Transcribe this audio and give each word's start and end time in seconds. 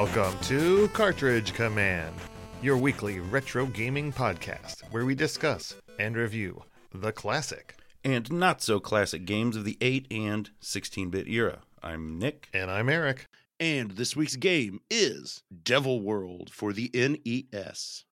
Welcome 0.00 0.38
to 0.42 0.86
Cartridge 0.92 1.54
Command, 1.54 2.14
your 2.62 2.76
weekly 2.76 3.18
retro 3.18 3.66
gaming 3.66 4.12
podcast 4.12 4.82
where 4.92 5.04
we 5.04 5.16
discuss 5.16 5.74
and 5.98 6.16
review 6.16 6.62
the 6.94 7.10
classic. 7.10 7.74
and 8.04 8.30
not 8.30 8.62
so 8.62 8.78
classic 8.78 9.24
games 9.24 9.56
of 9.56 9.64
the 9.64 9.76
8 9.80 10.06
and 10.12 10.50
16 10.60 11.10
bit 11.10 11.26
era. 11.26 11.62
I'm 11.82 12.16
Nick. 12.16 12.46
And 12.54 12.70
I'm 12.70 12.88
Eric. 12.88 13.26
And 13.58 13.90
this 13.90 14.14
week's 14.14 14.36
game 14.36 14.78
is 14.88 15.42
Devil 15.64 16.00
World 16.00 16.48
for 16.52 16.72
the 16.72 16.92
NES. 16.94 18.04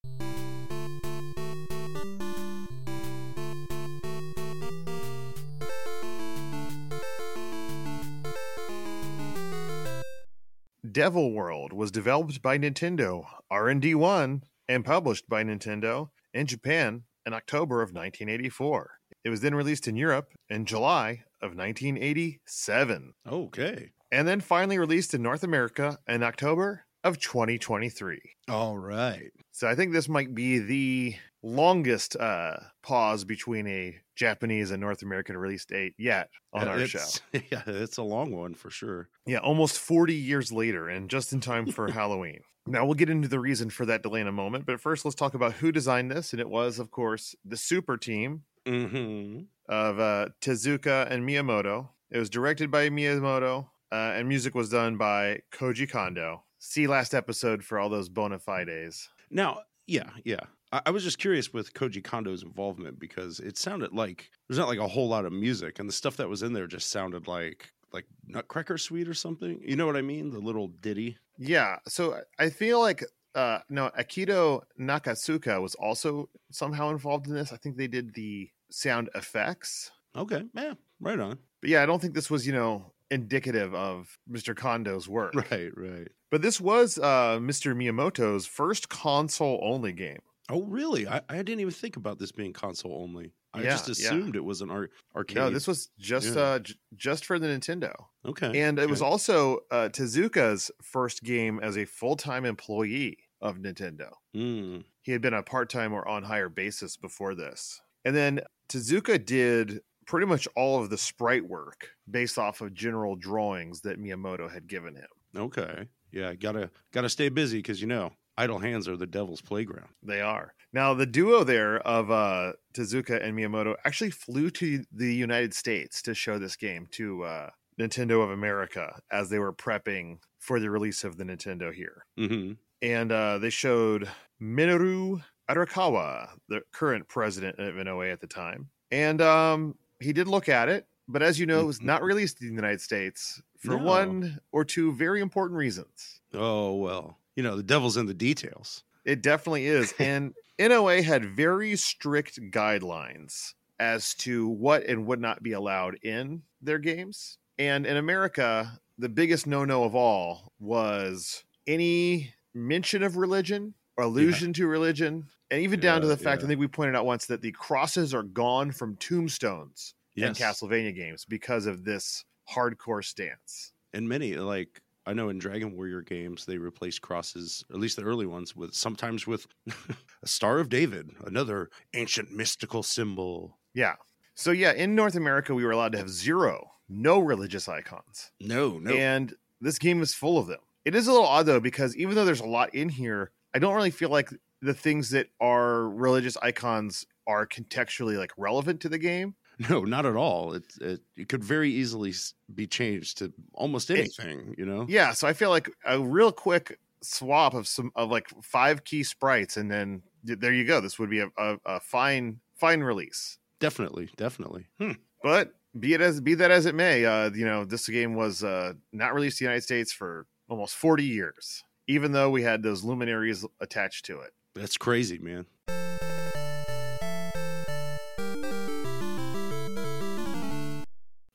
Devil 10.97 11.33
World 11.33 11.75
was 11.75 11.91
developed 11.91 12.41
by 12.41 12.57
Nintendo, 12.57 13.27
R&D1, 13.51 14.41
and 14.67 14.83
published 14.83 15.29
by 15.29 15.45
Nintendo 15.45 16.09
in 16.33 16.47
Japan 16.47 17.03
in 17.27 17.35
October 17.35 17.83
of 17.83 17.91
1984. 17.91 18.93
It 19.23 19.29
was 19.29 19.43
then 19.43 19.55
released 19.55 19.87
in 19.87 19.97
Europe 19.97 20.33
in 20.49 20.65
July 20.65 21.25
of 21.43 21.55
1987, 21.55 23.13
Okay. 23.31 23.91
and 24.11 24.27
then 24.27 24.41
finally 24.41 24.79
released 24.79 25.13
in 25.13 25.21
North 25.21 25.45
America 25.45 25.99
in 26.09 26.23
October 26.23 26.86
of 27.07 27.19
2023. 27.21 28.21
All 28.49 28.77
right. 28.77 29.31
So 29.53 29.69
I 29.69 29.75
think 29.75 29.93
this 29.93 30.09
might 30.09 30.35
be 30.35 30.59
the 30.59 31.15
longest 31.43 32.17
uh, 32.17 32.57
pause 32.83 33.25
between 33.25 33.67
a 33.67 33.97
Japanese 34.17 34.71
and 34.71 34.81
North 34.81 35.03
American 35.03 35.37
release 35.37 35.65
date 35.65 35.95
yet 35.99 36.29
on 36.53 36.67
our 36.69 36.87
show. 36.87 36.99
Yeah, 37.33 37.63
it's 37.67 37.97
a 37.99 38.03
long 38.03 38.33
one 38.35 38.55
for 38.55 38.71
sure. 38.71 39.09
Yeah, 39.27 39.39
almost 39.39 39.79
40 39.79 40.15
years 40.15 40.51
later 40.53 40.89
and 40.89 41.09
just 41.09 41.33
in 41.33 41.41
time 41.41 41.67
for 41.67 41.91
Halloween. 41.93 42.41
Now 42.67 42.85
we'll 42.85 42.95
get 42.95 43.11
into 43.11 43.29
the 43.29 43.39
reason 43.39 43.71
for 43.71 43.87
that 43.87 44.03
delay 44.03 44.21
in 44.21 44.27
a 44.27 44.33
moment, 44.33 44.67
but 44.67 44.81
first 44.81 45.05
let's 45.05 45.15
talk 45.15 45.35
about 45.35 45.53
who 45.55 45.71
designed 45.71 46.11
this. 46.11 46.33
And 46.33 46.41
it 46.41 46.49
was, 46.49 46.79
of 46.81 46.91
course, 46.91 47.35
the 47.45 47.57
super 47.57 47.97
team 47.97 48.43
Mm-hmm. 48.67 49.43
of 49.69 50.01
uh, 50.01 50.29
Tezuka 50.41 51.09
and 51.09 51.23
Miyamoto. 51.29 51.91
It 52.11 52.19
was 52.19 52.29
directed 52.29 52.69
by 52.69 52.89
Miyamoto, 52.89 53.69
uh, 53.93 53.95
and 53.95 54.27
music 54.29 54.57
was 54.57 54.71
done 54.71 54.97
by 54.97 55.43
Koji 55.53 55.89
Kondo. 55.89 56.43
See 56.69 56.89
last 56.89 57.15
episode 57.15 57.63
for 57.63 57.79
all 57.79 57.89
those 57.89 58.09
bona 58.09 58.41
fides. 58.41 59.09
Now, 59.31 59.61
yeah, 59.87 60.11
yeah. 60.25 60.41
I, 60.73 60.83
I 60.87 60.91
was 60.91 61.05
just 61.05 61.19
curious 61.19 61.53
with 61.53 61.73
Koji 61.75 62.03
Kondo's 62.03 62.43
involvement 62.43 62.99
because 62.99 63.39
it 63.39 63.57
sounded 63.57 63.93
like 63.93 64.31
there's 64.49 64.59
not 64.59 64.67
like 64.67 64.81
a 64.81 64.89
whole 64.89 65.07
lot 65.09 65.25
of 65.25 65.33
music, 65.33 65.79
and 65.79 65.89
the 65.89 65.93
stuff 65.93 66.17
that 66.17 66.29
was 66.29 66.43
in 66.43 66.53
there 66.53 66.67
just 66.67 66.91
sounded 66.91 67.29
like 67.29 67.73
like 67.93 68.05
Nutcracker 68.27 68.79
Suite 68.79 69.07
or 69.07 69.15
something. 69.15 69.61
You 69.65 69.77
know 69.77 69.87
what 69.87 69.97
I 69.97 70.03
mean? 70.03 70.31
The 70.31 70.41
little 70.41 70.67
ditty. 70.67 71.17
Yeah, 71.39 71.77
so 71.87 72.21
I- 72.41 72.51
feel 72.51 72.81
like 72.81 73.05
uh 73.37 73.61
no, 73.71 73.93
Akito 73.97 74.63
Nakatsuka 74.81 75.63
was 75.63 75.77
also 75.77 76.29
somehow 76.51 76.91
involved 76.91 77.29
in 77.29 77.35
this. 77.35 77.53
I 77.53 77.59
think 77.59 77.77
they 77.77 77.87
did 77.87 78.13
the 78.15 78.51
sound 78.73 79.09
effects. 79.15 79.93
Okay, 80.17 80.43
yeah, 80.53 80.75
right 80.99 81.21
on. 81.21 81.39
But 81.61 81.71
yeah, 81.71 81.85
I 81.85 81.87
don't 81.87 82.03
think 82.03 82.15
this 82.15 82.29
was, 82.31 82.45
you 82.45 82.53
know, 82.53 82.93
indicative 83.11 83.75
of 83.75 84.19
Mr. 84.31 84.55
Kondo's 84.55 85.09
work. 85.19 85.35
Right, 85.51 85.71
right. 85.77 86.09
But 86.31 86.43
this 86.43 86.61
was 86.61 86.99
uh 86.99 87.39
Mr. 87.41 87.75
Miyamoto's 87.77 88.47
first 88.47 88.89
console 88.89 89.61
only 89.63 89.93
game. 89.93 90.21
Oh, 90.49 90.63
really? 90.63 91.09
I, 91.09 91.23
I 91.29 91.37
didn't 91.39 91.59
even 91.61 91.73
think 91.73 91.97
about 91.97 92.21
this 92.21 92.31
being 92.31 92.53
console 92.53 93.03
only. 93.03 93.33
I 93.53 93.63
Yeah, 93.63 93.71
just 93.71 93.89
yeah. 93.89 93.95
assumed 94.09 94.37
it 94.37 94.45
was 94.45 94.61
an 94.61 94.71
ar- 94.71 94.91
arcade. 95.15 95.37
No, 95.37 95.51
this 95.51 95.67
was 95.67 95.89
just 95.99 96.35
Yeah. 96.37 96.41
uh 96.43 96.59
j- 96.61 96.75
just 96.95 97.25
for 97.25 97.39
the 97.39 97.47
Nintendo. 97.49 97.93
okay. 98.25 98.61
And 98.61 98.79
it 98.79 98.89
was 98.91 99.03
also 99.03 99.61
uh 99.71 99.89
Tezuka's 99.89 100.71
first 100.83 101.23
game 101.25 101.59
as 101.63 101.77
a 101.77 101.85
full-time 101.85 102.45
employee 102.45 103.19
of 103.41 103.57
Nintendo. 103.59 104.11
Mm, 104.37 104.85
he 105.03 105.13
had 105.13 105.21
been 105.21 105.35
a 105.35 105.43
part-time 105.43 105.93
or 105.93 106.07
on 106.07 106.23
hire 106.25 106.49
basis 106.49 106.97
before 106.97 107.35
this 107.35 107.81
and 108.05 108.15
then 108.15 108.41
tezuka 108.69 109.25
did 109.25 109.81
pretty 110.07 110.27
much 110.27 110.47
all 110.57 110.81
of 110.83 110.91
the 110.91 110.99
sprite 110.99 111.47
work 111.47 111.91
based 112.11 112.39
off 112.39 112.61
of 112.61 112.75
general 112.75 113.17
drawings 113.17 113.81
that 113.83 114.01
miyamoto 114.01 114.51
had 114.51 114.67
given 114.67 114.95
him. 114.95 115.09
Okay. 115.37 115.89
Yeah, 116.13 116.35
gotta 116.35 116.71
gotta 116.93 117.09
stay 117.09 117.29
busy 117.29 117.59
because 117.59 117.81
you 117.81 117.87
know 117.87 118.13
idle 118.39 118.59
hands 118.59 118.89
are 118.89 118.97
the 118.97 119.07
devil's 119.07 119.41
playground. 119.43 119.89
they 120.03 120.21
are. 120.21 120.55
Now 120.73 120.95
the 120.95 121.07
duo 121.07 121.45
there 121.45 121.79
of 121.81 122.11
uh, 122.11 122.53
tezuka 122.75 123.23
and 123.23 123.37
miyamoto 123.37 123.75
actually 123.85 124.11
flew 124.11 124.51
to 124.51 124.85
the 124.93 125.15
united 125.15 125.55
states 125.55 126.03
to 126.03 126.15
show 126.15 126.39
this 126.39 126.57
game 126.57 126.87
to 126.93 127.25
uh, 127.25 127.51
nintendo 127.79 128.23
of 128.23 128.31
america 128.31 128.99
as 129.11 129.29
they 129.29 129.39
were 129.39 129.53
prepping 129.53 130.19
for 130.39 130.61
the 130.61 130.71
release 130.71 131.05
of 131.05 131.17
the 131.17 131.25
nintendo 131.25 131.73
here. 131.73 132.05
Hmm 132.17 132.53
and 132.83 133.13
uh, 133.13 133.39
they 133.39 133.51
showed 133.51 134.09
Minoru 134.41 135.23
Arakawa, 135.51 136.29
the 136.49 136.61
current 136.73 137.09
president 137.09 137.59
of 137.59 137.75
NOA 137.75 138.11
at 138.11 138.21
the 138.21 138.27
time, 138.27 138.69
and 138.91 139.21
um, 139.23 139.75
he 140.01 140.13
did 140.13 140.29
look 140.29 140.49
at 140.49 140.69
it, 140.69 140.87
but 141.09 141.23
as 141.23 141.39
you 141.39 141.47
know, 141.47 141.61
it 141.61 141.67
was 141.67 141.79
mm-hmm. 141.79 141.87
not 141.87 142.03
released 142.03 142.41
in 142.41 142.49
the 142.49 142.55
United 142.55 142.81
States 142.81 143.41
for 143.59 143.77
No. 143.77 143.85
one 143.85 144.41
or 144.53 144.65
two 144.65 144.93
very 144.93 145.21
important 145.21 145.59
reasons. 145.59 146.21
Oh 146.35 146.75
well, 146.77 147.19
you 147.35 147.43
know 147.43 147.57
the 147.57 147.63
devil's 147.63 147.97
in 147.97 148.07
the 148.07 148.15
details. 148.15 148.83
It 149.05 149.23
definitely 149.23 149.67
is, 149.67 149.95
and 149.99 150.35
NOA 150.59 151.03
had 151.03 151.25
very 151.25 151.77
strict 151.77 152.41
guidelines 152.51 153.55
as 153.79 154.15
to 154.15 154.49
what 154.49 154.85
and 154.85 155.07
would 155.07 155.21
not 155.21 155.43
be 155.43 155.53
allowed 155.53 155.99
in 156.03 156.43
their 156.63 156.79
games, 156.79 157.39
and 157.59 157.87
in 157.87 157.97
America, 157.97 158.81
the 158.99 159.09
biggest 159.09 159.47
no-no 159.47 159.85
of 159.85 159.95
all 159.95 160.53
was 160.59 161.45
any 161.67 162.35
mention 162.55 163.03
of 163.03 163.17
religion 163.17 163.75
allusion 163.99 164.53
to 164.55 164.67
religion, 164.67 165.27
and 165.51 165.63
even 165.63 165.81
down 165.81 166.01
to 166.01 166.07
the 166.07 166.17
fact 166.17 166.41
yeah. 166.43 166.47
I 166.47 166.49
think 166.49 166.61
we 166.61 166.69
pointed 166.69 166.95
out 166.97 167.07
once 167.07 167.27
that 167.27 167.41
the 167.43 167.53
crosses 167.53 168.13
are 168.15 168.23
gone 168.23 168.73
from 168.73 168.97
tombstones 168.97 169.95
Yes, 170.15 170.39
in 170.41 170.45
Castlevania 170.47 170.95
games 170.95 171.25
because 171.27 171.67
of 171.67 171.85
this 171.85 172.25
hardcore 172.51 173.05
stance. 173.05 173.73
and 173.93 174.09
many 174.09 174.35
like 174.37 174.81
I 175.09 175.13
know 175.13 175.29
in 175.29 175.39
Dragon 175.39 175.77
Warrior 175.77 176.01
games 176.03 176.47
they 176.47 176.59
replaced 176.59 177.01
crosses, 177.03 177.65
at 177.71 177.77
least 177.77 177.97
the 177.97 178.03
early 178.03 178.27
ones, 178.27 178.57
with 178.57 178.75
sometimes 178.75 179.27
with 179.27 179.47
a 180.23 180.27
Star 180.27 180.59
of 180.59 180.69
David, 180.69 181.11
another 181.25 181.71
ancient 181.95 182.33
mystical 182.33 182.83
symbol. 182.83 183.59
Yeah. 183.75 183.95
So 184.35 184.51
yeah, 184.51 184.73
in 184.73 184.95
North 184.95 185.15
America, 185.15 185.55
we 185.55 185.65
were 185.65 185.71
allowed 185.71 185.93
to 185.93 185.99
have 185.99 186.11
zero, 186.11 186.73
no 186.89 187.19
religious 187.21 187.69
icons, 187.69 188.33
No, 188.41 188.79
no, 188.79 188.93
and 188.93 189.35
this 189.61 189.79
game 189.79 190.03
is 190.03 190.13
full 190.13 190.39
of 190.39 190.47
them. 190.49 190.61
It 190.85 190.95
is 190.95 191.07
a 191.07 191.13
little 191.13 191.27
odd 191.27 191.47
though 191.47 191.61
because 191.61 191.97
even 191.97 192.15
though 192.15 192.25
there's 192.25 192.41
a 192.41 192.47
lot 192.47 192.75
in 192.75 192.89
here, 192.89 193.31
I 193.57 193.59
don't 193.59 193.75
really 193.75 193.91
feel 193.91 194.11
like 194.11 194.29
the 194.63 194.75
things 194.75 195.11
that 195.11 195.29
are 195.41 195.89
religious 195.89 196.37
icons 196.43 197.07
are 197.27 197.47
contextually 197.47 198.17
like 198.19 198.33
relevant 198.37 198.81
to 198.83 198.89
the 198.89 198.99
game. 198.99 199.35
no, 199.71 199.81
not 199.85 200.05
at 200.05 200.17
all. 200.17 200.53
It 200.53 200.65
it, 200.81 201.01
it 201.17 201.29
could 201.31 201.43
very 201.43 201.71
easily 201.71 202.13
be 202.55 202.67
changed 202.67 203.19
to 203.19 203.33
almost 203.55 203.91
It- 203.91 203.99
anything. 203.99 204.55
you 204.59 204.67
know. 204.67 204.85
Yeah, 204.89 205.13
so 205.13 205.27
I 205.27 205.33
feel 205.33 205.51
like 205.51 205.71
a 205.87 205.99
real 205.99 206.31
quick 206.33 206.79
swap 207.03 207.55
of 207.55 207.67
some 207.67 207.91
of 207.97 208.11
like 208.11 208.29
five 208.43 208.85
key 208.85 209.03
sprites, 209.03 209.57
and 209.57 209.71
then 209.71 210.03
there 210.25 210.53
you 210.53 210.65
go. 210.67 210.81
This 210.81 210.99
would 210.99 211.09
be 211.11 211.21
a, 211.21 211.29
a, 211.39 211.57
a 211.65 211.81
fine 211.81 212.41
fine 212.57 212.81
release. 212.83 213.39
Definitely, 213.61 214.11
definitely. 214.17 214.67
Hmm. 214.79 214.93
But 215.23 215.55
be 215.81 215.95
it 215.95 216.01
as 216.03 216.21
be 216.21 216.35
that 216.35 216.51
as 216.51 216.67
it 216.67 216.75
may, 216.75 217.05
uh, 217.07 217.31
you 217.31 217.45
know, 217.47 217.65
this 217.65 217.89
game 217.89 218.15
was 218.15 218.45
uh, 218.45 218.75
not 218.93 219.15
released 219.15 219.41
in 219.41 219.47
the 219.47 219.51
United 219.51 219.63
States 219.65 219.93
for 219.93 220.27
almost 220.49 220.75
40 220.77 221.05
years, 221.05 221.65
even 221.89 222.13
though 222.13 222.31
we 222.31 222.43
had 222.43 222.63
those 222.63 222.85
luminaries 222.85 223.45
attached 223.61 224.05
to 224.07 224.21
it. 224.21 224.33
That's 224.55 224.77
crazy, 224.77 225.19
man. 225.19 225.47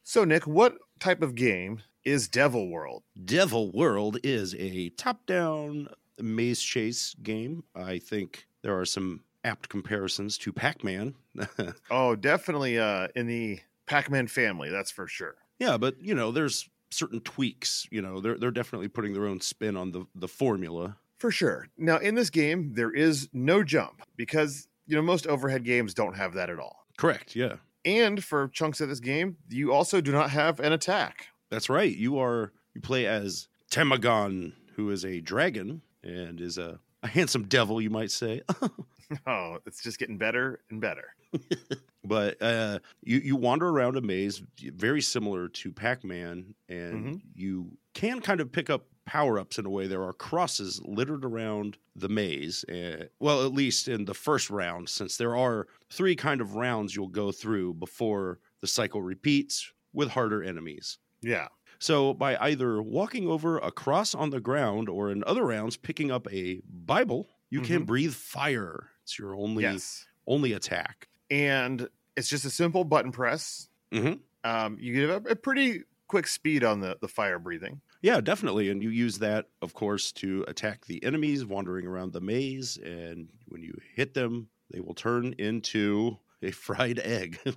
So, 0.03 0.25
Nick, 0.25 0.45
what 0.45 0.77
type 0.99 1.21
of 1.21 1.35
game 1.35 1.79
is 2.03 2.27
Devil 2.27 2.69
World? 2.69 3.03
Devil 3.23 3.71
World 3.71 4.17
is 4.23 4.53
a 4.55 4.89
top-down 4.89 5.87
maze 6.19 6.61
chase 6.61 7.15
game. 7.23 7.63
I 7.75 7.97
think 7.99 8.45
there 8.61 8.77
are 8.77 8.85
some 8.85 9.21
apt 9.45 9.69
comparisons 9.69 10.37
to 10.39 10.51
Pac-Man. 10.53 11.15
Oh, 11.89 12.15
definitely 12.15 12.77
uh, 12.77 13.07
in 13.15 13.27
the 13.27 13.59
Pac-Man 13.85 14.27
family, 14.27 14.69
that's 14.69 14.91
for 14.91 15.07
sure. 15.07 15.35
yeah, 15.59 15.77
but 15.77 15.95
you 16.01 16.13
know, 16.13 16.31
there's 16.31 16.67
certain 16.91 17.19
tweaks. 17.21 17.87
You 17.91 18.01
know, 18.01 18.19
they're 18.21 18.37
they're 18.37 18.51
definitely 18.51 18.87
putting 18.87 19.13
their 19.13 19.25
own 19.25 19.41
spin 19.41 19.75
on 19.77 19.91
the 19.91 20.05
the 20.15 20.27
formula. 20.27 20.97
For 21.17 21.31
sure. 21.31 21.67
Now, 21.77 21.97
in 21.97 22.15
this 22.15 22.29
game, 22.31 22.73
there 22.73 22.91
is 22.91 23.29
no 23.33 23.63
jump 23.63 24.01
because 24.17 24.67
you 24.87 24.95
know 24.95 25.01
most 25.01 25.27
overhead 25.27 25.63
games 25.63 25.93
don't 25.93 26.15
have 26.15 26.33
that 26.33 26.49
at 26.49 26.59
all. 26.59 26.85
Correct. 26.97 27.35
Yeah, 27.35 27.55
And 27.85 28.23
for 28.23 28.47
chunks 28.49 28.81
of 28.81 28.89
this 28.89 28.99
game, 28.99 29.37
you 29.49 29.73
also 29.73 30.01
do 30.01 30.11
not 30.11 30.29
have 30.31 30.59
an 30.59 30.71
attack. 30.73 31.27
that's 31.49 31.69
right. 31.69 31.95
You 31.95 32.19
are 32.19 32.51
you 32.73 32.81
play 32.81 33.05
as 33.05 33.47
Tamagon, 33.71 34.53
who 34.75 34.89
is 34.89 35.03
a 35.05 35.19
dragon 35.21 35.81
and 36.03 36.39
is 36.41 36.57
a 36.57 36.79
a 37.03 37.07
handsome 37.07 37.43
devil, 37.47 37.81
you 37.81 37.89
might 37.89 38.11
say. 38.11 38.41
Oh, 39.27 39.57
it's 39.65 39.81
just 39.83 39.99
getting 39.99 40.17
better 40.17 40.61
and 40.69 40.79
better. 40.81 41.13
but 42.03 42.41
uh, 42.41 42.79
you 43.03 43.19
you 43.19 43.35
wander 43.35 43.69
around 43.69 43.97
a 43.97 44.01
maze 44.01 44.41
very 44.59 45.01
similar 45.01 45.47
to 45.49 45.71
Pac-Man, 45.71 46.53
and 46.69 47.05
Mhm. 47.15 47.21
you 47.33 47.77
can 47.93 48.21
kind 48.21 48.39
of 48.41 48.51
pick 48.51 48.69
up 48.69 48.87
power 49.05 49.39
ups 49.39 49.57
in 49.57 49.65
a 49.65 49.69
way. 49.69 49.87
There 49.87 50.03
are 50.03 50.13
crosses 50.13 50.81
littered 50.85 51.25
around 51.25 51.77
the 51.95 52.09
maze. 52.09 52.63
Uh, 52.65 53.05
well, 53.19 53.45
at 53.45 53.53
least 53.53 53.87
in 53.87 54.05
the 54.05 54.13
first 54.13 54.49
round, 54.49 54.87
since 54.89 55.17
there 55.17 55.35
are 55.35 55.67
three 55.89 56.15
kind 56.15 56.39
of 56.41 56.55
rounds 56.55 56.95
you'll 56.95 57.07
go 57.07 57.31
through 57.31 57.73
before 57.75 58.39
the 58.61 58.67
cycle 58.67 59.01
repeats 59.01 59.71
with 59.93 60.09
harder 60.11 60.41
enemies. 60.43 60.99
Yeah. 61.21 61.47
So, 61.79 62.13
by 62.13 62.37
either 62.37 62.81
walking 62.81 63.27
over 63.27 63.57
a 63.57 63.71
cross 63.71 64.13
on 64.13 64.29
the 64.29 64.39
ground 64.39 64.87
or 64.87 65.11
in 65.11 65.23
other 65.25 65.43
rounds 65.45 65.75
picking 65.77 66.11
up 66.11 66.31
a 66.31 66.61
Bible, 66.69 67.27
you 67.49 67.61
can 67.61 67.83
Mhm. 67.83 67.87
breathe 67.87 68.13
fire. 68.13 68.90
It's 69.03 69.17
your 69.19 69.35
only 69.35 69.63
Yes. 69.63 70.05
only 70.27 70.53
attack. 70.53 71.07
And 71.29 71.87
it's 72.15 72.27
just 72.29 72.45
a 72.45 72.49
simple 72.49 72.83
button 72.83 73.11
press. 73.11 73.69
Mhm. 73.91 74.19
Um, 74.43 74.77
you 74.79 74.93
get 74.93 75.09
a, 75.09 75.31
a 75.31 75.35
pretty 75.35 75.83
quick 76.07 76.27
speed 76.27 76.63
on 76.63 76.79
the, 76.81 76.97
the 77.01 77.07
fire 77.07 77.39
breathing. 77.39 77.81
Yeah, 78.01 78.19
definitely. 78.19 78.69
And 78.69 78.81
you 78.81 78.89
use 78.89 79.19
that, 79.19 79.47
of 79.61 79.73
course, 79.73 80.11
to 80.13 80.43
attack 80.47 80.85
the 80.85 81.03
enemies 81.03 81.45
wandering 81.45 81.85
around 81.85 82.13
the 82.13 82.21
maze. 82.21 82.77
And 82.77 83.29
when 83.47 83.61
you 83.61 83.77
hit 83.95 84.13
them, 84.13 84.49
they 84.71 84.79
will 84.79 84.95
turn 84.95 85.33
into 85.37 86.17
a 86.41 86.51
fried 86.51 86.99
egg. 86.99 87.39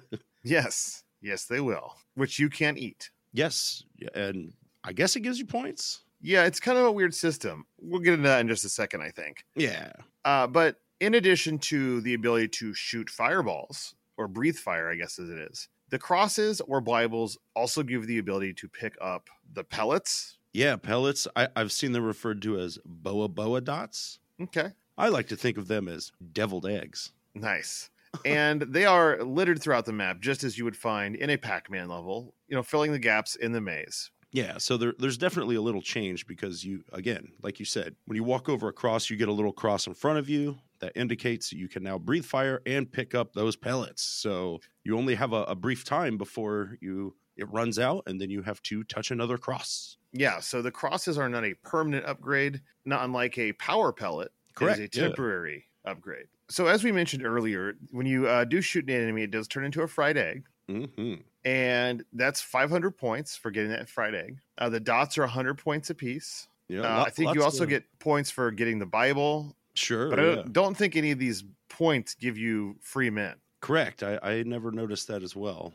Yes. 0.43 1.05
Yes, 1.23 1.47
they 1.47 1.61
will, 1.61 1.95
which 2.17 2.39
you 2.39 2.51
can't 2.51 2.77
eat. 2.77 3.11
yes. 3.33 3.83
And 4.15 4.53
I 4.85 4.93
guess 4.93 5.17
it 5.17 5.21
gives 5.21 5.39
you 5.39 5.47
points. 5.47 6.03
Yeah, 6.21 6.45
it's 6.45 6.61
kind 6.61 6.77
of 6.77 6.85
a 6.85 6.93
weird 6.93 7.15
system. 7.15 7.65
We'll 7.81 8.01
get 8.01 8.13
into 8.15 8.29
that 8.29 8.41
in 8.41 8.49
just 8.49 8.65
a 8.67 8.69
second, 8.69 9.01
I 9.01 9.09
think. 9.11 9.47
Yeah. 9.57 9.93
Uh, 10.23 10.47
but 10.47 10.77
in 11.01 11.15
addition 11.15 11.59
to 11.59 12.01
the 12.01 12.15
ability 12.15 12.49
to 12.49 12.75
shoot 12.75 13.11
fireballs 13.11 13.95
or 14.17 14.29
breathe 14.29 14.57
fire, 14.57 14.91
I 14.91 14.97
guess 14.97 15.19
as 15.19 15.29
it 15.29 15.39
is, 15.39 15.69
the 15.91 15.99
crosses 15.99 16.61
or 16.63 16.81
Bibles 16.81 17.39
also 17.55 17.83
give 17.83 18.07
the 18.07 18.19
ability 18.19 18.55
to 18.55 18.69
pick 18.69 18.97
up 19.01 19.29
the 19.53 19.65
pellets. 19.65 20.39
Yeah. 20.53 20.77
Pellets, 20.77 21.27
I, 21.37 21.49
I've 21.57 21.73
seen 21.73 21.93
them 21.93 22.05
referred 22.05 22.43
to 22.43 22.59
as 22.59 22.79
boa 22.85 23.29
boa 23.29 23.61
dots. 23.61 24.19
Okay. 24.41 24.71
I 24.97 25.09
like 25.09 25.29
to 25.29 25.37
think 25.37 25.59
of 25.59 25.69
them 25.69 25.89
as 25.89 26.13
deviled 26.33 26.67
eggs. 26.67 27.13
Nice. 27.35 27.91
and 28.25 28.63
they 28.63 28.85
are 28.85 29.21
littered 29.23 29.61
throughout 29.61 29.87
the 29.87 29.93
map, 29.93 30.21
just 30.21 30.45
as 30.45 30.57
you 30.57 30.65
would 30.65 30.77
find 30.77 31.17
in 31.17 31.31
a 31.31 31.37
Pac 31.37 31.69
Man 31.71 31.89
level, 31.89 32.33
you 32.47 32.55
know, 32.55 32.63
filling 32.63 32.93
the 32.93 32.99
gaps 33.01 33.35
in 33.35 33.51
the 33.51 33.61
maze. 33.61 34.11
Yeah, 34.35 34.59
so 34.59 34.77
there, 34.77 34.95
there's 34.99 35.17
definitely 35.17 35.55
a 35.55 35.61
little 35.63 35.81
change 35.81 36.27
because 36.27 36.65
you, 36.65 36.83
again, 36.93 37.29
like 37.45 37.61
you 37.61 37.65
said, 37.65 37.95
when 38.07 38.17
you 38.17 38.25
walk 38.25 38.49
over 38.49 38.67
a 38.67 38.73
cross, 38.73 39.09
you 39.09 39.17
get 39.17 39.29
a 39.29 39.33
little 39.33 39.53
cross 39.53 39.87
in 39.87 39.95
front 39.95 40.19
of 40.19 40.29
you 40.29 40.59
that 40.81 40.91
indicates 40.97 41.53
you 41.53 41.69
can 41.69 41.85
now 41.85 41.99
breathe 41.99 42.25
fire 42.25 42.61
and 42.67 42.91
pick 42.91 43.15
up 43.15 43.33
those 43.33 43.55
pellets. 43.55 44.03
So 44.03 44.59
you 44.83 44.99
only 44.99 45.15
have 45.15 45.33
a, 45.33 45.45
a 45.45 45.55
brief 45.55 45.85
time 45.85 46.19
before 46.19 46.77
you 46.81 47.15
it 47.37 47.49
runs 47.53 47.79
out, 47.79 48.03
and 48.07 48.21
then 48.21 48.29
you 48.29 48.43
have 48.43 48.61
to 48.63 48.83
touch 48.85 49.13
another 49.13 49.39
cross. 49.39 49.99
Yeah, 50.13 50.41
so 50.41 50.63
the 50.63 50.71
crosses 50.73 51.17
are 51.17 51.29
not 51.29 51.45
a 51.45 51.55
permanent 51.63 52.05
upgrade, 52.05 52.61
not 52.85 53.05
unlike 53.05 53.39
a 53.39 53.53
power 53.55 53.93
pellet. 53.93 54.33
Correct, 54.57 54.81
It 54.81 54.95
is 54.95 54.99
a 54.99 55.01
yeah. 55.01 55.09
temporary 55.09 55.67
upgrade. 55.85 56.27
So 56.49 56.67
as 56.67 56.83
we 56.83 56.91
mentioned 56.91 57.25
earlier, 57.25 57.75
when 57.93 58.07
you 58.07 58.27
uh, 58.27 58.45
do 58.45 58.61
shoot 58.61 58.89
an 58.89 58.91
enemy, 58.91 59.23
it 59.23 59.31
does 59.31 59.47
turn 59.47 59.65
into 59.65 59.83
a 59.83 59.89
fried 59.89 60.17
egg. 60.17 60.45
Hmm 60.69 61.15
and 61.45 62.05
that's 62.15 62.41
500 62.41 62.93
points 62.93 63.37
for 63.37 63.51
getting 63.51 63.71
that 63.71 63.87
fried 63.89 64.15
egg. 64.15 64.39
Uh, 64.57 64.71
the 64.71 64.81
dots 64.81 65.19
are 65.19 65.23
100 65.23 65.59
points 65.59 65.91
apiece. 65.91 66.49
Yeah, 66.69 66.81
Uh, 66.81 67.05
I 67.05 67.11
think 67.11 67.35
you 67.35 67.43
also 67.43 67.65
of- 67.65 67.69
get 67.69 67.85
points 67.99 68.31
for 68.31 68.51
getting 68.51 68.79
the 68.79 68.87
Bible, 68.87 69.55
sure. 69.75 70.09
but 70.09 70.19
I 70.19 70.23
yeah. 70.23 70.35
don't, 70.37 70.53
don't 70.55 70.75
think 70.77 70.97
any 70.97 71.11
of 71.11 71.19
these 71.19 71.45
points 71.69 72.15
give 72.15 72.39
you 72.39 72.77
free 72.81 73.11
men. 73.11 73.35
Correct. 73.61 74.03
I, 74.03 74.19
I 74.23 74.43
never 74.45 74.71
noticed 74.71 75.09
that 75.09 75.23
as 75.23 75.37
well. 75.37 75.75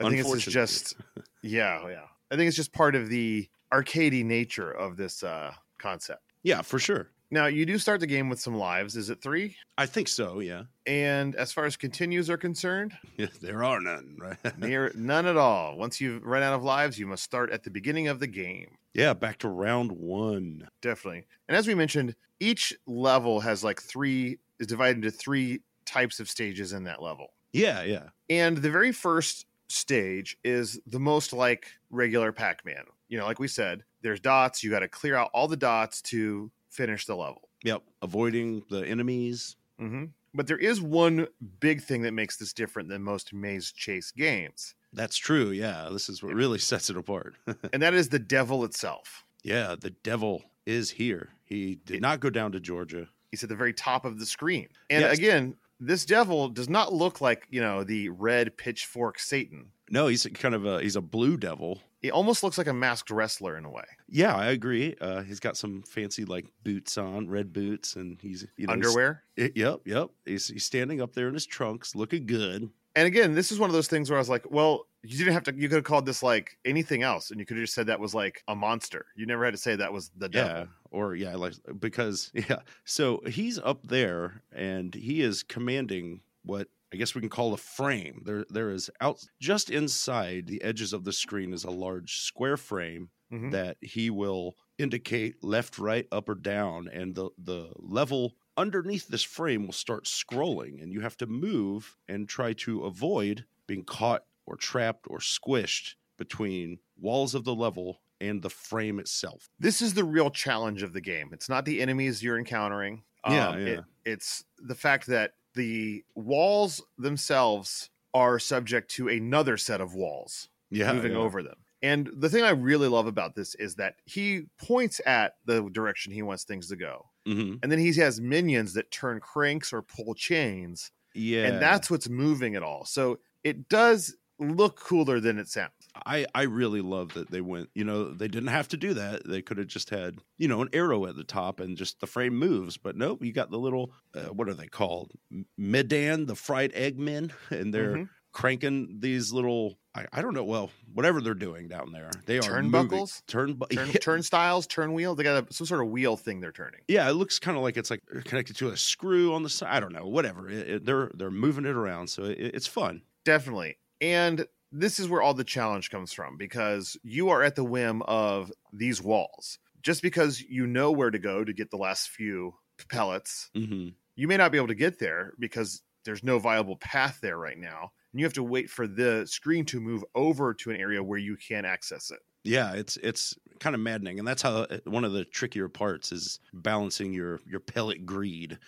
I 0.00 0.08
think 0.08 0.24
it's 0.24 0.44
just, 0.44 0.94
yeah, 1.42 1.88
yeah. 1.88 2.04
I 2.30 2.36
think 2.36 2.46
it's 2.46 2.56
just 2.56 2.72
part 2.72 2.94
of 2.94 3.08
the 3.08 3.48
arcadey 3.72 4.24
nature 4.24 4.70
of 4.70 4.96
this 4.96 5.24
uh, 5.24 5.52
concept. 5.78 6.22
Yeah, 6.44 6.62
for 6.62 6.78
sure. 6.78 7.10
Now 7.30 7.46
you 7.46 7.66
do 7.66 7.78
start 7.78 8.00
the 8.00 8.06
game 8.06 8.28
with 8.28 8.40
some 8.40 8.56
lives. 8.56 8.96
Is 8.96 9.10
it 9.10 9.20
three? 9.20 9.56
I 9.76 9.86
think 9.86 10.08
so. 10.08 10.40
Yeah. 10.40 10.62
And 10.86 11.34
as 11.36 11.52
far 11.52 11.66
as 11.66 11.76
continues 11.76 12.30
are 12.30 12.38
concerned, 12.38 12.94
there 13.42 13.62
are 13.64 13.80
none. 13.80 14.16
Right. 14.18 14.58
near 14.58 14.90
none 14.94 15.26
at 15.26 15.36
all. 15.36 15.76
Once 15.76 16.00
you've 16.00 16.24
run 16.24 16.42
out 16.42 16.54
of 16.54 16.64
lives, 16.64 16.98
you 16.98 17.06
must 17.06 17.22
start 17.22 17.50
at 17.50 17.64
the 17.64 17.70
beginning 17.70 18.08
of 18.08 18.18
the 18.20 18.26
game. 18.26 18.78
yeah. 18.94 19.12
Back 19.12 19.38
to 19.40 19.48
round 19.48 19.92
one. 19.92 20.68
definitely. 20.80 21.24
And 21.48 21.56
as 21.56 21.66
we 21.66 21.74
mentioned, 21.74 22.14
each 22.40 22.72
level 22.86 23.40
has 23.40 23.62
like 23.62 23.82
three 23.82 24.38
is 24.58 24.66
divided 24.66 24.96
into 25.04 25.10
three 25.10 25.60
types 25.84 26.20
of 26.20 26.28
stages 26.28 26.72
in 26.72 26.84
that 26.84 27.02
level. 27.02 27.32
Yeah. 27.52 27.82
Yeah. 27.82 28.08
And 28.30 28.56
the 28.58 28.70
very 28.70 28.92
first 28.92 29.46
stage 29.68 30.38
is 30.44 30.80
the 30.86 30.98
most 31.00 31.32
like 31.32 31.68
regular 31.90 32.32
Pac-Man. 32.32 32.84
You 33.08 33.18
know, 33.18 33.26
like 33.26 33.38
we 33.38 33.48
said, 33.48 33.84
there's 34.02 34.20
dots, 34.20 34.62
you 34.62 34.70
got 34.70 34.80
to 34.80 34.88
clear 34.88 35.14
out 35.14 35.30
all 35.34 35.48
the 35.48 35.56
dots 35.56 36.00
to 36.02 36.50
finish 36.70 37.06
the 37.06 37.16
level. 37.16 37.48
Yep. 37.64 37.82
Avoiding 38.02 38.62
the 38.70 38.86
enemies. 38.86 39.56
hmm 39.78 40.06
But 40.34 40.46
there 40.46 40.58
is 40.58 40.80
one 40.80 41.26
big 41.60 41.82
thing 41.82 42.02
that 42.02 42.12
makes 42.12 42.36
this 42.36 42.52
different 42.52 42.88
than 42.88 43.02
most 43.02 43.32
maze 43.34 43.72
chase 43.72 44.10
games, 44.12 44.74
That's 44.92 45.16
true. 45.16 45.50
Yeah. 45.50 45.88
This 45.92 46.08
is 46.08 46.22
what 46.22 46.34
really 46.34 46.58
sets 46.70 46.90
it 46.90 46.96
apart. 46.96 47.34
and 47.72 47.82
that 47.82 47.94
is 47.94 48.08
the 48.10 48.18
devil 48.18 48.64
itself. 48.64 49.24
yeah. 49.42 49.74
The 49.78 49.90
devil 49.90 50.42
is 50.66 50.90
here. 50.90 51.30
He 51.44 51.76
did 51.84 52.02
not 52.02 52.20
go 52.20 52.30
down 52.30 52.52
to 52.52 52.60
Georgia. 52.60 53.08
He's 53.30 53.42
at 53.42 53.48
the 53.48 53.56
very 53.56 53.72
top 53.72 54.04
of 54.04 54.18
the 54.18 54.26
screen. 54.26 54.68
And 54.90 55.00
Yes. 55.02 55.16
again, 55.18 55.56
this 55.80 56.04
devil 56.04 56.48
does 56.48 56.68
not 56.68 56.92
look 56.92 57.20
like, 57.20 57.46
you 57.50 57.60
know, 57.60 57.84
the 57.84 58.08
red 58.10 58.56
pitchfork 58.56 59.18
Satan. 59.18 59.72
No, 59.90 60.06
he's 60.08 60.26
kind 60.34 60.54
of 60.54 60.66
a 60.66 60.82
he's 60.82 60.96
a 60.96 61.00
blue 61.00 61.36
devil. 61.36 61.80
He 62.00 62.10
almost 62.10 62.42
looks 62.44 62.58
like 62.58 62.68
a 62.68 62.72
masked 62.72 63.10
wrestler 63.10 63.56
in 63.56 63.64
a 63.64 63.70
way. 63.70 63.84
Yeah, 64.08 64.34
I 64.36 64.46
agree. 64.46 64.94
Uh, 65.00 65.22
he's 65.22 65.40
got 65.40 65.56
some 65.56 65.82
fancy 65.82 66.24
like 66.24 66.46
boots 66.62 66.96
on, 66.96 67.28
red 67.28 67.52
boots, 67.52 67.96
and 67.96 68.18
he's 68.20 68.46
you 68.56 68.66
know, 68.66 68.74
he's- 68.74 68.86
Underwear. 68.86 69.24
it- 69.36 69.56
yep, 69.56 69.80
yep. 69.84 70.10
He's, 70.24 70.48
he's 70.48 70.64
standing 70.64 71.00
up 71.00 71.14
there 71.14 71.28
in 71.28 71.34
his 71.34 71.46
trunks, 71.46 71.94
looking 71.96 72.26
good. 72.26 72.70
And 72.96 73.06
again, 73.06 73.34
this 73.34 73.52
is 73.52 73.58
one 73.60 73.70
of 73.70 73.74
those 73.74 73.86
things 73.88 74.10
where 74.10 74.16
I 74.18 74.20
was 74.20 74.28
like, 74.28 74.50
well, 74.50 74.86
you 75.04 75.16
didn't 75.18 75.34
have 75.34 75.44
to, 75.44 75.54
you 75.54 75.68
could 75.68 75.76
have 75.76 75.84
called 75.84 76.06
this 76.06 76.22
like 76.22 76.56
anything 76.64 77.02
else. 77.04 77.30
And 77.30 77.38
you 77.38 77.46
could 77.46 77.56
have 77.56 77.62
just 77.64 77.74
said 77.74 77.86
that 77.86 78.00
was 78.00 78.14
like 78.14 78.42
a 78.48 78.56
monster. 78.56 79.06
You 79.14 79.26
never 79.26 79.44
had 79.44 79.52
to 79.54 79.58
say 79.58 79.76
that 79.76 79.92
was 79.92 80.10
the 80.16 80.28
devil. 80.28 80.50
Yeah, 80.50 80.64
or 80.90 81.14
yeah, 81.14 81.36
like 81.36 81.52
because 81.78 82.30
yeah. 82.34 82.60
So 82.84 83.20
he's 83.28 83.58
up 83.58 83.86
there, 83.86 84.42
and 84.52 84.92
he 84.94 85.20
is 85.20 85.42
commanding 85.44 86.22
what 86.44 86.68
I 86.92 86.96
guess 86.96 87.14
we 87.14 87.20
can 87.20 87.30
call 87.30 87.52
a 87.52 87.58
frame. 87.58 88.22
There, 88.24 88.44
there 88.48 88.70
is 88.70 88.90
out 89.00 89.24
just 89.40 89.68
inside 89.70 90.46
the 90.46 90.62
edges 90.62 90.92
of 90.92 91.04
the 91.04 91.12
screen 91.12 91.52
is 91.52 91.64
a 91.64 91.70
large 91.70 92.16
square 92.20 92.56
frame 92.56 93.10
Mhm. 93.30 93.52
that 93.52 93.76
he 93.82 94.08
will 94.08 94.56
indicate 94.78 95.44
left, 95.44 95.78
right, 95.78 96.06
up, 96.10 96.28
or 96.30 96.34
down, 96.34 96.88
and 96.88 97.14
the 97.14 97.28
the 97.36 97.72
level 97.76 98.36
underneath 98.56 99.06
this 99.08 99.22
frame 99.22 99.66
will 99.66 99.72
start 99.74 100.04
scrolling, 100.06 100.82
and 100.82 100.92
you 100.92 101.00
have 101.02 101.16
to 101.18 101.26
move 101.26 101.98
and 102.08 102.26
try 102.28 102.52
to 102.54 102.84
avoid 102.84 103.44
being 103.66 103.84
caught 103.84 104.24
or 104.46 104.56
trapped 104.56 105.06
or 105.10 105.18
squished 105.18 105.94
between 106.16 106.78
walls 106.96 107.34
of 107.34 107.44
the 107.44 107.54
level 107.54 108.00
and 108.20 108.40
the 108.42 108.50
frame 108.50 108.98
itself. 108.98 109.50
This 109.60 109.82
is 109.82 109.92
the 109.94 110.04
real 110.04 110.30
challenge 110.30 110.82
of 110.82 110.92
the 110.94 111.00
game. 111.02 111.28
It's 111.32 111.48
not 111.50 111.66
the 111.66 111.80
enemies 111.82 112.22
you're 112.22 112.38
encountering. 112.38 113.04
Yeah, 113.28 113.48
Um, 113.50 113.60
yeah. 113.60 113.66
It, 113.66 113.84
it's 114.06 114.44
the 114.56 114.74
fact 114.74 115.06
that 115.08 115.34
the 115.54 116.04
walls 116.14 116.82
themselves 116.96 117.90
are 118.14 118.38
subject 118.38 118.90
to 118.92 119.08
another 119.08 119.56
set 119.56 119.80
of 119.80 119.94
walls 119.94 120.48
Yeah, 120.70 120.92
moving 120.92 121.12
yeah. 121.12 121.18
over 121.18 121.42
them. 121.42 121.64
And 121.82 122.10
the 122.12 122.28
thing 122.28 122.42
I 122.42 122.50
really 122.50 122.88
love 122.88 123.06
about 123.06 123.34
this 123.34 123.54
is 123.54 123.76
that 123.76 123.96
he 124.04 124.46
points 124.60 125.00
at 125.06 125.34
the 125.44 125.68
direction 125.70 126.12
he 126.12 126.22
wants 126.22 126.44
things 126.44 126.68
to 126.68 126.76
go. 126.76 127.10
hmm 127.26 127.56
And 127.62 127.70
then 127.70 127.78
he 127.78 127.92
has 127.94 128.20
minions 128.20 128.74
that 128.74 128.90
turn 128.90 129.20
cranks 129.20 129.72
or 129.72 129.82
pull 129.82 130.14
chains. 130.14 130.90
Yeah, 131.14 131.46
And 131.46 131.62
that's 131.62 131.90
what's 131.90 132.08
moving 132.08 132.54
it 132.54 132.62
all. 132.62 132.84
So 132.84 133.20
it 133.44 133.68
does 133.68 134.16
look 134.38 134.76
cooler 134.80 135.20
than 135.20 135.38
it 135.38 135.48
sounds. 135.48 135.72
I 136.06 136.26
I 136.34 136.42
really 136.42 136.80
love 136.80 137.14
that 137.14 137.30
they 137.30 137.40
went. 137.40 137.70
You 137.74 137.84
know, 137.84 138.10
they 138.12 138.28
didn't 138.28 138.48
have 138.48 138.68
to 138.68 138.76
do 138.76 138.94
that. 138.94 139.26
They 139.28 139.42
could 139.42 139.58
have 139.58 139.66
just 139.66 139.90
had 139.90 140.18
you 140.38 140.48
know 140.48 140.62
an 140.62 140.68
arrow 140.72 141.06
at 141.06 141.16
the 141.16 141.24
top 141.24 141.60
and 141.60 141.76
just 141.76 142.00
the 142.00 142.06
frame 142.06 142.36
moves. 142.36 142.76
But 142.76 142.96
nope, 142.96 143.22
you 143.24 143.32
got 143.32 143.50
the 143.50 143.58
little 143.58 143.92
uh, 144.14 144.32
what 144.32 144.48
are 144.48 144.54
they 144.54 144.66
called? 144.68 145.12
Medan, 145.56 146.26
the 146.26 146.34
fried 146.34 146.72
egg 146.74 146.98
men, 146.98 147.32
and 147.50 147.72
they're 147.72 147.94
Mhm. 147.96 148.08
cranking 148.32 148.96
these 149.00 149.32
little. 149.32 149.78
I, 149.94 150.06
I 150.12 150.22
don't 150.22 150.34
know. 150.34 150.44
Well, 150.44 150.70
whatever 150.94 151.20
they're 151.20 151.34
doing 151.34 151.66
down 151.66 151.90
there, 151.90 152.10
they 152.26 152.38
are. 152.38 152.42
Turnbuckles? 152.42 153.22
Turn, 153.26 153.58
Turn, 153.72 153.88
turnstiles, 153.94 154.66
turn 154.68 154.92
wheel. 154.92 155.14
They 155.16 155.24
got 155.24 155.48
a, 155.50 155.52
some 155.52 155.66
sort 155.66 155.80
of 155.80 155.88
wheel 155.88 156.16
thing 156.16 156.40
they're 156.40 156.52
turning. 156.52 156.80
Yeah, 156.86 157.08
it 157.10 157.14
looks 157.14 157.38
kind 157.40 157.56
of 157.56 157.62
like 157.64 157.76
it's 157.76 157.90
like 157.90 158.02
connected 158.24 158.54
to 158.56 158.68
a 158.68 158.76
screw 158.76 159.34
on 159.34 159.42
the 159.42 159.48
side. 159.48 159.70
I 159.74 159.80
don't 159.80 159.92
know. 159.92 160.06
Whatever. 160.06 160.48
It, 160.48 160.68
it- 160.68 160.84
they're 160.84 161.10
they're 161.14 161.30
moving 161.32 161.64
it 161.64 161.74
around, 161.74 162.08
so 162.08 162.24
it, 162.24 162.38
it's 162.38 162.66
fun. 162.68 163.02
Definitely. 163.24 163.76
And 164.00 164.46
this 164.70 164.98
is 164.98 165.08
where 165.08 165.22
all 165.22 165.34
the 165.34 165.44
challenge 165.44 165.90
comes 165.90 166.12
from 166.12 166.36
because 166.36 166.96
you 167.02 167.30
are 167.30 167.42
at 167.42 167.56
the 167.56 167.64
whim 167.64 168.02
of 168.02 168.52
these 168.72 169.02
walls. 169.02 169.58
Just 169.82 170.02
because 170.02 170.40
you 170.40 170.66
know 170.66 170.90
where 170.92 171.10
to 171.10 171.18
go 171.18 171.44
to 171.44 171.52
get 171.52 171.70
the 171.70 171.76
last 171.76 172.08
few 172.10 172.54
pellets, 172.88 173.50
hmm 173.54 173.88
you 174.16 174.26
may 174.26 174.36
not 174.36 174.50
be 174.50 174.58
able 174.58 174.68
to 174.68 174.74
get 174.74 174.98
there 174.98 175.32
because 175.38 175.82
there's 176.04 176.24
no 176.24 176.38
viable 176.38 176.76
path 176.76 177.20
there 177.22 177.38
right 177.38 177.58
now. 177.58 177.92
And 178.12 178.20
you 178.20 178.26
have 178.26 178.32
to 178.34 178.42
wait 178.42 178.68
for 178.70 178.88
the 178.88 179.26
screen 179.26 179.64
to 179.66 179.80
move 179.80 180.04
over 180.14 180.54
to 180.54 180.70
an 180.70 180.76
area 180.76 181.02
where 181.02 181.18
you 181.18 181.36
can 181.36 181.64
access 181.64 182.10
it. 182.10 182.20
Yeah, 182.44 182.74
it's 182.74 182.96
it's 182.98 183.34
kind 183.60 183.74
of 183.74 183.80
maddening, 183.80 184.18
and 184.18 184.26
that's 184.26 184.42
how 184.42 184.62
uh, 184.62 184.78
one 184.84 185.04
of 185.04 185.12
the 185.12 185.24
trickier 185.24 185.68
parts 185.68 186.12
is 186.12 186.40
balancing 186.54 187.12
your 187.12 187.40
your 187.46 187.60
pellet 187.60 188.06
greed 188.06 188.58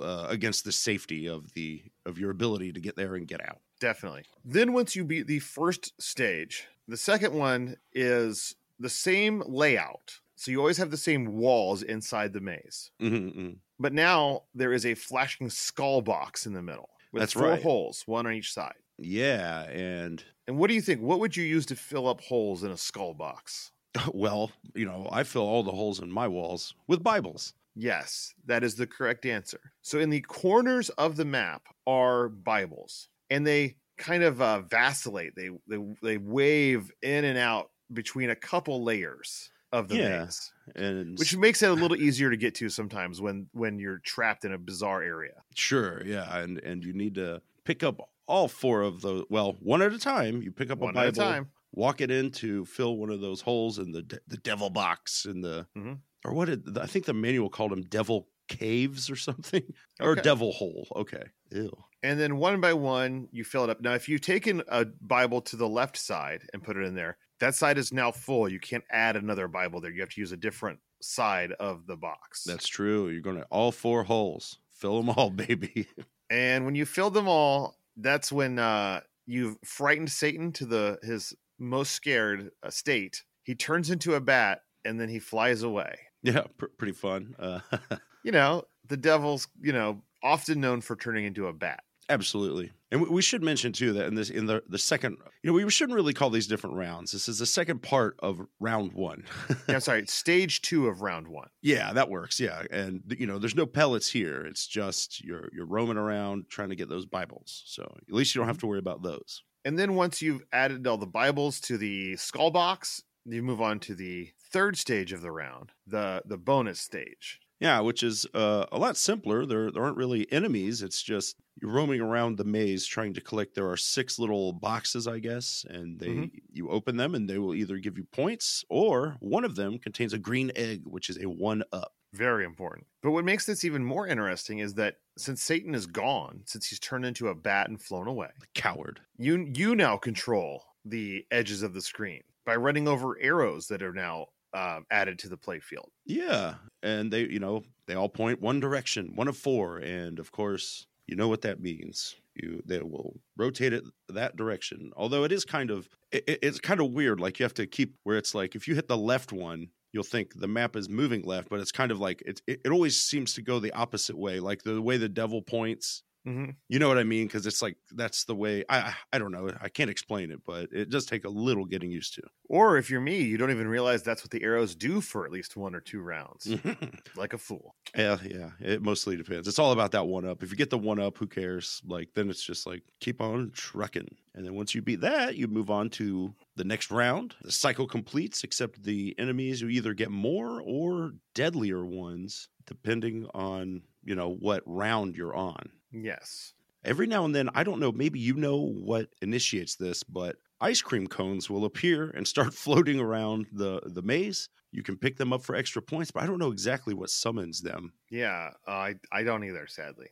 uh, 0.00 0.26
against 0.28 0.64
the 0.64 0.72
safety 0.72 1.26
of 1.26 1.52
the 1.52 1.82
of 2.06 2.18
your 2.18 2.30
ability 2.30 2.72
to 2.72 2.80
get 2.80 2.96
there 2.96 3.14
and 3.14 3.28
get 3.28 3.46
out. 3.46 3.60
Definitely. 3.80 4.24
Then 4.44 4.72
once 4.72 4.96
you 4.96 5.04
beat 5.04 5.26
the 5.26 5.40
first 5.40 6.00
stage, 6.00 6.66
the 6.88 6.96
second 6.96 7.34
one 7.34 7.76
is 7.92 8.54
the 8.78 8.88
same 8.88 9.42
layout. 9.46 10.20
So 10.36 10.50
you 10.50 10.60
always 10.60 10.78
have 10.78 10.90
the 10.90 10.96
same 10.96 11.36
walls 11.36 11.82
inside 11.82 12.32
the 12.32 12.40
maze. 12.40 12.90
Mm-hmm. 13.00 13.52
But 13.78 13.92
now 13.92 14.42
there 14.54 14.72
is 14.72 14.84
a 14.86 14.94
flashing 14.94 15.50
skull 15.50 16.02
box 16.02 16.46
in 16.46 16.52
the 16.52 16.62
middle 16.62 16.90
with 17.12 17.20
That's 17.22 17.32
four 17.32 17.48
right. 17.48 17.62
holes, 17.62 18.02
one 18.06 18.26
on 18.26 18.32
each 18.32 18.52
side. 18.52 18.74
Yeah, 18.98 19.62
and 19.64 20.22
And 20.46 20.58
what 20.58 20.68
do 20.68 20.74
you 20.74 20.80
think? 20.80 21.00
What 21.00 21.20
would 21.20 21.36
you 21.36 21.44
use 21.44 21.66
to 21.66 21.76
fill 21.76 22.08
up 22.08 22.20
holes 22.20 22.62
in 22.64 22.70
a 22.70 22.76
skull 22.76 23.14
box? 23.14 23.72
well, 24.12 24.50
you 24.74 24.84
know, 24.84 25.08
I 25.10 25.22
fill 25.22 25.42
all 25.42 25.62
the 25.62 25.72
holes 25.72 26.00
in 26.00 26.10
my 26.10 26.28
walls 26.28 26.74
with 26.86 27.02
Bibles. 27.02 27.54
Yes, 27.74 28.34
that 28.46 28.64
is 28.64 28.76
the 28.76 28.86
correct 28.86 29.26
answer. 29.26 29.60
So 29.82 29.98
in 29.98 30.08
the 30.08 30.22
corners 30.22 30.88
of 30.90 31.16
the 31.16 31.26
map 31.26 31.62
are 31.86 32.28
Bibles, 32.28 33.08
and 33.30 33.46
they 33.46 33.76
kind 33.98 34.22
of 34.22 34.40
uh, 34.42 34.60
vacillate. 34.62 35.34
They 35.36 35.50
they 35.68 35.78
they 36.02 36.16
wave 36.18 36.90
in 37.02 37.24
and 37.24 37.38
out 37.38 37.70
between 37.92 38.30
a 38.30 38.36
couple 38.36 38.82
layers 38.84 39.50
of 39.72 39.88
the 39.88 39.96
Yeah. 39.96 40.20
maze, 40.24 40.52
And 40.74 41.18
which 41.18 41.36
makes 41.36 41.62
it 41.62 41.70
a 41.70 41.74
little 41.82 41.96
easier 41.96 42.30
to 42.30 42.36
get 42.36 42.54
to 42.56 42.68
sometimes 42.68 43.20
when 43.20 43.48
when 43.52 43.78
you're 43.78 43.98
trapped 43.98 44.44
in 44.44 44.52
a 44.52 44.58
bizarre 44.58 45.02
area. 45.02 45.42
Sure, 45.54 46.02
yeah, 46.04 46.38
and 46.38 46.58
and 46.58 46.84
you 46.84 46.92
need 46.92 47.14
to 47.16 47.40
pick 47.64 47.82
up 47.82 48.00
all 48.28 48.48
four 48.48 48.82
of 48.82 49.00
those. 49.02 49.24
Well, 49.30 49.56
one 49.60 49.82
at 49.82 49.92
a 49.92 49.98
time. 49.98 50.42
You 50.42 50.50
pick 50.52 50.70
up 50.70 50.78
One 50.78 50.96
a 50.96 51.00
at 51.00 51.08
a 51.08 51.12
Bible, 51.12 51.22
time. 51.32 51.50
walk 51.72 52.00
it 52.00 52.10
in 52.10 52.30
to 52.32 52.64
fill 52.64 52.96
one 52.96 53.10
of 53.10 53.20
those 53.20 53.40
holes 53.40 53.78
in 53.78 53.92
the 53.92 54.02
de- 54.02 54.20
the 54.28 54.36
devil 54.38 54.70
box 54.70 55.24
in 55.26 55.40
the 55.42 55.66
Mhm. 55.76 55.98
or 56.24 56.32
what 56.34 56.46
did 56.46 56.76
I 56.78 56.86
think 56.86 57.04
the 57.04 57.12
manual 57.14 57.48
called 57.50 57.70
them 57.72 57.82
devil 57.82 58.28
caves 58.48 59.10
or 59.10 59.16
something 59.16 59.62
or 60.00 60.14
devil 60.14 60.52
hole. 60.52 60.86
Okay, 60.96 61.24
ew. 61.50 61.70
And 62.06 62.20
then 62.20 62.36
one 62.36 62.60
by 62.60 62.72
one, 62.72 63.28
you 63.32 63.42
fill 63.42 63.64
it 63.64 63.70
up. 63.70 63.80
Now, 63.80 63.94
if 63.94 64.08
you've 64.08 64.20
taken 64.20 64.62
a 64.68 64.84
Bible 64.84 65.40
to 65.42 65.56
the 65.56 65.68
left 65.68 65.96
side 65.96 66.42
and 66.52 66.62
put 66.62 66.76
it 66.76 66.84
in 66.84 66.94
there, 66.94 67.18
that 67.40 67.54
side 67.56 67.78
is 67.78 67.92
now 67.92 68.12
full. 68.12 68.48
You 68.48 68.60
can't 68.60 68.84
add 68.90 69.16
another 69.16 69.48
Bible 69.48 69.80
there. 69.80 69.90
You 69.90 70.00
have 70.02 70.10
to 70.10 70.20
use 70.20 70.30
a 70.30 70.36
different 70.36 70.78
side 71.02 71.50
of 71.58 71.86
the 71.86 71.96
box. 71.96 72.44
That's 72.44 72.68
true. 72.68 73.08
You're 73.08 73.22
gonna 73.22 73.44
all 73.50 73.72
four 73.72 74.04
holes, 74.04 74.58
fill 74.70 75.02
them 75.02 75.10
all, 75.10 75.30
baby. 75.48 75.88
and 76.30 76.64
when 76.64 76.74
you 76.76 76.86
fill 76.86 77.10
them 77.10 77.26
all, 77.28 77.76
that's 77.96 78.30
when 78.30 78.58
uh, 78.58 79.00
you've 79.26 79.56
frightened 79.64 80.10
Satan 80.10 80.52
to 80.52 80.64
the 80.66 80.98
his 81.02 81.34
most 81.58 81.90
scared 81.92 82.50
uh, 82.62 82.70
state. 82.70 83.24
He 83.42 83.54
turns 83.56 83.90
into 83.90 84.14
a 84.14 84.20
bat 84.20 84.60
and 84.84 85.00
then 85.00 85.08
he 85.08 85.18
flies 85.18 85.62
away. 85.62 85.96
yeah, 86.22 86.44
pr- 86.56 86.66
pretty 86.78 86.92
fun. 86.94 87.34
Uh, 87.38 87.60
You 88.22 88.32
know, 88.32 88.64
the 88.88 88.96
devil's 88.96 89.46
you 89.62 89.72
know 89.72 90.02
often 90.22 90.60
known 90.60 90.80
for 90.80 90.96
turning 90.96 91.24
into 91.26 91.46
a 91.46 91.52
bat. 91.52 91.84
Absolutely, 92.08 92.70
and 92.92 93.02
we- 93.02 93.08
we 93.08 93.20
should 93.22 93.42
mention 93.42 93.72
too 93.72 93.92
that 93.94 94.06
in 94.06 94.14
this 94.14 94.30
in 94.30 94.46
the 94.46 94.62
the 94.68 94.78
second, 94.78 95.16
you 95.42 95.50
know, 95.50 95.52
we 95.64 95.68
shouldn't 95.70 95.96
really 95.96 96.12
call 96.14 96.30
these 96.30 96.46
different 96.46 96.76
rounds. 96.76 97.10
This 97.10 97.28
is 97.28 97.38
the 97.38 97.46
second 97.46 97.82
part 97.82 98.16
of 98.20 98.40
round 98.60 98.92
one. 98.92 99.24
Yeah, 99.68 99.74
I'm 99.74 99.80
sorry, 99.80 100.06
stage 100.06 100.62
two 100.62 100.86
of 100.86 101.00
round 101.02 101.26
one. 101.26 101.48
yeah, 101.62 101.92
that 101.92 102.08
works. 102.08 102.38
Yeah, 102.38 102.62
and 102.70 103.02
you 103.18 103.26
know, 103.26 103.38
there's 103.40 103.56
no 103.56 103.66
pellets 103.66 104.08
here. 104.08 104.46
It's 104.46 104.66
just 104.68 105.24
you're 105.24 105.48
you're 105.52 105.66
roaming 105.66 105.96
around 105.96 106.48
trying 106.48 106.68
to 106.68 106.76
get 106.76 106.88
those 106.88 107.06
Bibles. 107.06 107.64
So 107.66 107.82
at 108.08 108.14
least 108.14 108.34
you 108.34 108.40
don't 108.40 108.48
have 108.48 108.58
to 108.58 108.66
worry 108.68 108.78
about 108.78 109.02
those. 109.02 109.42
And 109.64 109.76
then 109.76 109.96
once 109.96 110.22
you've 110.22 110.44
added 110.52 110.86
all 110.86 110.98
the 110.98 111.06
Bibles 111.06 111.58
to 111.62 111.76
the 111.76 112.16
skull 112.16 112.52
box, 112.52 113.02
you 113.24 113.42
move 113.42 113.60
on 113.60 113.80
to 113.80 113.96
the 113.96 114.30
third 114.52 114.76
stage 114.78 115.12
of 115.12 115.22
the 115.22 115.32
round, 115.32 115.72
the 115.88 116.22
the 116.24 116.38
bonus 116.38 116.78
stage. 116.80 117.40
Yeah, 117.60 117.80
which 117.80 118.02
is 118.02 118.26
uh, 118.34 118.66
a 118.70 118.78
lot 118.78 118.96
simpler. 118.96 119.46
There 119.46 119.70
there 119.70 119.82
aren't 119.82 119.96
really 119.96 120.30
enemies. 120.30 120.82
It's 120.82 121.02
just 121.02 121.36
you're 121.60 121.70
roaming 121.72 122.00
around 122.02 122.36
the 122.36 122.44
maze 122.44 122.86
trying 122.86 123.14
to 123.14 123.20
collect. 123.22 123.54
There 123.54 123.70
are 123.70 123.76
six 123.78 124.18
little 124.18 124.52
boxes, 124.52 125.06
I 125.08 125.20
guess, 125.20 125.64
and 125.68 125.98
they 125.98 126.08
Mhm. 126.08 126.30
you 126.52 126.68
open 126.68 126.96
them 126.98 127.14
and 127.14 127.28
they 127.30 127.38
will 127.38 127.54
either 127.54 127.78
give 127.78 127.96
you 127.96 128.04
points 128.04 128.62
or 128.68 129.16
one 129.20 129.44
of 129.44 129.56
them 129.56 129.78
contains 129.78 130.12
a 130.12 130.18
green 130.18 130.52
egg, 130.54 130.82
which 130.86 131.08
is 131.08 131.16
a 131.18 131.28
one 131.28 131.62
up. 131.72 131.94
Very 132.12 132.44
important. 132.44 132.86
But 133.02 133.10
what 133.12 133.24
makes 133.24 133.46
this 133.46 133.64
even 133.64 133.84
more 133.84 134.06
interesting 134.06 134.58
is 134.58 134.74
that 134.74 134.96
since 135.18 135.42
Satan 135.42 135.74
is 135.74 135.86
gone, 135.86 136.42
since 136.46 136.66
he's 136.68 136.78
turned 136.78 137.04
into 137.06 137.28
a 137.28 137.34
bat 137.34 137.68
and 137.68 137.80
flown 137.80 138.06
away, 138.06 138.30
Coward. 138.54 139.00
you 139.18 139.50
you 139.54 139.74
now 139.74 139.96
control 139.96 140.62
the 140.84 141.26
edges 141.30 141.62
of 141.62 141.72
the 141.74 141.80
screen 141.82 142.22
by 142.44 142.54
running 142.56 142.86
over 142.86 143.18
arrows 143.18 143.68
that 143.68 143.82
are 143.82 143.92
now 143.94 144.28
uh, 144.56 144.80
added 144.90 145.18
to 145.20 145.28
the 145.28 145.36
play 145.36 145.60
field. 145.60 145.90
Yeah, 146.06 146.54
and 146.82 147.12
they 147.12 147.28
you 147.28 147.38
know 147.38 147.62
they 147.86 147.94
all 147.94 148.08
point 148.08 148.40
one 148.40 148.60
direction, 148.60 149.12
one 149.14 149.28
of 149.28 149.36
four, 149.36 149.78
and 149.78 150.18
of 150.18 150.32
course 150.32 150.86
you 151.06 151.16
know 151.16 151.28
what 151.28 151.42
that 151.42 151.60
means. 151.60 152.16
You 152.34 152.62
they 152.66 152.80
will 152.80 153.20
rotate 153.36 153.72
it 153.72 153.84
that 154.08 154.36
direction. 154.36 154.90
Although 154.96 155.24
it 155.24 155.32
is 155.32 155.44
kind 155.44 155.70
of 155.70 155.88
it, 156.12 156.24
it- 156.26 156.38
it's 156.42 156.60
kind 156.60 156.80
of 156.80 156.92
weird. 156.92 157.20
Like 157.20 157.38
you 157.38 157.44
have 157.44 157.54
to 157.54 157.66
keep 157.66 157.94
where 158.04 158.16
it's 158.18 158.34
like 158.34 158.54
if 158.56 158.66
you 158.68 158.74
hit 158.74 158.88
the 158.88 158.96
left 158.96 159.32
one, 159.32 159.68
you'll 159.92 160.02
think 160.04 160.34
the 160.34 160.48
map 160.48 160.76
is 160.76 160.88
moving 160.88 161.22
left, 161.22 161.48
but 161.48 161.60
it's 161.60 161.72
kind 161.72 161.90
of 161.92 162.00
like 162.00 162.22
it. 162.26 162.40
It, 162.46 162.60
it 162.64 162.70
always 162.72 163.00
seems 163.02 163.34
to 163.34 163.42
go 163.42 163.58
the 163.60 163.72
opposite 163.72 164.18
way. 164.18 164.40
Like 164.40 164.62
the 164.62 164.80
way 164.82 164.96
the 164.96 165.08
devil 165.08 165.42
points. 165.42 166.02
Mm-hmm. 166.26 166.50
You 166.68 166.78
know 166.80 166.88
what 166.88 166.98
I 166.98 167.04
mean? 167.04 167.26
Because 167.26 167.46
it's 167.46 167.62
like 167.62 167.76
that's 167.92 168.24
the 168.24 168.34
way. 168.34 168.64
I 168.68 168.94
I- 169.12 169.18
don't 169.18 169.30
know. 169.32 169.50
I 169.60 169.68
can't 169.68 169.90
explain 169.90 170.30
it, 170.30 170.40
but 170.44 170.68
it 170.72 170.90
does 170.90 171.06
take 171.06 171.24
a 171.24 171.28
little 171.28 171.64
getting 171.64 171.90
used 171.90 172.14
to. 172.14 172.22
Or 172.48 172.76
if 172.76 172.90
you're 172.90 173.00
me, 173.00 173.22
you 173.22 173.36
don't 173.38 173.50
even 173.50 173.68
realize 173.68 174.02
that's 174.02 174.22
what 174.22 174.30
the 174.30 174.42
arrows 174.42 174.74
do 174.74 175.00
for 175.00 175.24
at 175.24 175.30
least 175.32 175.56
one 175.56 175.74
or 175.74 175.80
two 175.80 176.00
rounds, 176.00 176.52
like 177.16 177.32
a 177.32 177.38
fool. 177.38 177.74
Yeah, 177.96 178.18
yeah. 178.24 178.50
It 178.60 178.82
mostly 178.82 179.16
depends. 179.16 179.46
It's 179.48 179.58
all 179.58 179.72
about 179.72 179.92
that 179.92 180.06
one 180.06 180.24
up. 180.26 180.42
If 180.42 180.50
you 180.50 180.56
get 180.56 180.70
the 180.70 180.78
one 180.78 180.98
up, 180.98 181.16
who 181.16 181.26
cares? 181.26 181.80
Like 181.86 182.08
then 182.14 182.28
it's 182.28 182.42
just 182.44 182.66
like 182.66 182.82
keep 183.00 183.20
on 183.20 183.52
trucking. 183.54 184.08
And 184.34 184.44
then 184.44 184.54
once 184.54 184.74
you 184.74 184.82
beat 184.82 185.00
that, 185.00 185.36
you 185.36 185.46
move 185.48 185.70
on 185.70 185.88
to 185.90 186.34
the 186.56 186.64
next 186.64 186.90
round. 186.90 187.34
The 187.42 187.52
cycle 187.52 187.86
completes, 187.86 188.44
except 188.44 188.82
the 188.82 189.14
enemies 189.18 189.62
you 189.62 189.68
either 189.68 189.94
get 189.94 190.10
more 190.10 190.60
or 190.60 191.12
deadlier 191.34 191.86
ones, 191.86 192.48
depending 192.66 193.26
on, 193.32 193.82
you 194.04 194.14
know, 194.14 194.28
what 194.34 194.62
round 194.66 195.16
you're 195.16 195.34
on. 195.34 195.70
Yes. 195.92 196.54
Every 196.84 197.06
now 197.06 197.24
and 197.24 197.34
then, 197.34 197.48
I 197.54 197.64
don't 197.64 197.80
know, 197.80 197.90
maybe 197.92 198.20
you 198.20 198.34
know 198.34 198.56
what 198.60 199.08
initiates 199.20 199.74
this, 199.76 200.02
but 200.04 200.36
ice 200.60 200.80
cream 200.82 201.06
cones 201.06 201.50
will 201.50 201.64
appear 201.64 202.10
and 202.10 202.26
start 202.26 202.54
floating 202.64 203.00
around 203.00 203.46
the, 203.52 203.80
the 203.84 204.02
maze. 204.02 204.48
You 204.72 204.82
can 204.82 204.96
pick 204.98 205.16
them 205.16 205.32
up 205.32 205.42
for 205.42 205.54
extra 205.56 205.80
points, 205.80 206.10
but 206.10 206.22
I 206.22 206.26
don't 206.26 206.38
know 206.38 206.50
exactly 206.52 206.92
what 206.92 207.08
summons 207.08 207.62
them. 207.62 207.92
Yeah. 208.10 208.50
Uh, 208.68 208.70
I 208.70 208.94
I 209.10 209.22
don't 209.22 209.42
either. 209.44 209.66
Sadly, 209.66 210.08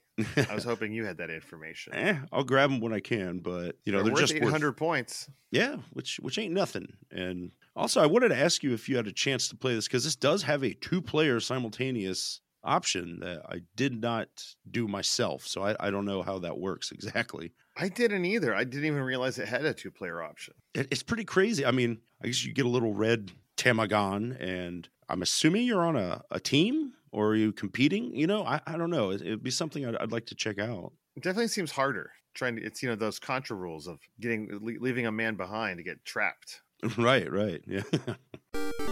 I 0.48 0.54
was 0.54 0.64
hoping 0.70 0.92
you 0.92 1.04
had 1.04 1.18
that 1.18 1.28
information. 1.28 1.92
eh, 1.94 2.16
I'll 2.32 2.44
grab 2.44 2.70
them 2.70 2.80
when 2.80 2.94
I 2.94 3.00
can, 3.00 3.40
but 3.40 3.76
you 3.84 3.92
know 3.92 3.98
They're 3.98 4.04
they're, 4.04 4.12
worth 4.14 4.20
just 4.20 4.34
eight 4.34 4.42
worth, 4.42 4.52
hundred 4.52 4.72
points. 4.78 5.28
yeah, 5.50 5.76
which 5.92 6.18
which 6.20 6.38
ain't 6.38 6.54
nothing. 6.54 6.86
And 7.10 7.50
also, 7.76 8.00
I 8.00 8.06
wanted 8.06 8.28
to 8.28 8.38
ask 8.38 8.62
you 8.62 8.72
if 8.72 8.88
you 8.88 8.96
had 8.96 9.06
a 9.08 9.12
chance 9.12 9.48
to 9.48 9.56
play 9.56 9.74
this 9.74 9.86
because 9.86 10.04
this 10.04 10.16
does 10.16 10.42
have 10.44 10.62
a 10.64 10.72
two-player 10.72 11.40
simultaneous 11.40 12.40
option 12.64 13.20
that 13.20 13.42
I 13.48 13.60
did 13.76 14.00
not 14.00 14.28
do 14.70 14.88
myself, 14.88 15.46
so 15.46 15.62
I, 15.62 15.76
I 15.80 15.90
don't 15.90 16.04
know 16.04 16.22
how 16.22 16.38
that 16.40 16.58
works 16.58 16.90
exactly. 16.92 17.52
I 17.76 17.88
didn't 17.88 18.24
either. 18.24 18.54
I 18.54 18.64
didn't 18.64 18.86
even 18.86 19.02
realize 19.02 19.38
it 19.38 19.48
had 19.48 19.64
a 19.64 19.74
two 19.74 19.90
player 19.90 20.22
option. 20.22 20.54
It, 20.74 20.88
it's 20.90 21.02
pretty 21.02 21.24
crazy. 21.24 21.66
I 21.66 21.70
mean, 21.70 21.98
I 22.22 22.26
guess 22.26 22.44
you 22.44 22.52
get 22.52 22.66
a 22.66 22.68
little 22.68 22.94
red 22.94 23.32
tamagon, 23.56 24.40
and 24.40 24.88
I'm 25.08 25.22
assuming 25.22 25.66
you're 25.66 25.84
on 25.84 25.96
a, 25.96 26.22
a 26.30 26.40
team 26.40 26.92
or 27.14 27.28
are 27.28 27.36
you 27.36 27.52
competing? 27.52 28.14
You 28.14 28.26
know, 28.26 28.44
I, 28.44 28.60
I 28.66 28.76
don't 28.76 28.90
know. 28.90 29.10
It, 29.10 29.22
it'd 29.22 29.42
be 29.42 29.50
something 29.50 29.86
I'd, 29.86 29.96
I'd 29.96 30.12
like 30.12 30.26
to 30.26 30.34
check 30.34 30.58
out. 30.58 30.92
It 31.16 31.22
definitely 31.22 31.48
seems 31.48 31.70
harder. 31.70 32.10
Trying 32.34 32.56
to, 32.56 32.62
it's 32.62 32.82
you 32.82 32.88
know 32.88 32.96
those 32.96 33.20
contra 33.20 33.56
rules 33.56 33.86
of 33.86 34.00
getting 34.20 34.48
leaving 34.60 35.06
a 35.06 35.12
man 35.12 35.36
behind 35.36 35.78
to 35.78 35.84
get 35.84 36.04
trapped. 36.04 36.62
right, 36.98 37.30
right, 37.30 37.62
yeah. 37.66 37.82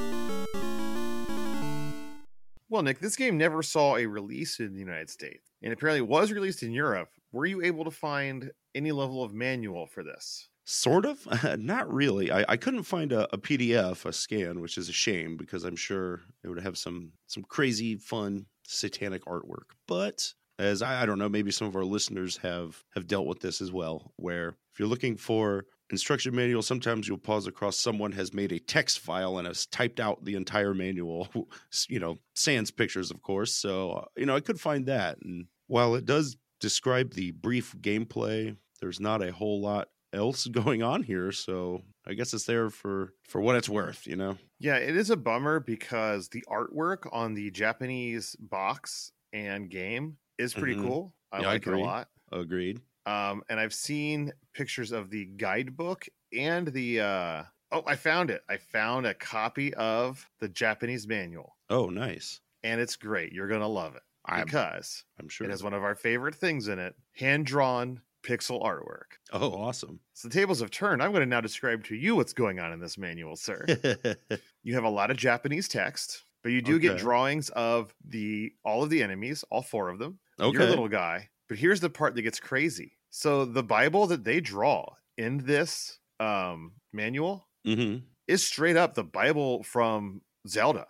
Well, 2.73 2.81
Nick, 2.81 3.01
this 3.01 3.17
game 3.17 3.37
never 3.37 3.63
saw 3.63 3.99
a 3.99 4.07
release 4.07 4.59
in 4.59 4.73
the 4.73 4.79
United 4.79 5.11
States, 5.11 5.51
and 5.63 5.75
apparently 5.75 6.01
was 6.01 6.33
released 6.33 6.63
in 6.63 6.73
Europe. 6.73 7.11
Were 7.31 7.45
you 7.45 7.61
able 7.61 7.85
to 7.85 7.91
find 7.91 8.51
any 8.75 8.93
level 8.93 9.23
of 9.23 9.35
manual 9.35 9.87
for 9.87 10.03
this? 10.03 10.49
Sort 10.65 11.05
of, 11.05 11.21
not 11.59 11.93
really. 11.93 12.31
I, 12.31 12.47
I 12.49 12.57
couldn't 12.57 12.85
find 12.85 13.13
a, 13.13 13.29
a 13.35 13.37
PDF, 13.37 14.07
a 14.07 14.13
scan, 14.15 14.63
which 14.63 14.79
is 14.79 14.89
a 14.89 14.93
shame 14.93 15.37
because 15.37 15.65
I'm 15.65 15.77
sure 15.77 16.23
it 16.43 16.49
would 16.49 16.63
have 16.63 16.79
some 16.79 17.13
some 17.27 17.43
crazy, 17.43 17.97
fun, 17.97 18.47
satanic 18.63 19.27
artwork. 19.27 19.75
But 19.87 20.33
as 20.59 20.81
I, 20.81 21.03
I 21.03 21.05
don't 21.05 21.19
know, 21.19 21.29
maybe 21.29 21.51
some 21.51 21.69
of 21.69 21.77
our 21.77 21.85
listeners 21.85 22.39
have 22.39 22.83
have 22.95 23.07
dealt 23.07 23.27
with 23.27 23.41
this 23.41 23.61
as 23.61 23.71
well. 23.71 24.15
Where 24.17 24.57
if 24.73 24.79
you're 24.79 24.89
looking 24.89 25.19
for 25.19 25.67
instruction 25.93 26.35
manual, 26.35 26.63
sometimes 26.63 27.07
you'll 27.07 27.19
pause 27.19 27.47
across 27.47 27.77
someone 27.79 28.13
has 28.13 28.35
made 28.35 28.51
a 28.53 28.59
text 28.59 28.99
file 29.01 29.39
and 29.39 29.47
has 29.47 29.67
typed 29.67 30.01
out 30.01 30.25
the 30.25 30.35
entire 30.35 30.75
manual. 30.75 31.29
You 31.89 32.01
know, 32.01 32.19
sans 32.35 32.71
pictures, 32.71 33.11
of 33.11 33.23
course. 33.23 33.53
So 33.55 33.93
uh, 33.93 34.05
you 34.17 34.27
know, 34.27 34.37
I 34.37 34.41
could 34.41 34.61
find 34.61 34.87
that. 34.87 35.19
And 35.23 35.47
while 35.69 35.95
it 35.95 36.05
does 36.05 36.37
describe 36.61 37.15
the 37.15 37.31
brief 37.33 37.75
gameplay, 37.81 38.57
there's 38.81 39.01
not 39.01 39.23
a 39.23 39.33
whole 39.33 39.61
lot 39.61 39.89
else 40.13 40.47
going 40.49 40.83
on 40.83 41.03
here, 41.03 41.33
so 41.33 41.83
I 42.07 42.15
guess 42.15 42.35
it's 42.35 42.45
there 42.47 42.71
for 42.71 43.15
for 43.29 43.41
what 43.41 43.57
it's 43.57 43.69
worth, 43.69 44.07
you 44.07 44.17
know. 44.17 44.37
Yeah, 44.59 44.77
it 44.77 44.97
is 44.97 45.11
a 45.11 45.17
bummer 45.17 45.61
because 45.61 46.29
the 46.29 46.45
artwork 46.49 47.09
on 47.13 47.35
the 47.35 47.51
Japanese 47.51 48.37
box 48.39 49.13
and 49.33 49.71
game 49.71 50.19
is 50.39 50.55
pretty 50.55 50.75
Mhm. 50.75 50.83
cool. 50.83 51.17
I 51.33 51.41
Yeah, 51.41 51.49
I 51.49 51.53
like 51.55 51.67
it 51.67 51.73
a 51.73 51.79
lot. 51.79 52.09
Agreed. 52.31 52.81
Um, 53.07 53.43
and 53.49 53.59
I've 53.59 53.75
seen 53.75 54.33
pictures 54.55 54.93
of 54.93 55.11
the 55.11 55.25
guidebook 55.37 56.07
and 56.37 56.69
the 56.69 57.01
uh 57.01 57.43
oh, 57.71 57.83
I 57.87 57.97
found 57.97 58.31
it. 58.31 58.43
I 58.49 58.57
found 58.59 59.07
a 59.07 59.15
copy 59.15 59.73
of 59.75 60.29
the 60.41 60.49
Japanese 60.49 61.07
manual, 61.07 61.57
Oh, 61.71 61.87
nice. 61.89 62.41
and 62.63 62.81
it's 62.81 62.97
great. 62.97 63.33
You're 63.33 63.49
gonna 63.49 63.69
love 63.69 63.95
it 63.97 64.03
I'm, 64.27 64.45
because 64.45 65.05
I'm 65.21 65.29
sure. 65.29 65.47
it 65.47 65.51
has 65.51 65.63
one 65.63 65.75
of 65.75 65.83
our 65.83 65.95
favorite 65.95 66.35
things 66.35 66.69
in 66.69 66.79
it: 66.79 66.95
hand 67.17 67.47
drawn 67.47 68.01
pixel 68.23 68.63
artwork. 68.63 69.19
Oh, 69.33 69.51
awesome. 69.53 69.99
So 70.15 70.29
the 70.29 70.35
tables 70.35 70.61
have 70.61 70.71
turned. 70.71 71.03
I'm 71.03 71.11
going 71.11 71.23
to 71.23 71.27
now 71.29 71.41
describe 71.41 71.83
to 71.87 71.97
you 71.97 72.15
what's 72.15 72.33
going 72.33 72.61
on 72.61 72.71
in 72.73 72.79
this 72.79 72.97
manual, 72.97 73.35
sir. 73.35 73.65
you 74.63 74.75
have 74.75 74.85
a 74.85 74.89
lot 74.89 75.11
of 75.11 75.17
Japanese 75.17 75.67
text, 75.67 76.23
but 76.45 76.53
you 76.53 76.63
do 76.63 76.79
get 76.79 76.99
drawings 76.99 77.49
of 77.51 77.93
the 78.09 78.53
all 78.65 78.85
of 78.85 78.91
the 78.91 79.03
enemies, 79.03 79.45
all 79.51 79.63
four 79.63 79.89
of 79.89 79.99
them. 79.99 80.21
okay. 80.39 80.57
Your 80.57 80.69
little 80.69 80.87
guy. 80.89 81.31
But 81.49 81.59
here's 81.59 81.81
the 81.81 81.91
part 81.91 82.15
that 82.15 82.23
gets 82.23 82.39
crazy. 82.39 82.93
So 83.15 83.45
the 83.45 83.63
Bible 83.63 84.07
that 84.07 84.25
they 84.25 84.41
draw 84.41 84.87
in 85.19 85.45
this 85.45 85.99
um, 86.19 86.73
manual 86.93 87.47
hmm 87.65 87.99
is 88.27 88.43
straight 88.45 88.77
up 88.77 88.95
the 88.95 89.05
Bible 89.05 89.63
from 89.65 90.23
Zelda. 90.49 90.87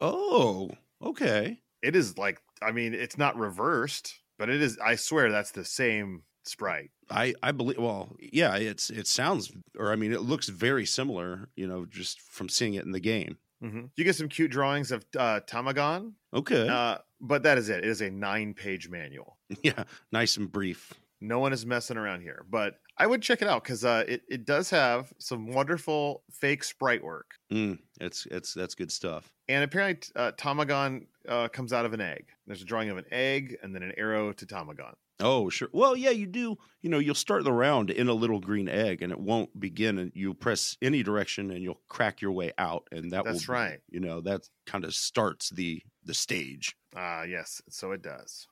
Oh, 0.00 0.70
okay. 1.02 1.58
It 1.82 1.94
is 1.96 2.16
like, 2.16 2.40
I 2.62 2.70
mean, 2.72 2.94
it's 2.94 3.18
not 3.18 3.36
reversed, 3.36 4.14
but 4.38 4.48
it 4.48 4.62
is. 4.62 4.78
I 4.78 4.94
swear 4.94 5.30
that's 5.30 5.50
the 5.50 5.64
same 5.64 6.22
sprite. 6.44 6.90
I 7.10 7.34
I 7.42 7.52
believe. 7.52 7.78
Well, 7.78 8.16
yeah. 8.20 8.56
It's 8.56 8.88
it 8.88 9.06
sounds, 9.06 9.52
or 9.78 9.92
I 9.92 9.96
mean, 9.96 10.12
it 10.12 10.22
looks 10.22 10.48
very 10.48 10.86
similar. 10.86 11.48
You 11.56 11.66
know, 11.66 11.84
just 11.84 12.20
from 12.22 12.48
seeing 12.48 12.74
it 12.74 12.84
in 12.84 12.92
the 12.92 13.00
game. 13.00 13.36
Mhm. 13.62 13.90
You 13.96 14.04
get 14.04 14.16
some 14.16 14.28
cute 14.28 14.50
drawings 14.50 14.92
of 14.92 15.04
uh, 15.18 15.40
Tamagon, 15.46 16.12
Okay. 16.32 16.68
uh, 16.68 16.98
but 17.20 17.42
that 17.42 17.58
is 17.58 17.68
it. 17.68 17.78
It 17.78 17.88
is 17.90 18.00
a 18.00 18.10
nine-page 18.10 18.88
manual. 18.88 19.38
yeah. 19.62 19.84
Nice 20.12 20.36
and 20.36 20.50
brief. 20.52 20.92
No 21.20 21.38
one 21.38 21.52
is 21.52 21.64
messing 21.64 21.96
around 21.96 22.20
here, 22.20 22.44
but 22.50 22.74
I 22.98 23.06
would 23.06 23.22
check 23.22 23.42
it 23.42 23.48
out 23.48 23.62
because 23.62 23.84
uh, 23.84 24.04
it 24.06 24.22
it 24.28 24.44
does 24.44 24.70
have 24.70 25.12
some 25.18 25.48
wonderful 25.48 26.22
fake 26.30 26.64
sprite 26.64 27.02
work. 27.02 27.34
Mm, 27.52 27.78
it's 28.00 28.26
it's 28.30 28.54
that's 28.54 28.74
good 28.74 28.92
stuff. 28.92 29.30
And 29.48 29.64
apparently, 29.64 30.12
uh, 30.16 30.32
Tamagon 30.32 31.06
uh, 31.28 31.48
comes 31.48 31.72
out 31.72 31.84
of 31.86 31.92
an 31.92 32.00
egg. 32.00 32.26
There's 32.46 32.62
a 32.62 32.66
drawing 32.66 32.90
of 32.90 32.98
an 32.98 33.06
egg 33.10 33.56
and 33.62 33.74
then 33.74 33.82
an 33.82 33.92
arrow 33.96 34.32
to 34.32 34.46
Tamagon. 34.46 34.94
Oh, 35.18 35.48
sure. 35.48 35.68
Well, 35.72 35.96
yeah, 35.96 36.10
you 36.10 36.26
do. 36.26 36.58
You 36.82 36.90
know, 36.90 36.98
you'll 36.98 37.14
start 37.14 37.44
the 37.44 37.52
round 37.52 37.90
in 37.90 38.08
a 38.08 38.12
little 38.12 38.40
green 38.40 38.68
egg, 38.68 39.00
and 39.00 39.10
it 39.10 39.18
won't 39.18 39.58
begin. 39.58 39.98
And 39.98 40.12
you 40.14 40.34
press 40.34 40.76
any 40.82 41.02
direction, 41.02 41.50
and 41.50 41.62
you'll 41.62 41.80
crack 41.88 42.20
your 42.20 42.32
way 42.32 42.52
out, 42.58 42.86
and 42.92 43.10
that 43.12 43.24
That's 43.24 43.48
will, 43.48 43.54
right. 43.54 43.80
You 43.88 44.00
know, 44.00 44.20
that 44.22 44.42
kind 44.66 44.84
of 44.84 44.94
starts 44.94 45.50
the 45.50 45.82
the 46.04 46.14
stage. 46.14 46.76
Ah, 46.94 47.22
yes, 47.22 47.62
so 47.68 47.92
it 47.92 48.02
does. 48.02 48.46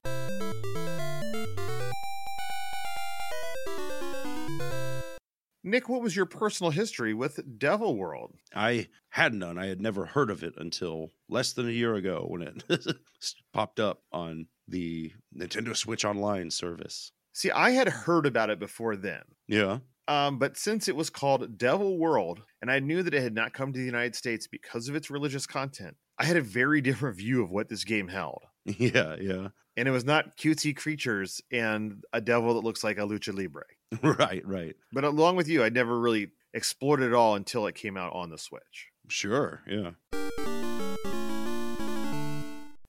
Nick, 5.66 5.88
what 5.88 6.02
was 6.02 6.14
your 6.14 6.26
personal 6.26 6.70
history 6.70 7.14
with 7.14 7.58
Devil 7.58 7.96
World? 7.96 8.34
I 8.54 8.88
had 9.08 9.32
none. 9.32 9.58
I 9.58 9.66
had 9.66 9.80
never 9.80 10.04
heard 10.04 10.30
of 10.30 10.44
it 10.44 10.54
until 10.58 11.12
less 11.28 11.54
than 11.54 11.66
a 11.66 11.72
year 11.72 11.94
ago 11.94 12.26
when 12.28 12.42
it 12.42 12.62
popped 13.54 13.80
up 13.80 14.02
on 14.12 14.46
the 14.68 15.12
Nintendo 15.34 15.74
Switch 15.74 16.04
Online 16.04 16.50
service. 16.50 17.12
See, 17.32 17.50
I 17.50 17.70
had 17.70 17.88
heard 17.88 18.26
about 18.26 18.50
it 18.50 18.58
before 18.58 18.94
then. 18.94 19.22
Yeah. 19.48 19.78
Um, 20.06 20.38
but 20.38 20.58
since 20.58 20.86
it 20.86 20.96
was 20.96 21.08
called 21.08 21.56
Devil 21.56 21.98
World, 21.98 22.42
and 22.60 22.70
I 22.70 22.78
knew 22.78 23.02
that 23.02 23.14
it 23.14 23.22
had 23.22 23.34
not 23.34 23.54
come 23.54 23.72
to 23.72 23.78
the 23.78 23.86
United 23.86 24.14
States 24.14 24.46
because 24.46 24.88
of 24.90 24.94
its 24.94 25.10
religious 25.10 25.46
content, 25.46 25.96
I 26.18 26.26
had 26.26 26.36
a 26.36 26.42
very 26.42 26.80
different 26.82 27.16
view 27.16 27.42
of 27.42 27.50
what 27.50 27.68
this 27.68 27.84
game 27.84 28.08
held. 28.08 28.42
Yeah. 28.78 29.16
Yeah. 29.20 29.48
And 29.76 29.88
it 29.88 29.90
was 29.90 30.04
not 30.04 30.38
cutesy 30.38 30.74
creatures 30.74 31.42
and 31.50 32.02
a 32.12 32.20
devil 32.20 32.54
that 32.54 32.64
looks 32.64 32.84
like 32.84 32.96
a 32.96 33.02
lucha 33.02 33.36
libre. 33.36 33.64
right. 34.02 34.42
Right. 34.46 34.76
But 34.92 35.04
along 35.04 35.36
with 35.36 35.48
you, 35.48 35.62
I'd 35.62 35.74
never 35.74 35.98
really 35.98 36.28
explored 36.52 37.02
it 37.02 37.12
all 37.12 37.34
until 37.34 37.66
it 37.66 37.74
came 37.74 37.96
out 37.96 38.12
on 38.14 38.30
the 38.30 38.38
Switch. 38.38 38.88
Sure. 39.08 39.62
Yeah. 39.68 39.90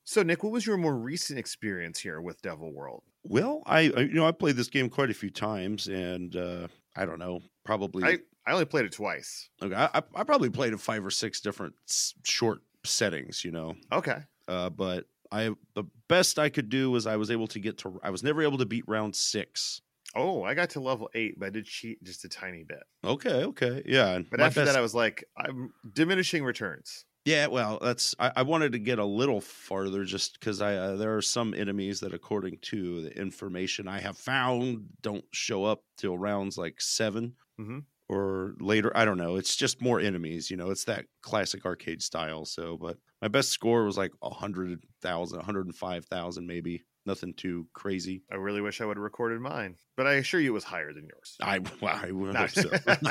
So, 0.07 0.21
Nick, 0.21 0.43
what 0.43 0.53
was 0.53 0.65
your 0.65 0.77
more 0.77 0.95
recent 0.95 1.39
experience 1.39 1.99
here 1.99 2.21
with 2.21 2.41
Devil 2.41 2.71
World? 2.71 3.03
Well, 3.23 3.63
I, 3.65 3.91
I 3.97 4.01
you 4.01 4.13
know 4.13 4.27
I 4.27 4.31
played 4.31 4.55
this 4.55 4.67
game 4.67 4.87
quite 4.87 5.09
a 5.09 5.15
few 5.15 5.31
times, 5.31 5.87
and 5.87 6.35
uh, 6.35 6.67
I 6.95 7.05
don't 7.05 7.17
know, 7.19 7.41
probably 7.63 8.03
I, 8.03 8.19
I 8.45 8.53
only 8.53 8.65
played 8.65 8.85
it 8.85 8.91
twice. 8.91 9.49
Okay, 9.63 9.73
I, 9.73 9.85
I 9.85 10.03
I 10.15 10.23
probably 10.23 10.49
played 10.51 10.73
in 10.73 10.77
five 10.77 11.03
or 11.03 11.09
six 11.09 11.41
different 11.41 11.73
s- 11.89 12.13
short 12.23 12.59
settings, 12.83 13.43
you 13.43 13.51
know. 13.51 13.75
Okay. 13.91 14.19
Uh, 14.47 14.69
but 14.69 15.05
I 15.31 15.49
the 15.73 15.85
best 16.07 16.37
I 16.37 16.49
could 16.49 16.69
do 16.69 16.91
was 16.91 17.07
I 17.07 17.15
was 17.15 17.31
able 17.31 17.47
to 17.47 17.59
get 17.59 17.79
to 17.79 17.99
I 18.03 18.11
was 18.11 18.21
never 18.23 18.43
able 18.43 18.59
to 18.59 18.65
beat 18.65 18.85
round 18.87 19.15
six. 19.15 19.81
Oh, 20.15 20.43
I 20.43 20.53
got 20.53 20.69
to 20.71 20.79
level 20.79 21.09
eight, 21.13 21.39
but 21.39 21.47
I 21.47 21.49
did 21.49 21.65
cheat 21.65 22.01
just 22.03 22.23
a 22.25 22.29
tiny 22.29 22.63
bit. 22.63 22.83
Okay, 23.03 23.43
okay, 23.43 23.83
yeah. 23.85 24.19
But 24.31 24.39
after 24.39 24.61
best- 24.61 24.73
that, 24.73 24.77
I 24.77 24.81
was 24.81 24.95
like, 24.95 25.23
I'm 25.37 25.73
diminishing 25.93 26.43
returns. 26.43 27.05
yeah, 27.25 27.47
well, 27.47 27.79
that's 27.81 28.15
I, 28.19 28.31
I 28.37 28.41
wanted 28.43 28.71
to 28.73 28.79
get 28.79 28.99
a 28.99 29.05
little 29.05 29.41
farther 29.41 30.03
just 30.05 30.39
because 30.39 30.61
I 30.61 30.75
uh, 30.75 30.95
there 30.95 31.15
are 31.17 31.21
some 31.21 31.53
enemies 31.53 31.99
that, 32.01 32.13
according 32.13 32.59
to 32.63 33.01
the 33.01 33.11
information 33.19 33.87
I 33.87 33.99
have 33.99 34.17
found, 34.17 34.85
don't 35.01 35.25
show 35.31 35.65
up 35.65 35.81
till 35.97 36.17
rounds 36.17 36.57
like 36.57 36.79
7 36.81 37.33
Mhm. 37.59 37.83
or 38.09 38.53
later. 38.59 38.95
I 38.95 39.05
don't 39.05 39.17
know. 39.17 39.35
It's 39.37 39.55
just 39.55 39.81
more 39.81 39.99
enemies. 39.99 40.51
You 40.51 40.57
know, 40.57 40.69
it's 40.69 40.83
that 40.85 41.05
classic 41.21 41.65
arcade 41.65 42.01
style. 42.03 42.45
So, 42.45 42.77
but 42.77 42.97
my 43.21 43.27
best 43.27 43.49
score 43.49 43.83
was 43.85 43.97
like 43.97 44.11
a 44.21 44.29
hundred 44.29 44.83
thousand, 45.01 45.39
a 45.39 45.43
hundred 45.43 45.65
and 45.65 45.75
five 45.75 46.05
thousand, 46.05 46.45
maybe. 46.47 46.83
Nothing 47.05 47.33
too 47.33 47.67
crazy. 47.73 48.23
I 48.31 48.35
really 48.35 48.61
wish 48.61 48.81
I 48.81 48.85
would 48.85 48.97
have 48.97 49.03
recorded 49.03 49.39
mine, 49.39 49.75
but 49.95 50.07
I 50.07 50.13
assure 50.13 50.39
you 50.39 50.51
it 50.51 50.53
was 50.53 50.63
higher 50.63 50.91
than 50.91 51.05
yours. 51.05 51.37
I 51.41 51.59
well, 51.81 51.99
I 52.01 52.11
would 52.11 52.35
hope 52.35 52.49
so. 52.49 52.69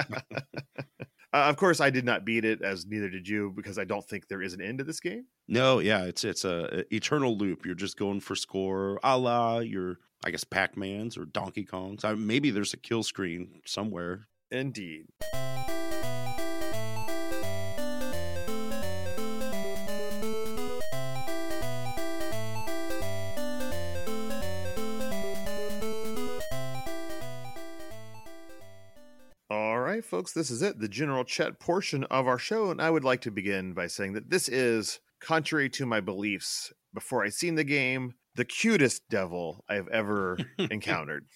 Uh, 1.35 1.49
of 1.49 1.57
course, 1.57 1.81
I 1.81 1.91
did 1.91 2.05
not 2.05 2.25
beat 2.25 2.45
it, 2.45 2.63
as 2.63 2.87
neither 2.87 3.11
did 3.11 3.27
you, 3.27 3.53
because 3.57 3.77
I 3.77 3.83
don't 3.83 4.09
think 4.09 4.29
there 4.29 4.41
is 4.41 4.55
an 4.55 4.61
end 4.61 4.79
to 4.79 4.85
this 4.85 5.01
game. 5.01 5.27
no, 5.49 5.81
yeah, 5.81 6.05
it's 6.05 6.23
it's 6.23 6.45
a, 6.45 6.85
a 6.91 6.95
eternal 6.95 7.37
loop. 7.37 7.67
You're 7.67 7.75
just 7.75 7.99
going 7.99 8.21
for 8.21 8.37
score, 8.37 9.01
a 9.03 9.19
la 9.19 9.59
your 9.59 9.99
I 10.25 10.31
guess 10.31 10.45
Pac 10.45 10.77
Man's 10.77 11.19
or 11.19 11.25
Donkey 11.25 11.65
Kong's. 11.65 12.05
I, 12.05 12.15
maybe 12.15 12.51
there's 12.51 12.73
a 12.73 12.77
kill 12.77 13.03
screen 13.03 13.63
somewhere. 13.67 14.29
Indeed. 14.53 15.07
Right, 30.05 30.11
folks, 30.11 30.33
this 30.33 30.51
is 30.51 30.63
it, 30.63 30.81
the 30.81 30.89
general 30.89 31.25
chat 31.25 31.59
portion 31.59 32.05
of 32.05 32.27
our 32.27 32.39
show. 32.39 32.71
And 32.71 32.81
I 32.81 32.91
would 32.91 33.05
like 33.05 33.23
to 33.23 33.31
begin 33.31 33.73
by 33.73 33.87
saying 33.87 34.13
that 34.15 34.31
this 34.31 34.49
is, 34.49 35.01
contrary 35.21 35.71
to 35.71 35.87
my 35.87 36.01
beliefs 36.01 36.73
before 36.93 37.25
I 37.25 37.31
seen 37.31 37.55
the 37.55 37.65
game, 37.65 38.15
the 38.35 38.45
cutest 38.45 39.09
devil 39.09 39.65
I've 39.69 39.89
ever 39.89 40.39
encountered. 40.59 41.27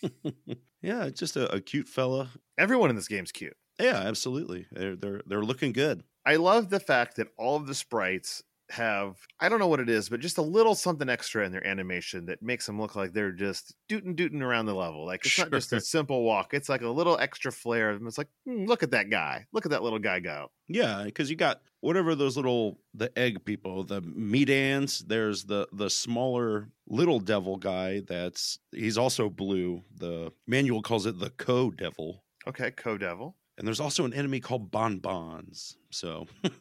Yeah, 0.83 1.09
just 1.09 1.37
a, 1.37 1.53
a 1.53 1.61
cute 1.61 1.89
fella. 1.89 2.31
Everyone 2.59 2.91
in 2.91 2.97
this 2.97 3.09
game's 3.09 3.33
cute. 3.33 3.57
Yeah, 3.81 3.97
absolutely. 3.97 4.67
They're 4.73 4.97
they're 4.97 5.23
they're 5.27 5.43
looking 5.43 5.73
good. 5.73 6.03
I 6.27 6.37
love 6.37 6.69
the 6.69 6.81
fact 6.81 7.17
that 7.17 7.29
all 7.37 7.57
of 7.57 7.67
the 7.67 7.75
sprites 7.75 8.43
have 8.71 9.17
I 9.41 9.49
don't 9.49 9.59
know 9.59 9.67
what 9.69 9.81
it 9.81 9.89
is, 9.89 10.09
but 10.09 10.21
just 10.21 10.39
a 10.39 10.43
little 10.43 10.75
something 10.75 11.09
extra 11.09 11.45
in 11.45 11.53
their 11.53 11.67
animation 11.67 12.27
that 12.27 12.43
makes 12.43 12.67
them 12.67 12.81
look 12.81 12.97
like 12.97 13.13
they're 13.13 13.33
just 13.33 13.75
dootin' 13.89 14.15
dootin' 14.15 14.43
around 14.43 14.67
the 14.67 14.75
level. 14.75 15.07
Like 15.07 15.25
it's 15.25 15.39
not 15.39 15.51
just 15.51 15.73
a 15.73 15.81
simple 15.81 16.23
walk; 16.23 16.55
it's 16.55 16.69
like 16.69 16.83
a 16.83 16.89
little 16.89 17.19
extra 17.19 17.51
flair. 17.51 17.91
And 17.91 18.07
It's 18.07 18.19
like, 18.19 18.29
hmm, 18.47 18.67
look 18.67 18.83
at 18.83 18.91
that 18.91 19.11
guy! 19.11 19.47
Look 19.53 19.65
at 19.65 19.71
that 19.71 19.83
little 19.83 19.99
guy 19.99 20.21
go! 20.21 20.51
Yeah, 20.69 21.05
because 21.05 21.31
you 21.31 21.37
got 21.37 21.63
whatever 21.81 22.15
those 22.15 22.37
little 22.37 22.79
the 22.95 23.17
egg 23.19 23.45
people, 23.45 23.85
the 23.85 24.03
Medans. 24.03 25.07
There's 25.07 25.45
the 25.45 25.69
the 25.73 25.89
smaller 25.91 26.69
little 26.87 27.21
devil 27.21 27.57
guy. 27.57 28.01
That's 28.01 28.59
he's 28.73 28.99
also 28.99 29.31
blue. 29.31 29.83
The 29.97 30.33
manual 30.47 30.83
calls 30.83 31.07
it 31.07 31.19
the 31.19 31.31
co 31.31 31.71
devil. 31.71 32.25
Okay, 32.47 32.71
Co 32.71 32.97
Devil. 32.97 33.37
And 33.59 33.67
there's 33.67 33.81
also 33.81 34.05
an 34.05 34.15
enemy 34.15 34.41
called 34.41 34.71
bonbons. 34.71 35.77
So 35.91 36.27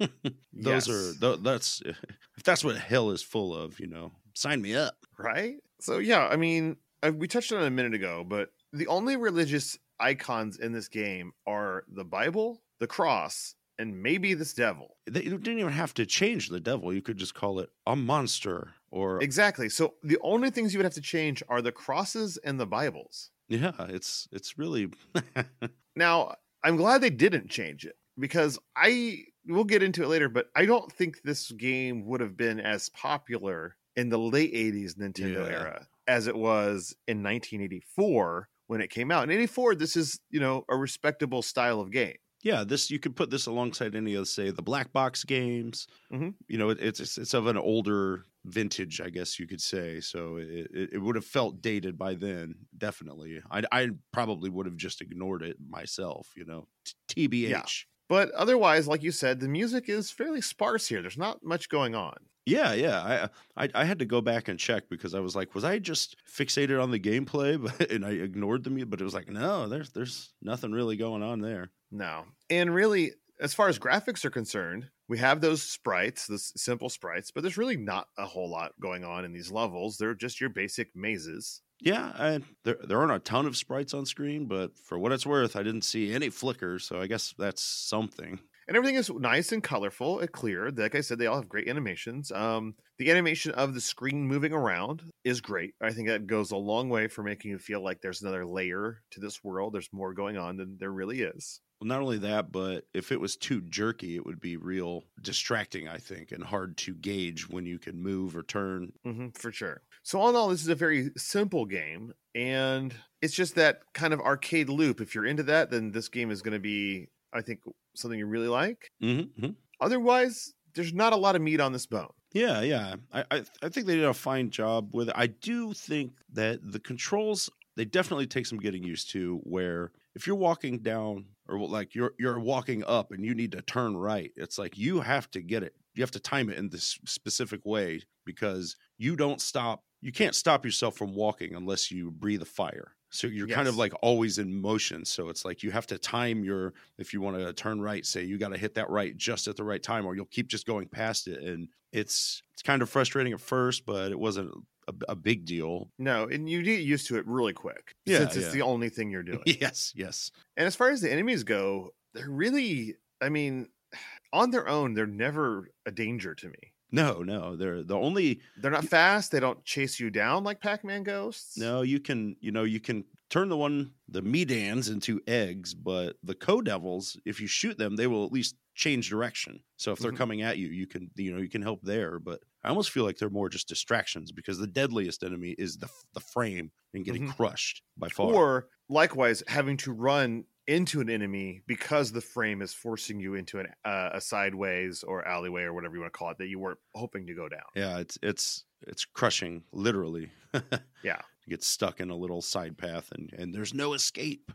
those 0.53 0.87
Yes. 0.87 0.89
are 0.89 1.13
th- 1.19 1.39
that's 1.43 1.81
if 2.37 2.43
that's 2.43 2.63
what 2.63 2.75
hell 2.77 3.11
is 3.11 3.21
full 3.23 3.55
of, 3.55 3.79
you 3.79 3.87
know, 3.87 4.11
sign 4.33 4.61
me 4.61 4.75
up. 4.75 4.97
right? 5.17 5.55
So 5.79 5.99
yeah, 5.99 6.27
I 6.27 6.35
mean, 6.35 6.77
uh, 7.03 7.11
we 7.15 7.27
touched 7.27 7.51
on 7.51 7.61
it 7.61 7.67
a 7.67 7.69
minute 7.71 7.93
ago, 7.93 8.25
but 8.27 8.49
the 8.73 8.87
only 8.87 9.15
religious 9.15 9.77
icons 9.99 10.57
in 10.57 10.71
this 10.73 10.87
game 10.87 11.31
are 11.45 11.83
the 11.87 12.03
Bible, 12.03 12.61
the 12.79 12.87
cross, 12.87 13.53
and 13.79 14.01
maybe 14.01 14.33
this 14.33 14.53
devil. 14.55 14.97
They 15.05 15.21
you 15.23 15.37
didn't 15.37 15.59
even 15.59 15.73
have 15.73 15.93
to 15.95 16.05
change 16.07 16.49
the 16.49 16.59
devil. 16.59 16.91
You 16.91 17.03
could 17.03 17.17
just 17.17 17.35
call 17.35 17.59
it 17.59 17.69
a 17.85 17.95
monster 17.95 18.69
or 18.89 19.21
Exactly. 19.21 19.69
So 19.69 19.93
the 20.03 20.17
only 20.23 20.49
things 20.49 20.73
you 20.73 20.79
would 20.79 20.85
have 20.85 20.93
to 20.95 21.01
change 21.01 21.43
are 21.47 21.61
the 21.61 21.71
crosses 21.71 22.37
and 22.37 22.59
the 22.59 22.65
Bibles. 22.65 23.29
yeah. 23.49 23.73
It's 23.89 24.27
it's 24.31 24.57
really 24.57 24.89
Now, 25.95 26.35
I'm 26.63 26.75
glad 26.77 27.01
they 27.01 27.09
didn't 27.09 27.49
change 27.49 27.85
it 27.85 27.95
because 28.19 28.57
I 28.75 29.23
we'll 29.45 29.63
get 29.63 29.83
into 29.83 30.03
it 30.03 30.07
later, 30.07 30.27
but 30.29 30.47
I 30.55 30.65
don't 30.65 30.91
think 30.91 31.21
this 31.23 31.51
game 31.51 32.05
would 32.05 32.19
have 32.21 32.35
been 32.35 32.59
as 32.59 32.89
popular 32.89 33.77
in 33.95 34.09
the 34.09 34.19
late 34.19 34.53
80s 34.53 34.95
Nintendo 34.95 35.45
Yeah. 35.49 35.59
era 35.59 35.87
as 36.07 36.27
it 36.27 36.35
was 36.35 36.95
in 37.07 37.23
1984 37.23 38.49
when 38.67 38.81
it 38.81 38.89
came 38.89 39.11
out. 39.11 39.23
In 39.23 39.31
84, 39.31 39.75
this 39.75 39.95
is, 39.95 40.19
you 40.29 40.39
know, 40.39 40.65
a 40.69 40.75
respectable 40.75 41.41
style 41.41 41.79
of 41.79 41.91
game. 41.91 42.15
Yeah, 42.43 42.63
this 42.63 42.91
you 42.91 42.99
could 42.99 43.15
put 43.15 43.29
this 43.29 43.45
alongside 43.47 43.95
any 43.95 44.13
of 44.13 44.27
say 44.27 44.51
the 44.51 44.61
black 44.61 44.93
box 44.93 45.23
games. 45.23 45.87
Mhm. 46.11 46.35
You 46.47 46.57
know, 46.57 46.69
it, 46.69 46.77
it's 46.79 47.17
it's 47.17 47.33
of 47.33 47.47
an 47.47 47.57
older 47.57 48.25
vintage, 48.47 49.01
I 49.01 49.09
guess 49.09 49.39
you 49.39 49.47
could 49.47 49.61
say. 49.61 49.99
So 49.99 50.37
it, 50.37 50.89
it, 50.93 51.01
would 51.01 51.15
have 51.15 51.25
felt 51.25 51.61
dated 51.61 51.97
by 51.97 52.15
then, 52.15 52.55
definitely. 52.77 53.41
I 53.51 53.63
I 53.71 53.89
probably 54.11 54.49
would 54.49 54.65
have 54.65 54.77
just 54.77 55.01
ignored 55.01 55.43
it 55.43 55.57
myself. 55.69 56.29
You 56.35 56.45
know, 56.45 56.67
T- 57.07 57.27
TBH. 57.27 57.85
But 58.09 58.31
otherwise, 58.31 58.87
like 58.87 59.03
you 59.03 59.11
said, 59.11 59.39
the 59.39 59.49
music 59.49 59.89
is 59.89 60.11
fairly 60.11 60.41
sparse 60.41 60.87
here. 60.87 61.01
There's 61.01 61.17
not 61.17 61.43
much 61.43 61.67
going 61.67 61.93
on. 61.93 62.15
Yeah, 62.45 62.73
yeah. 62.73 63.01
I, 63.01 63.15
uh, 63.17 63.27
I 63.57 63.69
I 63.75 63.85
had 63.85 63.99
to 63.99 64.05
go 64.05 64.21
back 64.21 64.47
and 64.47 64.57
check 64.57 64.89
because 64.89 65.13
I 65.13 65.19
was 65.19 65.35
like, 65.35 65.53
was 65.53 65.65
I 65.65 65.79
just 65.79 66.15
fixated 66.25 66.81
on 66.81 66.91
the 66.91 66.99
gameplay, 66.99 67.61
but 67.61 67.91
and 67.91 68.05
I 68.05 68.11
ignored 68.11 68.63
the 68.63 68.69
music? 68.69 68.89
But 68.89 69.01
it 69.01 69.03
was 69.03 69.13
like, 69.13 69.29
no, 69.29 69.67
there's 69.67 69.89
there's 69.91 70.33
nothing 70.41 70.71
really 70.71 70.95
going 70.95 71.23
on 71.23 71.41
there. 71.41 71.71
No. 71.91 72.23
And 72.49 72.73
really, 72.73 73.11
as 73.41 73.53
far 73.53 73.67
as 73.67 73.79
graphics 73.79 74.23
are 74.23 74.29
concerned, 74.29 74.89
we 75.07 75.17
have 75.19 75.41
those 75.41 75.63
sprites, 75.63 76.27
those 76.27 76.51
simple 76.55 76.89
sprites, 76.89 77.31
but 77.31 77.41
there's 77.41 77.57
really 77.57 77.77
not 77.77 78.07
a 78.17 78.25
whole 78.25 78.49
lot 78.49 78.73
going 78.79 79.03
on 79.03 79.25
in 79.25 79.31
these 79.31 79.51
levels. 79.51 79.97
They're 79.97 80.15
just 80.15 80.41
your 80.41 80.49
basic 80.49 80.95
mazes. 80.95 81.61
Yeah, 81.79 82.11
I, 82.17 82.39
there 82.63 82.77
there 82.83 82.99
aren't 82.99 83.11
a 83.11 83.19
ton 83.19 83.45
of 83.45 83.55
sprites 83.55 83.93
on 83.93 84.05
screen, 84.05 84.47
but 84.47 84.77
for 84.79 84.97
what 84.97 85.11
it's 85.11 85.27
worth, 85.27 85.55
I 85.55 85.63
didn't 85.63 85.83
see 85.83 86.11
any 86.11 86.29
flickers, 86.29 86.83
so 86.83 86.99
I 86.99 87.07
guess 87.07 87.35
that's 87.37 87.61
something. 87.63 88.39
And 88.67 88.75
everything 88.75 88.95
is 88.97 89.09
nice 89.09 89.51
and 89.51 89.63
colorful 89.63 90.19
and 90.19 90.31
clear. 90.31 90.69
Like 90.71 90.95
I 90.95 91.01
said, 91.01 91.19
they 91.19 91.27
all 91.27 91.37
have 91.37 91.47
great 91.49 91.69
animations. 91.69 92.31
Um, 92.31 92.75
the 92.97 93.09
animation 93.11 93.51
of 93.53 93.73
the 93.73 93.81
screen 93.81 94.27
moving 94.27 94.51
around 94.53 95.03
is 95.23 95.39
great. 95.39 95.73
I 95.81 95.91
think 95.91 96.07
that 96.07 96.27
goes 96.27 96.51
a 96.51 96.57
long 96.57 96.89
way 96.89 97.07
for 97.07 97.23
making 97.23 97.51
you 97.51 97.59
feel 97.59 97.81
like 97.81 98.01
there's 98.01 98.21
another 98.21 98.45
layer 98.45 99.01
to 99.11 99.19
this 99.19 99.43
world. 99.43 99.73
There's 99.73 99.89
more 99.93 100.13
going 100.13 100.37
on 100.37 100.57
than 100.57 100.77
there 100.79 100.91
really 100.91 101.21
is. 101.21 101.61
Well, 101.79 101.87
not 101.87 102.01
only 102.01 102.17
that, 102.19 102.51
but 102.51 102.85
if 102.93 103.11
it 103.11 103.21
was 103.21 103.37
too 103.37 103.61
jerky, 103.61 104.15
it 104.15 104.25
would 104.25 104.39
be 104.39 104.57
real 104.57 105.03
distracting, 105.21 105.87
I 105.87 105.97
think, 105.97 106.31
and 106.31 106.43
hard 106.43 106.75
to 106.77 106.95
gauge 106.95 107.47
when 107.47 107.67
you 107.67 107.77
can 107.77 108.01
move 108.01 108.35
or 108.35 108.41
turn. 108.41 108.93
hmm 109.03 109.27
for 109.35 109.51
sure. 109.51 109.83
So 110.01 110.19
all 110.19 110.29
in 110.29 110.35
all, 110.35 110.49
this 110.49 110.61
is 110.61 110.69
a 110.69 110.75
very 110.75 111.11
simple 111.17 111.65
game, 111.65 112.13
and 112.33 112.95
it's 113.21 113.35
just 113.35 113.55
that 113.55 113.81
kind 113.93 114.11
of 114.13 114.21
arcade 114.21 114.69
loop. 114.69 115.01
If 115.01 115.13
you're 115.13 115.25
into 115.25 115.43
that, 115.43 115.69
then 115.69 115.91
this 115.91 116.09
game 116.09 116.31
is 116.31 116.41
going 116.41 116.53
to 116.53 116.59
be, 116.59 117.09
I 117.33 117.41
think, 117.41 117.59
something 117.95 118.19
you 118.19 118.27
really 118.27 118.47
like. 118.47 118.91
Mm-hmm. 119.01 119.49
Otherwise, 119.81 120.53
there's 120.75 120.93
not 120.93 121.13
a 121.13 121.17
lot 121.17 121.35
of 121.35 121.41
meat 121.41 121.59
on 121.59 121.73
this 121.73 121.85
bone. 121.85 122.09
Yeah, 122.33 122.61
yeah. 122.61 122.95
I, 123.11 123.23
I 123.31 123.43
I 123.63 123.69
think 123.69 123.87
they 123.87 123.95
did 123.95 124.05
a 124.05 124.13
fine 124.13 124.49
job 124.49 124.89
with 124.93 125.09
it. 125.09 125.15
I 125.17 125.27
do 125.27 125.73
think 125.73 126.13
that 126.33 126.59
the 126.63 126.79
controls 126.79 127.49
they 127.75 127.85
definitely 127.85 128.27
take 128.27 128.45
some 128.45 128.59
getting 128.59 128.83
used 128.83 129.11
to. 129.11 129.39
Where 129.43 129.91
if 130.15 130.27
you're 130.27 130.35
walking 130.35 130.79
down 130.79 131.25
or 131.47 131.59
like 131.59 131.95
you're 131.95 132.13
you're 132.19 132.39
walking 132.39 132.83
up 132.83 133.11
and 133.11 133.25
you 133.25 133.33
need 133.33 133.53
to 133.53 133.61
turn 133.61 133.95
right, 133.95 134.31
it's 134.35 134.57
like 134.57 134.77
you 134.77 135.01
have 135.01 135.31
to 135.31 135.41
get 135.41 135.63
it. 135.63 135.73
You 135.95 136.03
have 136.03 136.11
to 136.11 136.19
time 136.19 136.49
it 136.49 136.57
in 136.57 136.69
this 136.69 136.99
specific 137.05 137.61
way 137.65 138.01
because 138.25 138.75
you 138.97 139.15
don't 139.15 139.41
stop. 139.41 139.83
You 140.01 140.11
can't 140.11 140.35
stop 140.35 140.63
yourself 140.63 140.95
from 140.95 141.15
walking 141.15 141.55
unless 141.55 141.89
you 141.89 142.11
breathe 142.11 142.41
a 142.41 142.45
fire. 142.45 142.96
So 143.09 143.27
you're 143.27 143.47
kind 143.47 143.67
of 143.67 143.77
like 143.77 143.93
always 144.01 144.37
in 144.37 144.53
motion. 144.61 145.05
So 145.05 145.29
it's 145.29 145.45
like 145.45 145.63
you 145.63 145.71
have 145.71 145.87
to 145.87 145.97
time 145.97 146.43
your 146.43 146.73
if 146.97 147.13
you 147.13 147.21
want 147.21 147.37
to 147.37 147.53
turn 147.53 147.79
right, 147.81 148.05
say 148.05 148.23
you 148.23 148.37
got 148.37 148.49
to 148.49 148.57
hit 148.57 148.73
that 148.75 148.89
right 148.89 149.15
just 149.15 149.47
at 149.47 149.55
the 149.55 149.63
right 149.63 149.81
time, 149.81 150.05
or 150.05 150.15
you'll 150.15 150.25
keep 150.25 150.47
just 150.47 150.65
going 150.67 150.87
past 150.87 151.27
it. 151.27 151.41
And 151.41 151.69
it's 151.93 152.41
it's 152.53 152.61
kind 152.61 152.81
of 152.81 152.89
frustrating 152.89 153.33
at 153.33 153.39
first, 153.39 153.85
but 153.85 154.11
it 154.11 154.19
wasn't 154.19 154.51
a, 154.87 154.93
a 155.09 155.15
big 155.15 155.45
deal. 155.45 155.89
No, 155.97 156.27
and 156.27 156.49
you 156.49 156.61
get 156.63 156.81
used 156.81 157.07
to 157.07 157.17
it 157.17 157.25
really 157.27 157.53
quick 157.53 157.95
Yeah, 158.05 158.19
since 158.19 158.35
it's 158.35 158.51
the 158.51 158.61
only 158.61 158.89
thing 158.89 159.09
you're 159.09 159.23
doing. 159.33 159.41
yes, 159.45 159.93
yes, 159.95 160.31
And 160.57 160.67
as 160.67 160.75
far 160.75 160.89
as 160.89 161.01
the 161.01 161.11
enemies 161.11 161.43
go, 161.43 161.91
they're 162.13 162.29
really, 162.29 162.95
I 163.21 163.29
mean, 163.29 163.69
on 164.33 164.51
their 164.51 164.67
own, 164.67 164.93
they're 164.93 165.07
never 165.07 165.69
a 165.85 165.91
danger 165.91 166.35
to 166.35 166.49
me. 166.49 166.73
No, 166.91 167.21
no. 167.23 167.55
They're 167.55 167.83
the 167.83 167.95
only 167.97 168.41
They're 168.57 168.71
not 168.71 168.85
fast. 168.85 169.31
They 169.31 169.39
don't 169.39 169.63
chase 169.63 169.99
you 169.99 170.09
down 170.09 170.43
like 170.43 170.59
Pac-Man 170.61 171.03
ghosts. 171.03 171.55
no. 171.55 171.81
You 171.81 171.99
can 171.99 172.35
you 172.39 172.51
know 172.51 172.63
you 172.63 172.79
can 172.79 173.05
turn 173.29 173.49
the 173.49 173.57
one 173.57 173.93
the 174.07 174.21
medans 174.21 174.89
into 174.91 175.21
eggs, 175.27 175.73
but 175.73 176.17
the 176.23 176.35
co 176.35 176.61
devils, 176.61 177.19
if 177.25 177.41
you 177.41 177.47
shoot 177.47 177.77
them, 177.77 177.95
they 177.95 178.07
will 178.07 178.25
at 178.25 178.31
least 178.31 178.55
change 178.75 179.09
direction. 179.09 179.63
So 179.77 179.91
if 179.91 179.99
they're 179.99 180.11
Mhm. 180.11 180.17
coming 180.17 180.41
at 180.43 180.57
you, 180.59 180.67
you 180.67 180.87
can 180.87 181.09
you 181.15 181.31
know 181.33 181.41
you 181.41 181.49
can 181.49 181.61
help 181.61 181.81
there. 181.83 182.19
But 182.19 182.41
I 182.63 182.69
almost 182.69 182.91
feel 182.91 183.03
like 183.03 183.17
they're 183.17 183.29
more 183.29 183.49
just 183.49 183.67
distractions 183.67 184.31
because 184.31 184.57
the 184.59 184.67
deadliest 184.67 185.23
enemy 185.23 185.51
is 185.57 185.77
the 185.77 185.89
the 186.13 186.19
frame 186.21 186.71
and 186.93 187.05
getting 187.05 187.21
Mhm. 187.21 187.33
crushed 187.37 187.81
by 187.97 188.09
far. 188.09 188.35
Or 188.35 188.69
likewise, 188.89 189.43
having 189.47 189.77
to 189.77 189.93
run 189.93 190.45
into 190.67 190.99
an 190.99 191.09
enemy 191.09 191.61
because 191.65 192.11
the 192.11 192.21
frame 192.21 192.61
is 192.61 192.73
forcing 192.73 193.19
you 193.19 193.35
into 193.35 193.59
an, 193.59 193.67
uh, 193.85 194.09
a 194.13 194.21
sideways 194.21 195.03
or 195.03 195.25
alleyway 195.27 195.63
or 195.63 195.73
whatever 195.73 195.95
you 195.95 196.01
want 196.01 196.11
to 196.11 196.17
call 196.17 196.29
it 196.31 196.37
that 196.37 196.47
you 196.47 196.59
weren't 196.59 196.79
hoping 196.93 197.25
to 197.27 197.33
go 197.33 197.47
down. 197.47 197.61
yeah, 197.75 197.99
it's 197.99 198.17
it's 198.21 198.65
it's 198.85 199.05
crushing 199.05 199.63
literally. 199.71 200.31
Yeah. 201.03 201.19
you 201.45 201.51
get 201.51 201.63
stuck 201.63 201.99
in 201.99 202.09
a 202.09 202.15
little 202.15 202.41
side 202.41 202.77
path 202.77 203.11
and 203.13 203.31
and 203.37 203.53
there's 203.53 203.73
no 203.73 203.93
escape. 203.93 204.51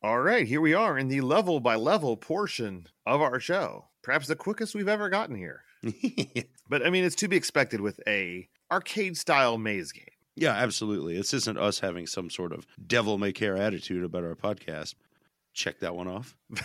All 0.00 0.20
right, 0.20 0.46
here 0.46 0.60
we 0.60 0.74
are 0.74 0.96
in 0.96 1.08
the 1.08 1.20
level 1.20 1.58
by 1.60 1.74
level 1.74 2.16
portion 2.16 2.86
of 3.04 3.20
our 3.20 3.40
show. 3.40 3.87
Perhaps 4.08 4.28
the 4.28 4.36
quickest 4.36 4.74
we've 4.74 4.88
ever 4.88 5.10
gotten 5.10 5.36
here. 5.36 5.64
But 6.70 6.84
I 6.86 6.88
mean, 6.88 7.04
it's 7.04 7.14
to 7.16 7.28
be 7.28 7.36
expected 7.36 7.82
with 7.82 8.00
a 8.06 8.48
arcade 8.70 9.18
style 9.18 9.58
maze 9.58 9.92
game. 9.92 10.04
Yeah, 10.34 10.52
absolutely. 10.52 11.14
This 11.14 11.34
isn't 11.34 11.58
us 11.58 11.80
having 11.80 12.06
some 12.06 12.30
sort 12.30 12.52
of 12.52 12.66
devil 12.86 13.18
may 13.18 13.32
care 13.32 13.54
attitude 13.56 14.02
about 14.02 14.24
our 14.24 14.34
podcast. 14.34 14.94
Check 15.52 15.80
that 15.80 15.94
one 15.94 16.08
off. 16.08 16.34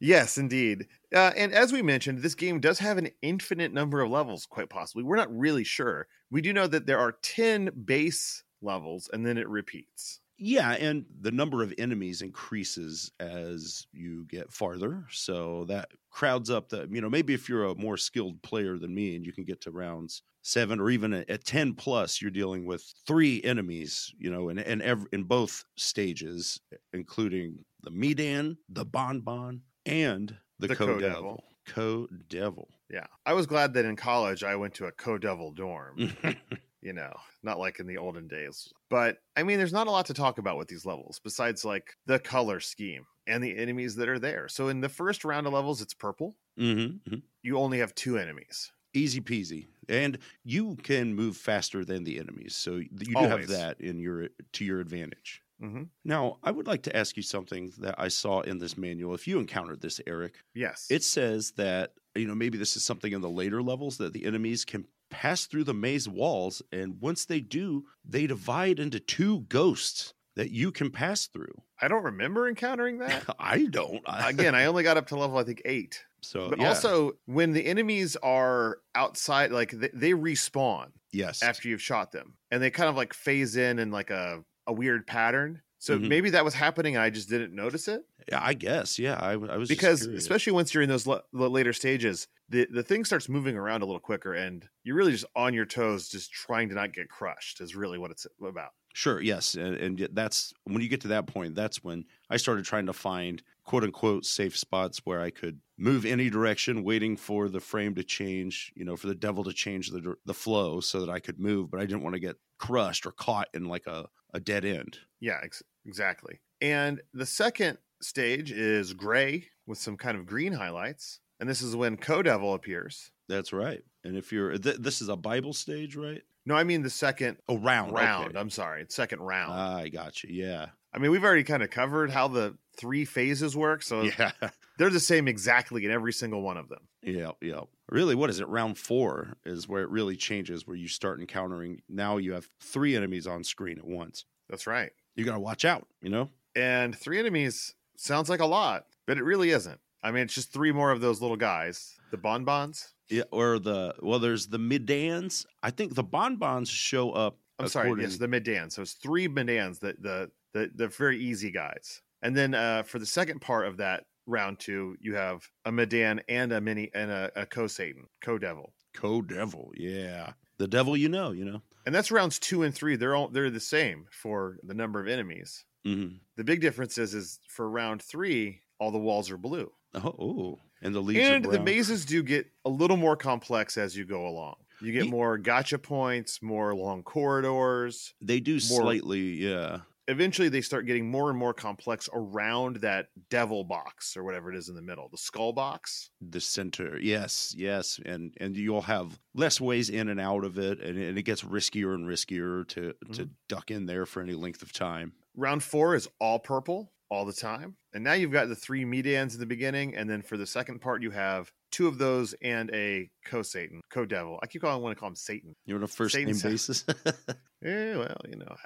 Yes, 0.00 0.38
indeed. 0.38 0.86
Uh, 1.12 1.32
and 1.36 1.52
as 1.52 1.72
we 1.72 1.82
mentioned, 1.82 2.20
this 2.20 2.36
game 2.36 2.60
does 2.60 2.78
have 2.78 2.98
an 2.98 3.10
infinite 3.20 3.72
number 3.72 4.00
of 4.00 4.10
levels, 4.10 4.46
quite 4.46 4.70
possibly. 4.70 5.02
We're 5.02 5.16
not 5.16 5.36
really 5.36 5.64
sure. 5.64 6.06
We 6.30 6.40
do 6.40 6.52
know 6.52 6.68
that 6.68 6.86
there 6.86 7.00
are 7.00 7.18
10 7.20 7.70
base 7.84 8.44
levels 8.62 9.10
and 9.12 9.26
then 9.26 9.36
it 9.36 9.48
repeats. 9.48 10.20
Yeah, 10.38 10.72
and 10.72 11.04
the 11.20 11.32
number 11.32 11.62
of 11.62 11.74
enemies 11.78 12.22
increases 12.22 13.10
as 13.18 13.86
you 13.92 14.24
get 14.26 14.52
farther. 14.52 15.04
So 15.10 15.64
that 15.64 15.90
crowds 16.10 16.48
up 16.48 16.68
the, 16.68 16.88
you 16.90 17.00
know, 17.00 17.10
maybe 17.10 17.34
if 17.34 17.48
you're 17.48 17.64
a 17.64 17.74
more 17.74 17.96
skilled 17.96 18.40
player 18.42 18.78
than 18.78 18.94
me 18.94 19.16
and 19.16 19.26
you 19.26 19.32
can 19.32 19.44
get 19.44 19.60
to 19.62 19.72
rounds 19.72 20.22
seven 20.42 20.80
or 20.80 20.90
even 20.90 21.12
at 21.12 21.28
at 21.28 21.44
10 21.44 21.74
plus, 21.74 22.22
you're 22.22 22.30
dealing 22.30 22.66
with 22.66 22.84
three 23.06 23.42
enemies, 23.42 24.14
you 24.18 24.30
know, 24.30 24.48
in, 24.48 24.58
in, 24.58 24.80
ev- 24.80 25.06
in 25.12 25.24
both 25.24 25.64
stages, 25.76 26.60
including 26.92 27.58
the 27.82 27.90
Medan, 27.90 28.56
the 28.68 28.84
Bonbon, 28.84 29.62
and 29.86 30.36
the, 30.58 30.68
The 30.68 30.76
Co-Devil. 30.76 31.00
Co-Devil. 31.00 31.44
Co-Devil. 31.66 32.68
Yeah. 32.90 33.06
I 33.26 33.32
was 33.34 33.46
glad 33.46 33.74
that 33.74 33.84
in 33.84 33.96
college 33.96 34.42
I 34.44 34.56
went 34.56 34.74
to 34.74 34.86
a 34.86 34.92
co 34.92 35.18
devil 35.18 35.52
dorm, 35.52 36.12
you 36.82 36.92
know, 36.92 37.12
not 37.42 37.58
like 37.58 37.80
in 37.80 37.86
the 37.86 37.98
olden 37.98 38.28
days. 38.28 38.72
But 38.90 39.18
I 39.36 39.42
mean, 39.42 39.58
there's 39.58 39.72
not 39.72 39.86
a 39.86 39.90
lot 39.90 40.06
to 40.06 40.14
talk 40.14 40.38
about 40.38 40.56
with 40.58 40.68
these 40.68 40.86
levels 40.86 41.20
besides 41.22 41.64
like 41.64 41.96
the 42.06 42.18
color 42.18 42.60
scheme 42.60 43.06
and 43.26 43.42
the 43.42 43.56
enemies 43.56 43.94
that 43.96 44.08
are 44.08 44.18
there. 44.18 44.48
So 44.48 44.68
in 44.68 44.80
the 44.80 44.88
first 44.88 45.24
round 45.24 45.46
of 45.46 45.52
levels, 45.52 45.82
it's 45.82 45.94
purple. 45.94 46.36
mm-hmm. 46.58 47.16
You 47.42 47.58
only 47.58 47.78
have 47.78 47.94
two 47.94 48.18
enemies. 48.18 48.70
easy 48.94 49.20
peasy 49.20 49.66
and 49.88 50.18
you 50.44 50.76
can 50.82 51.14
move 51.14 51.36
faster 51.36 51.84
than 51.84 52.04
the 52.04 52.18
enemies 52.18 52.54
so 52.56 52.76
you 52.76 52.88
do 52.98 53.16
Always. 53.16 53.30
have 53.30 53.48
that 53.48 53.80
in 53.80 53.98
your 53.98 54.28
to 54.54 54.64
your 54.64 54.80
advantage 54.80 55.42
hmm 55.60 55.84
now 56.04 56.38
i 56.42 56.50
would 56.50 56.66
like 56.66 56.82
to 56.82 56.96
ask 56.96 57.16
you 57.16 57.22
something 57.22 57.70
that 57.78 57.94
i 57.98 58.08
saw 58.08 58.40
in 58.40 58.58
this 58.58 58.76
manual 58.78 59.14
if 59.14 59.26
you 59.28 59.38
encountered 59.38 59.80
this 59.82 60.00
eric 60.06 60.34
Yes. 60.54 60.86
it 60.90 61.02
says 61.04 61.52
that 61.56 61.92
you 62.14 62.26
know 62.26 62.34
maybe 62.34 62.56
this 62.58 62.76
is 62.76 62.84
something 62.84 63.12
in 63.12 63.20
the 63.20 63.28
later 63.30 63.62
levels 63.62 63.98
that 63.98 64.12
the 64.14 64.24
enemies 64.24 64.64
can 64.64 64.86
pass 65.10 65.46
through 65.46 65.64
the 65.64 65.74
maze 65.74 66.08
walls 66.08 66.62
and 66.72 67.00
once 67.00 67.24
they 67.24 67.40
do 67.40 67.84
they 68.04 68.26
divide 68.26 68.78
into 68.78 69.00
two 69.00 69.40
ghosts 69.48 70.12
that 70.36 70.50
you 70.50 70.70
can 70.70 70.90
pass 70.90 71.26
through 71.26 71.62
I 71.80 71.88
don't 71.88 72.04
remember 72.04 72.48
encountering 72.48 72.98
that. 72.98 73.22
i 73.38 73.66
don't 73.66 74.02
Again, 74.06 74.54
I 74.54 74.64
only 74.66 74.82
got 74.82 74.96
up 74.96 75.06
to 75.08 75.16
level, 75.16 75.38
I 75.38 75.44
think, 75.44 75.62
eight. 75.64 76.04
so 76.22 76.48
But 76.48 76.60
yeah. 76.60 76.68
also, 76.68 77.12
when 77.26 77.52
the 77.52 77.64
enemies 77.64 78.16
are 78.16 78.78
outside, 78.94 79.52
like 79.52 79.70
they, 79.70 79.90
they 79.94 80.10
respawn 80.12 80.88
yes 81.12 81.42
after 81.42 81.68
you've 81.68 81.82
shot 81.82 82.10
them, 82.12 82.34
and 82.50 82.60
they 82.62 82.70
kind 82.70 82.88
of 82.88 82.96
like 82.96 83.14
phase 83.14 83.56
in 83.56 83.78
in 83.78 83.90
like 83.90 84.10
a, 84.10 84.42
a 84.66 84.72
weird 84.72 85.06
pattern. 85.06 85.62
So 85.78 85.98
Mhm. 85.98 86.08
maybe 86.08 86.30
that 86.30 86.44
was 86.44 86.54
happening 86.54 86.96
and 86.96 87.02
I 87.04 87.10
just 87.10 87.28
didn't 87.28 87.54
notice 87.54 87.88
it 87.88 88.02
Yeah, 88.28 88.40
I 88.42 88.54
guess. 88.54 88.98
Yeah, 88.98 89.14
I, 89.14 89.32
I 89.32 89.56
was 89.56 89.74
because 89.76 90.08
especially 90.16 90.52
once 90.52 90.72
you're 90.72 90.82
in 90.82 90.88
those 90.88 91.04
the 91.04 91.22
later 91.32 91.72
stages, 91.72 92.28
the 92.48 92.66
the 92.70 92.82
thing 92.82 93.04
starts 93.04 93.28
moving 93.28 93.56
around 93.56 93.82
a 93.82 93.86
little 93.86 94.00
quicker 94.00 94.32
and 94.34 94.68
you're 94.82 94.96
really 94.96 95.12
just 95.12 95.26
on 95.36 95.54
your 95.54 95.66
toes 95.66 96.08
just 96.08 96.32
trying 96.32 96.68
to 96.70 96.74
not 96.74 96.92
get 96.92 97.08
crushed 97.10 97.60
is 97.60 97.74
really 97.76 97.98
what 97.98 98.10
it's 98.10 98.26
about. 98.42 98.72
Sure, 98.94 99.20
yes, 99.20 99.54
and, 99.54 99.76
and 99.76 100.08
that's 100.12 100.52
when 100.64 100.82
you 100.82 100.88
get 100.88 101.00
to 101.02 101.08
that 101.08 101.26
point. 101.28 101.54
That's 101.54 101.84
when 101.84 102.04
I 102.30 102.36
started 102.36 102.64
trying 102.64 102.86
to 102.86 102.92
find 102.92 103.42
"quote 103.62 103.84
unquote" 103.84 104.24
safe 104.24 104.56
spots 104.56 105.02
where 105.04 105.20
I 105.20 105.30
could 105.30 105.60
move 105.76 106.04
any 106.04 106.30
direction, 106.30 106.82
waiting 106.82 107.16
for 107.16 107.48
the 107.48 107.60
frame 107.60 107.94
to 107.94 108.02
change. 108.02 108.72
You 108.74 108.84
know, 108.84 108.96
for 108.96 109.06
the 109.06 109.14
devil 109.14 109.44
to 109.44 109.52
change 109.52 109.90
the 109.90 110.16
the 110.24 110.34
flow 110.34 110.80
so 110.80 111.00
that 111.00 111.10
I 111.10 111.20
could 111.20 111.38
move, 111.38 111.70
but 111.70 111.80
I 111.80 111.86
didn't 111.86 112.02
want 112.02 112.14
to 112.14 112.20
get 112.20 112.36
crushed 112.58 113.06
or 113.06 113.12
caught 113.12 113.48
in 113.54 113.66
like 113.66 113.86
a, 113.86 114.08
a 114.34 114.40
dead 114.40 114.64
end. 114.64 114.98
Yeah, 115.20 115.38
ex- 115.42 115.62
exactly. 115.86 116.40
And 116.60 117.00
the 117.14 117.26
second 117.26 117.78
stage 118.02 118.52
is 118.52 118.92
gray 118.94 119.46
with 119.66 119.78
some 119.78 119.96
kind 119.96 120.16
of 120.18 120.26
green 120.26 120.52
highlights. 120.52 121.20
And 121.40 121.48
this 121.48 121.62
is 121.62 121.76
when 121.76 121.96
Co-Devil 121.96 122.54
appears. 122.54 123.10
That's 123.28 123.52
right. 123.52 123.82
And 124.04 124.16
if 124.16 124.32
you're 124.32 124.56
th- 124.58 124.78
this 124.78 125.00
is 125.00 125.08
a 125.08 125.16
Bible 125.16 125.52
stage, 125.52 125.94
right? 125.96 126.22
No, 126.46 126.54
I 126.54 126.64
mean 126.64 126.82
the 126.82 126.90
second 126.90 127.36
Oh, 127.48 127.58
round, 127.58 127.92
round. 127.92 128.30
okay. 128.30 128.38
I'm 128.38 128.50
sorry, 128.50 128.86
second 128.88 129.20
round. 129.20 129.52
I 129.52 129.88
got 129.88 130.22
you. 130.24 130.30
Yeah, 130.32 130.66
I 130.92 130.98
mean, 130.98 131.10
we've 131.10 131.24
already 131.24 131.44
kind 131.44 131.62
of 131.62 131.70
covered 131.70 132.10
how 132.10 132.28
the 132.28 132.56
three 132.76 133.04
phases 133.04 133.56
work, 133.56 133.82
so 133.82 134.02
yeah, 134.02 134.32
they're 134.78 134.90
the 134.90 135.00
same 135.00 135.28
exactly 135.28 135.84
in 135.84 135.90
every 135.90 136.12
single 136.12 136.42
one 136.42 136.56
of 136.56 136.68
them. 136.68 136.88
yeah, 137.02 137.32
yeah. 137.40 137.60
Really, 137.90 138.14
what 138.14 138.28
is 138.28 138.40
it? 138.40 138.48
Round 138.48 138.76
four 138.76 139.36
is 139.46 139.66
where 139.66 139.82
it 139.82 139.88
really 139.88 140.16
changes, 140.16 140.66
where 140.66 140.76
you 140.76 140.88
start 140.88 141.20
encountering. 141.20 141.80
Now 141.88 142.18
you 142.18 142.32
have 142.32 142.48
three 142.60 142.94
enemies 142.94 143.26
on 143.26 143.44
screen 143.44 143.78
at 143.78 143.86
once. 143.86 144.24
That's 144.50 144.66
right. 144.66 144.90
You 145.16 145.24
got 145.24 145.34
to 145.34 145.40
watch 145.40 145.64
out. 145.64 145.86
You 146.02 146.10
know. 146.10 146.30
And 146.54 146.96
three 146.96 147.18
enemies 147.18 147.74
sounds 147.96 148.28
like 148.28 148.40
a 148.40 148.46
lot, 148.46 148.86
but 149.06 149.16
it 149.18 149.24
really 149.24 149.50
isn't. 149.50 149.80
I 150.02 150.10
mean, 150.10 150.24
it's 150.24 150.34
just 150.34 150.52
three 150.52 150.72
more 150.72 150.90
of 150.90 151.00
those 151.00 151.20
little 151.20 151.36
guys, 151.36 151.94
the 152.10 152.16
bonbons. 152.16 152.92
Yeah, 153.08 153.24
or 153.32 153.58
the 153.58 153.94
well, 154.00 154.18
there's 154.18 154.46
the 154.46 154.58
Midans. 154.58 155.46
I 155.62 155.70
think 155.70 155.94
the 155.94 156.02
bonbons 156.02 156.68
show 156.68 157.10
up. 157.12 157.38
I'm 157.58 157.68
sorry, 157.68 157.92
yes, 158.00 158.16
the 158.18 158.28
Midans. 158.28 158.72
So 158.72 158.82
it's 158.82 158.92
three 158.92 159.28
Midans, 159.28 159.80
the 159.80 159.96
the 159.98 160.30
the 160.54 160.70
the 160.74 160.88
very 160.88 161.18
easy 161.18 161.50
guys. 161.50 162.02
And 162.22 162.36
then 162.36 162.54
uh, 162.54 162.82
for 162.82 162.98
the 162.98 163.06
second 163.06 163.40
part 163.40 163.66
of 163.66 163.76
that 163.76 164.04
round 164.26 164.58
two, 164.58 164.96
you 165.00 165.14
have 165.14 165.48
a 165.64 165.70
Medan 165.72 166.20
and 166.28 166.52
a 166.52 166.60
mini 166.60 166.90
and 166.94 167.10
a, 167.10 167.30
a 167.36 167.46
co 167.46 167.66
Satan, 167.66 168.06
co 168.20 168.38
Devil. 168.38 168.72
co-devil. 168.94 169.70
Yeah, 169.76 170.32
the 170.58 170.68
devil. 170.68 170.96
You 170.96 171.08
know. 171.08 171.30
You 171.32 171.44
know. 171.44 171.62
And 171.86 171.94
that's 171.94 172.10
rounds 172.10 172.38
two 172.38 172.64
and 172.64 172.74
three. 172.74 172.96
They're 172.96 173.14
all 173.14 173.28
they're 173.28 173.50
the 173.50 173.60
same 173.60 174.06
for 174.10 174.58
the 174.62 174.74
number 174.74 175.00
of 175.00 175.08
enemies. 175.08 175.64
hmm 175.84 176.08
The 176.36 176.44
big 176.44 176.60
difference 176.60 176.98
is 176.98 177.14
is 177.14 177.38
for 177.48 177.68
round 177.70 178.02
three, 178.02 178.60
all 178.78 178.90
the 178.90 178.98
walls 178.98 179.30
are 179.30 179.38
blue. 179.38 179.70
Oh, 179.94 180.14
oh, 180.18 180.58
and 180.82 180.94
the 180.94 181.00
leaves. 181.00 181.26
and 181.26 181.44
the 181.44 181.60
mazes 181.60 182.04
do 182.04 182.22
get 182.22 182.46
a 182.66 182.68
little 182.68 182.98
more 182.98 183.16
complex 183.16 183.78
as 183.78 183.96
you 183.96 184.04
go 184.04 184.26
along. 184.26 184.56
You 184.82 184.92
get 184.92 185.08
more 185.08 185.38
gotcha 185.38 185.78
points, 185.78 186.42
more 186.42 186.74
long 186.74 187.02
corridors. 187.02 188.12
They 188.20 188.40
do 188.40 188.54
more- 188.68 188.82
slightly. 188.82 189.42
Yeah. 189.48 189.78
Eventually, 190.08 190.48
they 190.48 190.60
start 190.62 190.86
getting 190.86 191.10
more 191.10 191.30
and 191.30 191.38
more 191.38 191.52
complex 191.54 192.08
around 192.12 192.76
that 192.76 193.06
devil 193.30 193.62
box 193.62 194.16
or 194.16 194.24
whatever 194.24 194.50
it 194.52 194.56
is 194.56 194.68
in 194.68 194.74
the 194.74 194.82
middle, 194.82 195.08
the 195.10 195.18
skull 195.18 195.52
box. 195.52 196.10
the 196.20 196.40
center 196.40 196.98
yes 197.00 197.54
yes 197.56 198.00
and 198.04 198.34
and 198.40 198.56
you'll 198.56 198.80
have 198.82 199.18
less 199.34 199.60
ways 199.60 199.88
in 199.90 200.08
and 200.08 200.18
out 200.20 200.44
of 200.44 200.58
it 200.58 200.80
and, 200.80 200.98
and 200.98 201.16
it 201.18 201.22
gets 201.22 201.42
riskier 201.42 201.94
and 201.94 202.06
riskier 202.06 202.66
to 202.68 202.92
to 203.12 203.24
Mhm. 203.26 203.30
duck 203.48 203.70
in 203.70 203.86
there 203.86 204.06
for 204.06 204.20
any 204.22 204.34
length 204.34 204.62
of 204.62 204.72
time 204.72 205.12
Round 205.36 205.62
four 205.62 205.94
is 205.94 206.08
all 206.20 206.38
purple 206.40 206.92
all 207.10 207.24
the 207.24 207.32
time. 207.32 207.76
And 207.94 208.02
now 208.04 208.12
you've 208.14 208.32
got 208.32 208.48
the 208.48 208.56
three 208.56 208.84
Medans 208.84 209.32
in 209.34 209.40
the 209.40 209.46
beginning. 209.46 209.94
And 209.96 210.10
then 210.10 210.20
for 210.20 210.36
the 210.36 210.46
second 210.46 210.80
part, 210.80 211.00
you 211.02 211.10
have 211.12 211.50
two 211.72 211.86
of 211.86 211.96
those 211.96 212.34
and 212.42 212.70
a 212.74 213.08
co 213.24 213.40
Satan, 213.42 213.80
co 213.88 214.04
devil. 214.04 214.38
I 214.42 214.46
keep 214.46 214.60
calling 214.62 214.82
want 214.82 214.94
to 214.96 215.00
call 215.00 215.08
him 215.08 215.14
Satan. 215.16 215.54
you're 215.64 215.78
on 215.78 215.84
a 215.84 215.86
first 215.88 216.14
name 216.16 216.34
Satan's- 216.34 216.42
basis 216.42 216.84
Eh, 217.64 217.96
well, 217.96 218.20
you 218.28 218.36
know, 218.36 218.56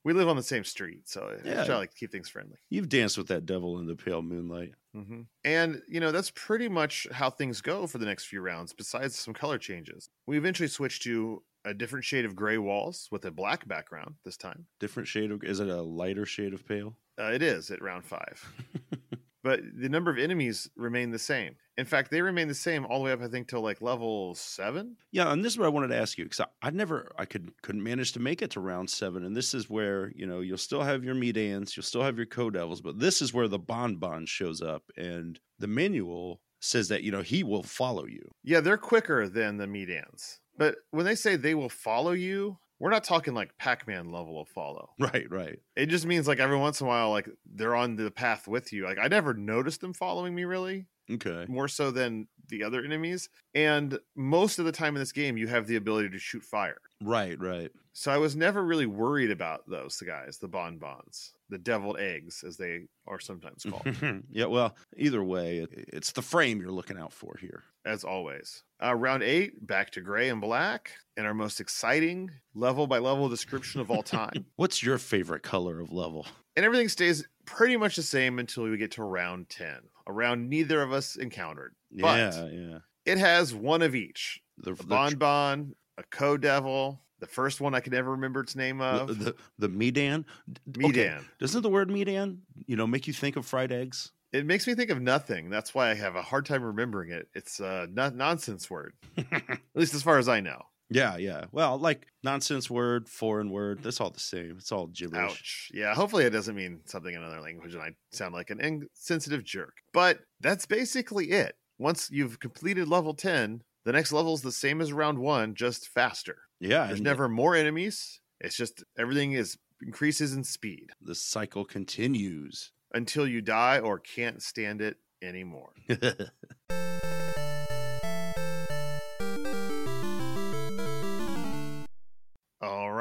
we 0.04 0.12
live 0.12 0.28
on 0.28 0.36
the 0.36 0.42
same 0.42 0.64
street. 0.64 1.08
So 1.08 1.36
I 1.44 1.48
Yeah. 1.48 1.54
try 1.64 1.64
to 1.64 1.78
like 1.78 1.94
keep 1.94 2.10
things 2.12 2.28
friendly. 2.28 2.56
you've 2.70 2.88
danced 2.88 3.16
with 3.18 3.28
that 3.28 3.46
devil 3.46 3.78
in 3.78 3.86
the 3.86 3.96
pale 3.96 4.22
moonlight 4.22 4.74
hmm 4.94 5.22
And, 5.44 5.82
you 5.88 6.00
know, 6.00 6.12
that's 6.12 6.30
pretty 6.30 6.68
much 6.68 7.06
how 7.12 7.30
things 7.30 7.60
go 7.62 7.86
for 7.86 7.98
the 7.98 8.04
next 8.06 8.24
few 8.26 8.40
rounds, 8.42 8.72
besides 8.74 9.18
some 9.18 9.32
color 9.34 9.58
changes. 9.58 10.10
We 10.26 10.36
eventually 10.36 10.68
switch 10.68 11.00
to 11.04 11.42
a 11.64 11.72
different 11.72 12.04
shade 12.04 12.24
of 12.24 12.34
gray 12.36 12.58
walls 12.58 13.08
with 13.10 13.24
a 13.24 13.30
black 13.30 13.66
background 13.68 14.16
this 14.24 14.36
time. 14.36 14.66
different 14.80 15.08
shade 15.08 15.30
of 15.30 15.42
is 15.44 15.60
it 15.60 15.68
a 15.68 15.80
lighter 15.80 16.26
shade 16.26 16.52
of 16.52 16.66
pale 16.66 16.96
Uh, 17.18 17.30
it 17.32 17.42
is 17.42 17.70
at 17.70 17.80
round 17.82 18.04
five. 18.04 18.52
but 19.42 19.60
the 19.76 19.88
number 19.88 20.10
of 20.10 20.18
enemies 20.18 20.70
remain 20.76 21.10
the 21.10 21.18
same. 21.18 21.56
In 21.78 21.86
fact, 21.86 22.10
they 22.10 22.20
remain 22.20 22.48
the 22.48 22.54
same 22.54 22.84
all 22.86 22.98
the 22.98 23.04
way 23.04 23.12
up, 23.12 23.22
I 23.22 23.28
think, 23.28 23.48
till 23.48 23.62
like 23.62 23.80
level 23.80 24.34
seven. 24.34 24.96
Yeah, 25.10 25.32
and 25.32 25.44
this 25.44 25.54
is 25.54 25.58
what 25.58 25.66
I 25.66 25.70
wanted 25.70 25.88
to 25.88 25.96
ask 25.96 26.18
you 26.18 26.24
because 26.24 26.40
I, 26.40 26.46
I 26.60 26.70
never, 26.70 27.12
I 27.18 27.24
could 27.24 27.50
couldn't 27.62 27.82
manage 27.82 28.12
to 28.12 28.20
make 28.20 28.42
it 28.42 28.50
to 28.52 28.60
round 28.60 28.90
seven, 28.90 29.24
and 29.24 29.34
this 29.34 29.54
is 29.54 29.70
where 29.70 30.12
you 30.14 30.26
know 30.26 30.40
you'll 30.40 30.58
still 30.58 30.82
have 30.82 31.04
your 31.04 31.14
Medans, 31.14 31.76
you'll 31.76 31.84
still 31.84 32.02
have 32.02 32.16
your 32.16 32.26
co-devils, 32.26 32.80
but 32.80 32.98
this 32.98 33.22
is 33.22 33.32
where 33.32 33.48
the 33.48 33.58
bonbon 33.58 34.26
shows 34.26 34.60
up, 34.60 34.82
and 34.96 35.40
the 35.58 35.66
manual 35.66 36.40
says 36.60 36.88
that 36.88 37.02
you 37.02 37.10
know 37.10 37.22
he 37.22 37.42
will 37.42 37.62
follow 37.62 38.06
you. 38.06 38.30
Yeah, 38.44 38.60
they're 38.60 38.76
quicker 38.76 39.28
than 39.28 39.56
the 39.56 39.66
Medans. 39.66 40.38
But 40.58 40.76
when 40.90 41.06
they 41.06 41.14
say 41.14 41.36
they 41.36 41.54
will 41.54 41.70
follow 41.70 42.12
you, 42.12 42.58
we're 42.82 42.90
not 42.90 43.04
talking 43.04 43.32
like 43.32 43.56
Pac 43.58 43.86
Man 43.86 44.10
level 44.10 44.40
of 44.40 44.48
follow. 44.48 44.90
Right, 44.98 45.30
right. 45.30 45.60
It 45.76 45.86
just 45.86 46.04
means 46.04 46.26
like 46.26 46.40
every 46.40 46.56
once 46.58 46.80
in 46.80 46.86
a 46.86 46.88
while, 46.88 47.10
like 47.10 47.28
they're 47.46 47.76
on 47.76 47.94
the 47.94 48.10
path 48.10 48.48
with 48.48 48.72
you. 48.72 48.84
Like 48.84 48.98
I 48.98 49.06
never 49.06 49.34
noticed 49.34 49.80
them 49.80 49.94
following 49.94 50.34
me 50.34 50.42
really, 50.44 50.86
Okay. 51.08 51.46
more 51.48 51.68
so 51.68 51.92
than 51.92 52.26
the 52.48 52.64
other 52.64 52.82
enemies. 52.84 53.28
And 53.54 53.98
most 54.16 54.58
of 54.58 54.64
the 54.64 54.72
time 54.72 54.96
in 54.96 55.00
this 55.00 55.12
game, 55.12 55.36
you 55.36 55.46
have 55.46 55.68
the 55.68 55.76
ability 55.76 56.10
to 56.10 56.18
shoot 56.18 56.42
fire. 56.42 56.78
Right, 57.02 57.38
right. 57.38 57.70
So 57.92 58.10
I 58.10 58.16
was 58.16 58.34
never 58.34 58.64
really 58.64 58.86
worried 58.86 59.30
about 59.30 59.68
those 59.68 59.98
guys, 59.98 60.38
the 60.38 60.48
bonbons, 60.48 61.32
the 61.50 61.58
deviled 61.58 61.98
eggs, 61.98 62.42
as 62.46 62.56
they 62.56 62.86
are 63.06 63.20
sometimes 63.20 63.64
called, 63.68 64.22
yeah, 64.30 64.46
well, 64.46 64.74
either 64.96 65.22
way, 65.22 65.66
it's 65.70 66.12
the 66.12 66.22
frame 66.22 66.60
you're 66.60 66.70
looking 66.70 66.98
out 66.98 67.12
for 67.12 67.36
here. 67.38 67.64
as 67.84 68.02
always. 68.04 68.62
Uh, 68.82 68.94
round 68.94 69.22
eight, 69.22 69.66
back 69.66 69.90
to 69.90 70.00
gray 70.00 70.30
and 70.30 70.40
black, 70.40 70.92
and 71.16 71.26
our 71.26 71.34
most 71.34 71.60
exciting 71.60 72.30
level 72.54 72.86
by 72.86 72.98
level 72.98 73.28
description 73.28 73.80
of 73.80 73.90
all 73.90 74.02
time. 74.02 74.46
What's 74.56 74.82
your 74.82 74.96
favorite 74.98 75.42
color 75.42 75.80
of 75.80 75.92
level? 75.92 76.26
and 76.56 76.64
everything 76.66 76.88
stays 76.88 77.26
pretty 77.46 77.76
much 77.76 77.96
the 77.96 78.02
same 78.02 78.38
until 78.38 78.64
we 78.64 78.76
get 78.76 78.90
to 78.92 79.02
round 79.02 79.48
10, 79.50 79.74
a 80.06 80.12
round 80.12 80.48
neither 80.48 80.82
of 80.82 80.92
us 80.92 81.16
encountered. 81.16 81.74
But 81.90 82.34
yeah, 82.34 82.46
yeah. 82.46 82.78
it 83.04 83.18
has 83.18 83.54
one 83.54 83.82
of 83.82 83.94
each 83.94 84.40
The 84.58 84.74
the, 84.74 84.84
bonbon, 84.84 85.74
a 86.02 86.16
co 86.16 86.36
devil, 86.36 87.00
the 87.20 87.26
first 87.26 87.60
one 87.60 87.74
I 87.74 87.80
can 87.80 87.92
never 87.92 88.10
remember 88.12 88.40
its 88.40 88.56
name 88.56 88.80
of, 88.80 89.18
the, 89.18 89.34
the 89.58 89.68
Medan. 89.68 90.24
D- 90.50 90.60
Medan. 90.76 91.18
okay, 91.18 91.26
Doesn't 91.38 91.62
the 91.62 91.68
word 91.70 91.90
Medan, 91.90 92.42
you 92.66 92.76
know, 92.76 92.86
make 92.86 93.06
you 93.06 93.12
think 93.12 93.36
of 93.36 93.46
fried 93.46 93.72
eggs? 93.72 94.12
It 94.32 94.46
makes 94.46 94.66
me 94.66 94.74
think 94.74 94.90
of 94.90 95.00
nothing. 95.00 95.50
That's 95.50 95.74
why 95.74 95.90
I 95.90 95.94
have 95.94 96.16
a 96.16 96.22
hard 96.22 96.46
time 96.46 96.62
remembering 96.62 97.10
it. 97.10 97.28
It's 97.34 97.60
a 97.60 97.86
no- 97.90 98.08
nonsense 98.10 98.70
word, 98.70 98.94
at 99.18 99.58
least 99.74 99.94
as 99.94 100.02
far 100.02 100.18
as 100.18 100.28
I 100.28 100.40
know. 100.40 100.62
Yeah, 100.90 101.16
yeah. 101.16 101.44
Well, 101.52 101.78
like 101.78 102.06
nonsense 102.22 102.68
word, 102.68 103.08
foreign 103.08 103.50
word, 103.50 103.82
that's 103.82 104.00
all 104.00 104.10
the 104.10 104.20
same. 104.20 104.56
It's 104.58 104.72
all 104.72 104.88
gibberish. 104.88 105.22
Ouch. 105.30 105.70
Yeah, 105.72 105.94
hopefully 105.94 106.24
it 106.24 106.30
doesn't 106.30 106.54
mean 106.54 106.80
something 106.84 107.14
in 107.14 107.22
another 107.22 107.40
language 107.40 107.72
and 107.74 107.82
I 107.82 107.90
sound 108.10 108.34
like 108.34 108.50
an 108.50 108.60
insensitive 108.60 109.42
jerk. 109.42 109.74
But 109.94 110.18
that's 110.40 110.66
basically 110.66 111.30
it. 111.30 111.54
Once 111.78 112.10
you've 112.10 112.40
completed 112.40 112.88
level 112.88 113.14
10, 113.14 113.62
the 113.84 113.92
next 113.92 114.12
level 114.12 114.34
is 114.34 114.42
the 114.42 114.52
same 114.52 114.80
as 114.80 114.92
round 114.92 115.18
one, 115.18 115.54
just 115.54 115.88
faster. 115.88 116.38
Yeah, 116.60 116.86
There's 116.86 117.00
never 117.00 117.28
more 117.28 117.56
enemies. 117.56 118.20
It's 118.40 118.56
just 118.56 118.84
everything 118.98 119.32
is 119.32 119.58
increases 119.82 120.32
in 120.32 120.44
speed 120.44 120.90
the 121.00 121.14
cycle 121.14 121.64
continues. 121.64 122.70
until 122.94 123.26
you 123.26 123.40
die 123.40 123.78
or 123.80 123.98
can't 123.98 124.42
stand 124.42 124.80
it 124.80 124.96
anymore. 125.22 125.72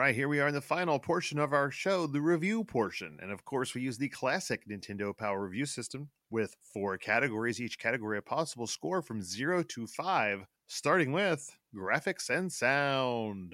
right, 0.01 0.15
here 0.15 0.27
we 0.27 0.39
are 0.39 0.47
in 0.47 0.53
the 0.55 0.61
final 0.61 0.97
portion 0.97 1.37
of 1.37 1.53
our 1.53 1.69
show, 1.69 2.07
the 2.07 2.19
review 2.19 2.63
portion. 2.63 3.19
And 3.21 3.31
of 3.31 3.45
course, 3.45 3.75
we 3.75 3.81
use 3.81 3.99
the 3.99 4.09
classic 4.09 4.67
Nintendo 4.67 5.15
Power 5.15 5.43
Review 5.43 5.67
System 5.67 6.09
with 6.31 6.55
four 6.73 6.97
categories, 6.97 7.61
each 7.61 7.77
category 7.77 8.17
a 8.17 8.21
possible 8.23 8.65
score 8.65 9.03
from 9.03 9.21
zero 9.21 9.61
to 9.61 9.85
five, 9.85 10.47
starting 10.65 11.11
with 11.11 11.55
graphics 11.75 12.31
and 12.31 12.51
sound. 12.51 13.53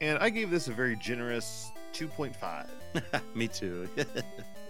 And 0.00 0.18
I 0.18 0.30
gave 0.30 0.50
this 0.50 0.66
a 0.66 0.72
very 0.72 0.96
generous 0.96 1.70
2.5. 1.98 2.66
Me 3.34 3.48
too. 3.48 3.88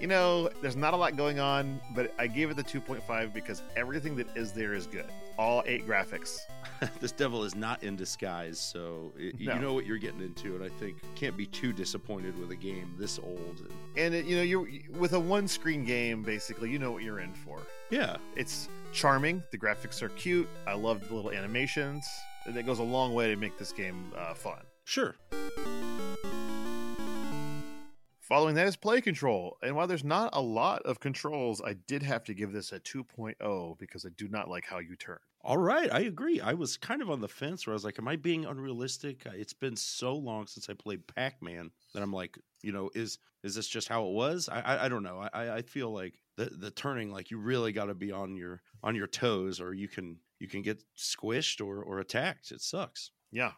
You 0.01 0.07
know, 0.07 0.49
there's 0.63 0.77
not 0.77 0.95
a 0.95 0.97
lot 0.97 1.17
going 1.17 1.41
on, 1.41 1.81
but 1.93 2.15
I 2.21 2.29
gave 2.29 2.51
it 2.51 2.57
the 2.57 2.63
2.5 2.63 3.35
because 3.35 3.63
everything 3.77 4.15
that 4.15 4.29
is 4.37 4.53
there 4.53 4.73
is 4.73 4.87
good. 4.87 5.07
All 5.37 5.65
eight 5.67 5.89
graphics. 5.89 6.39
this 7.01 7.11
devil 7.11 7.43
is 7.43 7.57
not 7.57 7.83
in 7.83 7.97
disguise, 7.97 8.61
so 8.61 9.13
y 9.19 9.33
No. 9.41 9.55
you 9.55 9.59
know 9.61 9.73
what 9.75 9.87
you're 9.87 9.99
getting 9.99 10.21
into, 10.21 10.55
and 10.55 10.63
I 10.63 10.69
think 10.69 10.99
can't 11.17 11.37
be 11.37 11.47
too 11.47 11.73
disappointed 11.73 12.39
with 12.39 12.53
a 12.53 12.55
game 12.55 12.95
this 12.97 13.19
old. 13.19 13.67
And, 13.97 14.15
it, 14.15 14.25
you 14.27 14.37
know, 14.37 14.43
you're 14.45 14.69
with 14.97 15.15
a 15.15 15.19
one 15.19 15.49
screen 15.49 15.85
game, 15.85 16.23
basically, 16.23 16.71
you 16.71 16.79
know 16.79 16.93
what 16.93 17.03
you're 17.03 17.19
in 17.19 17.35
for. 17.35 17.59
yeah, 17.91 18.19
It's 18.37 18.69
charming. 18.93 19.43
The 19.51 19.59
graphics 19.59 20.01
are 20.01 20.11
cute. 20.11 20.49
I 20.65 20.75
love 20.75 21.09
the 21.09 21.13
little 21.17 21.33
animations. 21.33 22.07
And 22.47 22.57
it 22.57 22.65
goes 22.67 22.79
a 22.79 22.85
long 22.85 23.15
way 23.15 23.27
to 23.31 23.37
make 23.37 23.59
this 23.59 23.73
game 23.73 24.13
uh, 24.17 24.33
fun. 24.35 24.63
sure. 24.85 25.17
Following 28.29 28.57
that 28.57 28.67
is 28.67 28.77
play 28.77 29.01
control. 29.01 29.57
And 29.63 29.75
while 29.75 29.87
there's 29.87 30.05
not 30.05 30.29
a 30.35 30.41
lot 30.43 30.83
of 30.83 31.01
controls, 31.01 31.63
I 31.65 31.73
did 31.87 32.03
have 32.03 32.25
to 32.25 32.35
give 32.35 32.53
this 32.53 32.73
a 32.73 32.79
2.0 32.81 33.79
because 33.79 34.05
I 34.05 34.11
do 34.19 34.29
not 34.29 34.51
like 34.51 34.67
how 34.67 34.81
you 34.81 34.97
turn. 34.97 35.17
All 35.41 35.57
right, 35.57 35.91
I 35.91 36.01
agree. 36.01 36.39
I 36.39 36.53
was 36.53 36.77
kind 36.77 37.01
of 37.01 37.09
on 37.09 37.23
the 37.23 37.29
fence 37.29 37.67
where 37.67 37.73
I 37.73 37.77
was 37.77 37.85
like, 37.85 37.99
"Am 37.99 38.07
I 38.07 38.17
being 38.17 38.45
unrealistic?" 38.45 39.23
It's 39.25 39.55
been 39.55 39.77
so 39.77 40.15
long 40.15 40.47
since 40.47 40.69
I 40.69 40.75
played 40.75 41.07
Pac 41.07 41.41
Man 41.41 41.71
that 41.95 42.03
I'm 42.03 42.13
like, 42.13 42.37
you 42.61 42.73
know, 42.73 42.91
is 42.95 43.19
is 43.43 43.55
this 43.55 43.69
just 43.69 43.89
how 43.89 44.05
it 44.07 44.13
was? 44.13 44.49
I 44.51 44.61
I, 44.61 44.85
I 44.85 44.89
don't 44.91 45.05
know. 45.05 45.21
I- 45.21 45.31
I 45.33 45.55
I 45.59 45.63
feel 45.63 45.91
like 45.91 46.19
the 46.37 46.47
the 46.47 46.73
turning, 46.73 47.11
like 47.11 47.31
you 47.31 47.39
really 47.39 47.73
got 47.73 47.87
to 47.87 47.95
be 47.95 48.13
on 48.13 48.37
your 48.37 48.61
on 48.83 48.95
your 48.95 49.07
toes, 49.07 49.59
or 49.59 49.73
you 49.73 49.89
can 49.89 50.19
you 50.39 50.49
can 50.49 50.61
get 50.61 50.83
squished 50.99 51.65
or 51.65 51.83
or 51.83 52.01
attacked. 52.01 52.51
It 52.51 52.61
sucks. 52.61 53.13
Yeah. 53.31 53.53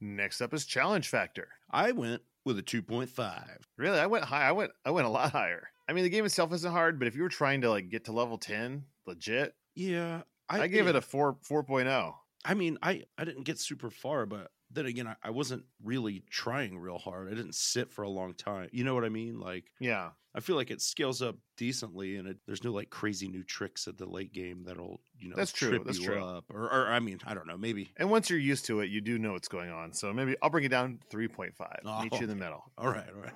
Next 0.00 0.40
up 0.40 0.52
is 0.52 0.66
challenge 0.66 1.08
factor. 1.08 1.48
I 1.70 1.92
went 1.92 2.22
with 2.44 2.58
a 2.58 2.62
two 2.62 2.82
point 2.82 3.10
five. 3.10 3.66
Really, 3.76 3.98
I 3.98 4.06
went 4.06 4.24
high. 4.24 4.48
I 4.48 4.52
went 4.52 4.72
I 4.84 4.90
went 4.90 5.06
a 5.06 5.10
lot 5.10 5.32
higher. 5.32 5.68
I 5.88 5.92
mean, 5.92 6.04
the 6.04 6.10
game 6.10 6.24
itself 6.24 6.52
isn't 6.52 6.72
hard, 6.72 6.98
but 6.98 7.08
if 7.08 7.14
you 7.14 7.22
were 7.22 7.28
trying 7.28 7.60
to 7.60 7.70
like 7.70 7.90
get 7.90 8.06
to 8.06 8.12
level 8.12 8.38
10, 8.38 8.84
legit, 9.06 9.54
Yeah, 9.76 10.22
I, 10.48 10.66
gave 10.66 10.88
it 10.88 10.94
yeah. 10.94 10.98
a 10.98 11.00
4 11.00 11.36
oh. 11.50 11.54
4.0. 11.62 12.14
I 12.44 12.54
mean, 12.54 12.78
I 12.82 13.04
I 13.16 13.24
didn't 13.24 13.44
get 13.44 13.58
super 13.58 13.90
far, 13.90 14.26
but 14.26 14.50
then 14.70 14.86
again, 14.86 15.06
I, 15.06 15.14
I 15.22 15.30
wasn't 15.30 15.64
really 15.82 16.22
trying 16.30 16.78
real 16.78 16.98
hard. 16.98 17.28
I 17.30 17.34
didn't 17.34 17.54
sit 17.54 17.90
for 17.92 18.02
a 18.02 18.08
long 18.08 18.34
time. 18.34 18.68
You 18.72 18.84
know 18.84 18.94
what 18.94 19.04
I 19.04 19.08
mean? 19.08 19.38
Like 19.40 19.64
Yeah. 19.80 20.10
I 20.34 20.40
feel 20.40 20.56
like 20.56 20.70
it 20.70 20.82
scales 20.82 21.22
up 21.22 21.36
decently, 21.56 22.16
and 22.16 22.28
it, 22.28 22.36
there's 22.46 22.62
no 22.62 22.70
like 22.70 22.90
crazy 22.90 23.26
new 23.26 23.42
tricks 23.42 23.88
at 23.88 23.96
the 23.96 24.04
late 24.04 24.34
game 24.34 24.64
that'll 24.66 25.00
you 25.18 25.30
know 25.30 25.36
That's 25.36 25.50
true, 25.52 25.70
trip 25.70 25.84
that's 25.84 25.98
you 25.98 26.06
true. 26.08 26.22
up. 26.22 26.44
Or, 26.52 26.64
or 26.64 26.88
I 26.88 27.00
mean, 27.00 27.18
I 27.26 27.32
don't 27.32 27.46
know, 27.46 27.56
maybe. 27.56 27.90
And 27.96 28.10
once 28.10 28.28
you're 28.28 28.38
used 28.38 28.66
to 28.66 28.80
it, 28.80 28.90
you 28.90 29.00
do 29.00 29.18
know 29.18 29.32
what's 29.32 29.48
going 29.48 29.70
on. 29.70 29.94
So 29.94 30.12
maybe 30.12 30.36
I'll 30.42 30.50
bring 30.50 30.64
it 30.64 30.68
down 30.68 30.98
to 31.10 31.16
3.5. 31.16 32.02
Meet 32.02 32.12
you 32.12 32.18
in 32.18 32.24
oh, 32.24 32.26
the 32.26 32.32
Oh. 32.32 32.34
middle. 32.34 32.64
All 32.76 32.88
right, 32.90 33.06
all 33.14 33.22
right. 33.22 33.32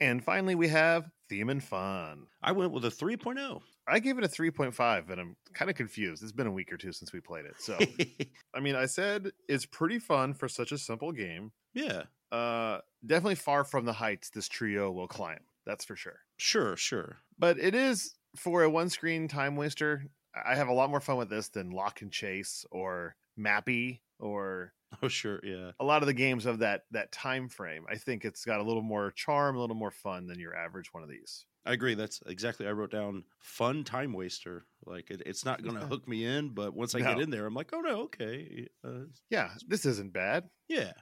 And 0.00 0.22
finally, 0.24 0.54
we 0.56 0.68
have 0.68 1.08
and 1.40 1.62
fun. 1.62 2.26
I 2.42 2.52
went 2.52 2.72
with 2.72 2.84
a 2.84 2.88
oh. 2.88 2.90
3.0. 2.90 3.60
I 3.88 3.98
gave 3.98 4.16
it 4.18 4.24
a 4.24 4.28
3.5, 4.28 5.10
and 5.10 5.20
I'm 5.20 5.36
kind 5.54 5.70
of 5.70 5.76
confused. 5.76 6.22
It's 6.22 6.32
been 6.32 6.46
a 6.46 6.52
week 6.52 6.72
or 6.72 6.76
two 6.76 6.92
since 6.92 7.12
we 7.12 7.20
played 7.20 7.44
it. 7.46 7.54
So, 7.58 7.78
I 8.54 8.60
mean, 8.60 8.76
I 8.76 8.86
said 8.86 9.32
it's 9.48 9.66
pretty 9.66 9.98
fun 9.98 10.34
for 10.34 10.48
such 10.48 10.70
a 10.72 10.78
simple 10.78 11.10
game. 11.12 11.50
yeah, 11.74 12.02
Uh, 12.30 12.78
definitely 13.04 13.34
far 13.34 13.64
from 13.64 13.84
the 13.84 13.92
heights 13.92 14.30
this 14.30 14.48
trio 14.48 14.90
will 14.90 15.08
climb. 15.08 15.40
That's 15.66 15.84
for 15.84 15.96
sure. 15.96 16.20
sure, 16.36 16.76
sure. 16.76 17.18
But 17.38 17.58
it 17.58 17.74
is 17.74 18.14
for 18.36 18.62
a 18.62 18.70
one 18.70 18.88
screen 18.88 19.28
time 19.28 19.56
waster. 19.56 20.06
I 20.46 20.54
have 20.54 20.68
a 20.68 20.72
lot 20.72 20.90
more 20.90 21.00
fun 21.00 21.16
with 21.18 21.28
this 21.28 21.48
than 21.48 21.70
Lock 21.70 22.02
and 22.02 22.10
Chase 22.10 22.64
or 22.70 23.14
Mappy 23.38 24.00
or 24.18 24.72
Oh, 25.02 25.08
sure, 25.08 25.40
yeah. 25.42 25.70
a 25.80 25.84
lot 25.84 26.02
of 26.02 26.06
the 26.06 26.14
games 26.14 26.46
of 26.46 26.58
that 26.60 26.82
that 26.90 27.10
time 27.12 27.48
frame. 27.48 27.84
I 27.90 27.96
think 27.96 28.24
it's 28.24 28.44
got 28.44 28.60
a 28.60 28.62
little 28.62 28.82
more 28.82 29.10
charm, 29.12 29.56
a 29.56 29.60
little 29.60 29.74
more 29.76 29.90
fun 29.90 30.26
than 30.26 30.38
your 30.38 30.54
average 30.54 30.92
one 30.92 31.02
of 31.02 31.08
these. 31.08 31.46
I 31.64 31.72
agree. 31.72 31.94
That's 31.94 32.20
exactly. 32.26 32.66
I 32.66 32.72
wrote 32.72 32.90
down 32.90 33.24
fun 33.38 33.84
time 33.84 34.12
waster. 34.12 34.66
Like 34.84 35.10
it, 35.10 35.22
it's 35.26 35.44
not 35.44 35.62
going 35.62 35.76
to 35.80 35.86
hook 35.86 36.06
me 36.06 36.24
in, 36.24 36.50
but 36.50 36.74
once 36.74 36.94
I 36.94 37.00
get 37.00 37.20
in 37.20 37.30
there, 37.30 37.46
I'm 37.46 37.54
like, 37.54 37.70
oh 37.72 37.80
no, 37.80 38.00
okay, 38.02 38.68
uh, 38.84 39.06
Yeah, 39.30 39.50
this 39.66 39.86
isn't 39.86 40.12
bad. 40.12 40.44
yeah. 40.68 40.92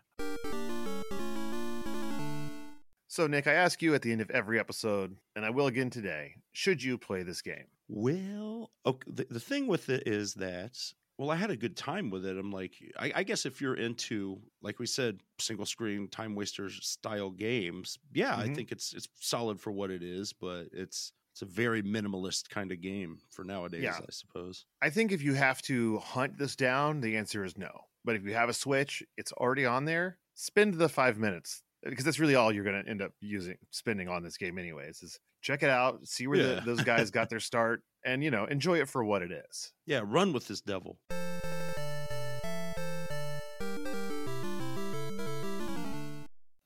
So, 3.13 3.27
Nick, 3.27 3.49
I 3.49 3.55
ask 3.55 3.83
you 3.83 3.93
at 3.97 4.03
the 4.03 4.13
end 4.13 4.21
of 4.21 4.31
every 4.31 4.61
episode, 4.61 5.17
and 5.35 5.45
I 5.45 5.51
will 5.51 5.67
again 5.67 5.91
today 5.91 6.35
should 6.53 6.81
you 6.81 6.97
play 6.97 7.25
this 7.25 7.43
game? 7.43 7.67
Well, 7.89 8.71
okay, 8.87 9.11
the, 9.13 9.27
the 9.29 9.41
thing 9.41 9.67
with 9.67 9.89
it 9.89 10.05
is 10.07 10.35
that, 10.35 10.79
well, 11.21 11.31
I 11.31 11.37
had 11.37 11.51
a 11.51 11.57
good 11.57 11.77
time 11.77 12.09
with 12.09 12.25
it. 12.25 12.39
I'm 12.39 12.51
like, 12.51 12.73
I, 12.99 13.13
I 13.17 13.23
guess 13.25 13.45
if 13.45 13.61
you're 13.61 13.75
into, 13.75 14.41
like 14.63 14.79
we 14.79 14.87
said, 14.87 15.21
single 15.39 15.67
screen 15.67 16.09
time 16.09 16.35
wasters 16.35 16.79
style 16.83 17.29
games, 17.31 17.99
yeah, 18.15 18.35
I 18.39 18.49
Mhm. 18.49 18.55
think 18.55 18.73
it's 18.73 18.95
it's 18.95 19.07
solid 19.21 19.61
for 19.61 19.71
what 19.71 19.91
it 19.91 20.03
is, 20.03 20.33
but 20.33 20.69
it's 20.73 21.13
it's 21.33 21.43
a 21.43 21.45
very 21.45 21.83
minimalist 21.83 22.49
kind 22.49 22.73
of 22.73 22.81
game 22.81 23.19
for 23.31 23.45
nowadays, 23.45 23.83
Yeah. 23.83 23.99
I 23.99 24.11
suppose. 24.11 24.65
I 24.81 24.89
think 24.89 25.13
if 25.13 25.23
you 25.23 25.35
have 25.35 25.61
to 25.63 25.99
hunt 25.99 26.39
this 26.39 26.57
down, 26.57 27.03
the 27.03 27.19
answer 27.19 27.45
is 27.45 27.59
no. 27.59 27.71
But 28.03 28.17
if 28.17 28.25
you 28.25 28.33
have 28.33 28.49
a 28.49 28.55
Switch, 28.55 29.03
it's 29.19 29.33
already 29.33 29.67
on 29.67 29.85
there. 29.85 30.19
Spend 30.35 30.75
the 30.75 30.89
five 30.89 31.19
minutes 31.19 31.63
because 31.83 32.05
that's 32.07 32.19
really 32.19 32.35
all 32.35 32.51
you're 32.51 32.65
going 32.65 32.83
to 32.83 32.91
end 32.91 33.03
up 33.03 33.13
using 33.21 33.59
spending 33.71 34.09
on 34.09 34.23
this 34.23 34.39
game, 34.39 34.59
anyways. 34.59 35.03
Is 35.03 35.21
check 35.43 35.63
it 35.63 35.71
out, 35.71 36.07
see 36.09 36.27
where 36.27 36.39
Yeah. 36.39 36.55
the, 36.57 36.61
those 36.63 36.83
guys 36.83 37.11
got 37.11 37.29
their 37.29 37.41
start, 37.51 37.83
and 38.05 38.23
you 38.25 38.31
know 38.31 38.45
enjoy 38.45 38.81
it 38.81 38.89
for 38.89 39.05
what 39.05 39.23
it 39.23 39.31
is. 39.31 39.73
Yeah, 39.87 40.03
run 40.05 40.33
with 40.33 40.49
this 40.49 40.61
devil. 40.61 40.99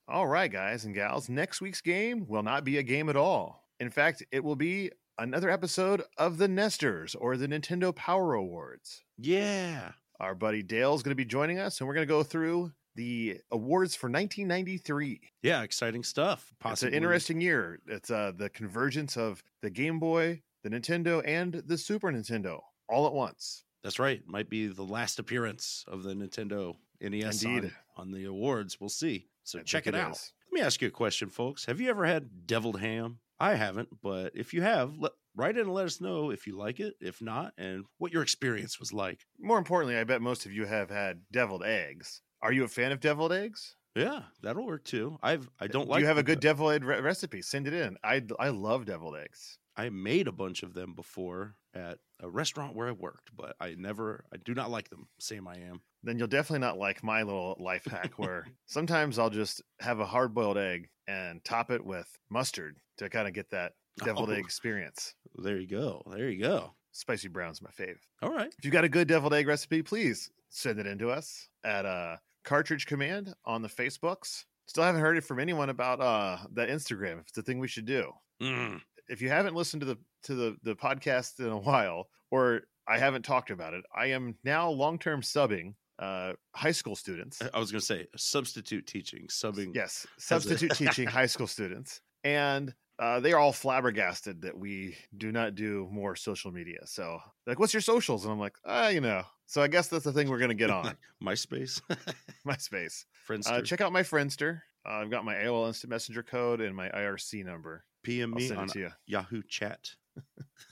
All 0.07 0.27
right, 0.29 0.53
guys 0.53 0.85
and 0.85 0.94
gals, 0.94 1.29
next 1.29 1.61
week's 1.61 1.81
game 1.81 2.27
will 2.29 2.42
not 2.42 2.64
be 2.64 2.79
a 2.79 2.83
game 2.83 3.09
at 3.09 3.16
all. 3.16 3.64
In 3.81 3.90
fact, 3.90 4.23
it 4.31 4.44
will 4.44 4.55
be 4.55 4.92
another 5.18 5.51
episode 5.51 6.03
of 6.16 6.38
the 6.38 6.47
Nesters 6.47 7.14
or 7.14 7.37
the 7.37 7.49
Nintendo 7.49 7.94
Power 7.94 8.35
Awards. 8.35 9.03
Yeah. 9.18 9.92
Our 10.20 10.35
buddy 10.35 10.62
Dale's 10.62 11.03
going 11.03 11.11
to 11.11 11.16
be 11.16 11.25
joining 11.25 11.59
us, 11.59 11.81
and 11.81 11.88
we're 11.88 11.94
going 11.94 12.07
to 12.07 12.12
go 12.12 12.23
through 12.23 12.73
the 12.94 13.38
awards 13.51 13.97
for 13.97 14.07
1993. 14.07 15.20
Yeah, 15.42 15.62
exciting 15.62 16.05
stuff. 16.05 16.53
It's 16.64 16.83
an 16.85 16.94
interesting 16.94 17.40
year. 17.40 17.81
It's 17.88 18.11
uh, 18.11 18.33
the 18.37 18.49
convergence 18.49 19.16
of 19.16 19.42
the 19.62 19.70
Game 19.70 19.99
Boy, 19.99 20.42
the 20.64 20.70
Nintendo, 20.70 21.22
and 21.24 21.55
the 21.66 21.79
Super 21.79 22.11
Nintendo 22.11 22.61
all 22.88 23.07
at 23.07 23.12
once. 23.12 23.64
That's 23.85 23.98
right. 23.98 24.22
Might 24.27 24.48
be 24.48 24.66
the 24.66 24.83
last 24.83 25.18
appearance 25.18 25.85
of 25.87 26.03
the 26.03 26.14
Nintendo 26.14 26.74
NES 27.00 27.44
on, 27.44 27.70
on 27.96 28.11
the 28.11 28.24
awards. 28.24 28.81
We'll 28.81 28.88
see. 28.88 29.29
So 29.44 29.61
I 29.61 29.62
check 29.62 29.87
it 29.87 29.94
it 29.94 30.00
out. 30.00 30.18
Let 30.50 30.61
me 30.61 30.66
ask 30.66 30.81
you 30.81 30.88
a 30.88 30.90
question, 30.90 31.29
folks. 31.29 31.66
Have 31.66 31.81
you 31.81 31.90
ever 31.90 32.07
had 32.07 32.46
deviled 32.46 32.81
ham? 32.81 33.18
I 33.38 33.55
haven't, 33.55 33.88
but 34.03 34.33
if 34.35 34.55
you 34.55 34.62
have, 34.62 34.96
let, 34.98 35.12
write 35.37 35.57
in 35.57 35.62
and 35.62 35.74
let 35.74 35.87
us 35.87 36.00
know 36.00 36.31
if 36.31 36.46
you 36.46 36.57
like 36.57 36.81
it, 36.81 36.94
if 37.00 37.20
not, 37.20 37.53
and 37.59 37.85
what 37.98 38.12
your 38.12 38.22
experience 38.22 38.81
was 38.81 38.92
like. 38.92 39.27
More 39.38 39.59
importantly, 39.59 39.98
I 39.98 40.05
bet 40.05 40.22
most 40.22 40.46
of 40.46 40.53
you 40.53 40.64
have 40.64 40.88
had 40.88 41.20
deviled 41.31 41.64
eggs. 41.64 42.22
Are 42.40 42.53
you 42.53 42.64
a 42.64 42.68
fan 42.68 42.92
of 42.92 43.00
deviled 43.00 43.33
eggs? 43.33 43.77
Yeah, 43.96 44.22
that'll 44.42 44.66
work 44.66 44.85
too. 44.85 45.18
I've 45.22 45.48
I 45.61 45.66
don't 45.66 45.88
like. 45.88 45.98
Do 45.98 46.03
you 46.03 46.09
have 46.09 46.18
a 46.18 46.22
good 46.22 46.40
deviled 46.40 46.72
egg 46.72 46.85
re- 46.85 47.00
recipe? 47.00 47.42
Send 47.42 47.66
it 47.68 47.74
in. 47.74 47.96
I 48.03 48.22
I 48.38 48.48
love 48.48 48.87
deviled 48.87 49.16
eggs. 49.16 49.59
I 49.76 49.88
made 49.90 50.28
a 50.28 50.32
bunch 50.32 50.62
of 50.62 50.74
them 50.74 50.94
before 50.94 51.56
at 51.74 51.98
a 52.20 52.28
restaurant 52.30 52.76
where 52.76 52.88
I 52.88 52.92
worked, 52.92 53.30
but 53.37 53.56
I 53.60 53.74
never. 53.76 54.24
I 54.32 54.37
do 54.44 54.54
not 54.54 54.70
like 54.70 54.88
them. 54.90 55.08
Same 55.18 55.48
I 55.48 55.56
am. 55.56 55.80
Then 56.02 56.18
you'll 56.18 56.28
definitely 56.28 56.60
not 56.64 56.78
like 56.78 57.02
my 57.02 57.22
little 57.22 57.56
life 57.58 57.84
hack 57.87 58.12
where 58.16 58.46
sometimes 58.66 59.18
I'll 59.18 59.30
just 59.30 59.62
have 59.80 59.98
a 60.00 60.04
hard 60.06 60.32
boiled 60.34 60.58
egg 60.58 60.88
and 61.08 61.42
top 61.44 61.70
it 61.70 61.84
with 61.84 62.08
mustard 62.30 62.76
to 62.98 63.08
kind 63.08 63.26
of 63.26 63.34
get 63.34 63.50
that 63.50 63.72
deviled 64.04 64.30
Oh. 64.30 64.32
egg 64.32 64.44
experience. 64.44 65.14
There 65.37 65.58
you 65.58 65.66
go. 65.66 66.02
There 66.10 66.28
you 66.30 66.40
go. 66.40 66.74
Spicy 66.92 67.26
brown's 67.28 67.60
my 67.60 67.70
fave. 67.70 67.96
All 68.22 68.31
right. 68.33 68.54
If 68.56 68.64
you've 68.64 68.72
got 68.72 68.85
a 68.85 68.88
good 68.88 69.08
deviled 69.08 69.35
egg 69.35 69.48
recipe, 69.48 69.83
please 69.83 70.31
send 70.50 70.79
it 70.79 70.87
in 70.87 70.98
to 70.98 71.10
us 71.10 71.48
at 71.64 71.85
uh, 71.85 72.16
Cartridge 72.44 72.87
Command 72.87 73.35
on 73.44 73.62
the 73.62 73.68
Facebooks. 73.68 74.44
Still 74.66 74.85
haven't 74.85 75.00
heard 75.00 75.16
it 75.16 75.25
from 75.25 75.40
anyone 75.40 75.68
about 75.70 76.00
uh, 76.00 76.38
that 76.52 76.68
Instagram. 76.68 77.14
If 77.20 77.29
it's 77.29 77.38
a 77.38 77.42
thing 77.42 77.58
we 77.58 77.66
should 77.68 77.85
do. 77.87 78.12
Mm. 78.40 78.81
If 79.09 79.23
you 79.23 79.29
haven't 79.29 79.55
listened 79.55 79.81
to 79.83 79.87
the 79.87 79.98
to 80.25 80.35
the 80.35 80.57
the 80.63 80.77
podcast 80.77 81.38
in 81.40 81.48
a 81.48 81.59
while, 81.59 82.09
or 82.31 82.63
I 82.88 82.98
haven't 82.98 83.23
talked 83.23 83.50
about 83.50 83.75
it, 83.75 83.85
I 83.94 84.07
am 84.07 84.37
now 84.44 84.71
long 84.71 84.98
term 84.98 85.21
subbing 85.23 85.75
uh, 85.98 86.33
high 86.55 86.73
school 86.73 86.96
students. 86.96 87.40
I 87.52 87.59
was 87.59 87.71
going 87.71 87.81
to 87.81 87.87
say 87.87 88.07
substitute 88.17 88.87
teaching, 88.87 89.27
subbing. 89.29 89.75
Yes, 89.75 90.07
a- 90.17 90.21
substitute 90.21 90.71
teaching 90.75 91.07
high 91.07 91.27
school 91.27 91.46
students, 91.46 92.00
and 92.25 92.75
uh, 92.98 93.21
they 93.21 93.33
are 93.33 93.38
all 93.38 93.52
flabbergasted 93.52 94.42
that 94.42 94.57
we 94.59 94.96
do 95.17 95.33
not 95.33 95.55
do 95.55 95.88
more 95.90 96.15
social 96.17 96.52
media. 96.52 96.79
So, 96.85 97.19
like, 97.46 97.59
what's 97.59 97.75
your 97.75 97.81
socials? 97.81 98.25
And 98.25 98.33
I'm 98.33 98.38
like, 98.40 98.57
ah, 98.65 98.88
you 98.88 99.00
know. 99.00 99.23
So 99.46 99.61
I 99.63 99.69
guess 99.69 99.88
that's 99.88 100.05
the 100.05 100.13
thing 100.13 100.31
we're 100.31 100.38
gonna 100.38 100.55
get 100.55 100.71
on 100.71 100.96
MySpace, 101.23 101.81
MySpace. 102.46 103.05
Friendster. 103.29 103.52
Uh, 103.52 103.63
check 103.63 103.81
out 103.81 103.92
my 103.92 104.02
Friendster. 104.02 104.61
Uh, 104.87 104.94
I've 104.94 105.11
got 105.11 105.25
my 105.25 105.35
AOL 105.35 105.67
Instant 105.67 105.90
Messenger 105.90 106.23
code 106.23 106.61
and 106.61 106.75
my 106.75 106.88
IRC 106.88 107.44
number. 107.44 107.85
PM 108.05 108.31
me 108.33 108.50
on. 108.52 108.69
Yahoo 109.07 109.42
Chat. 109.48 109.90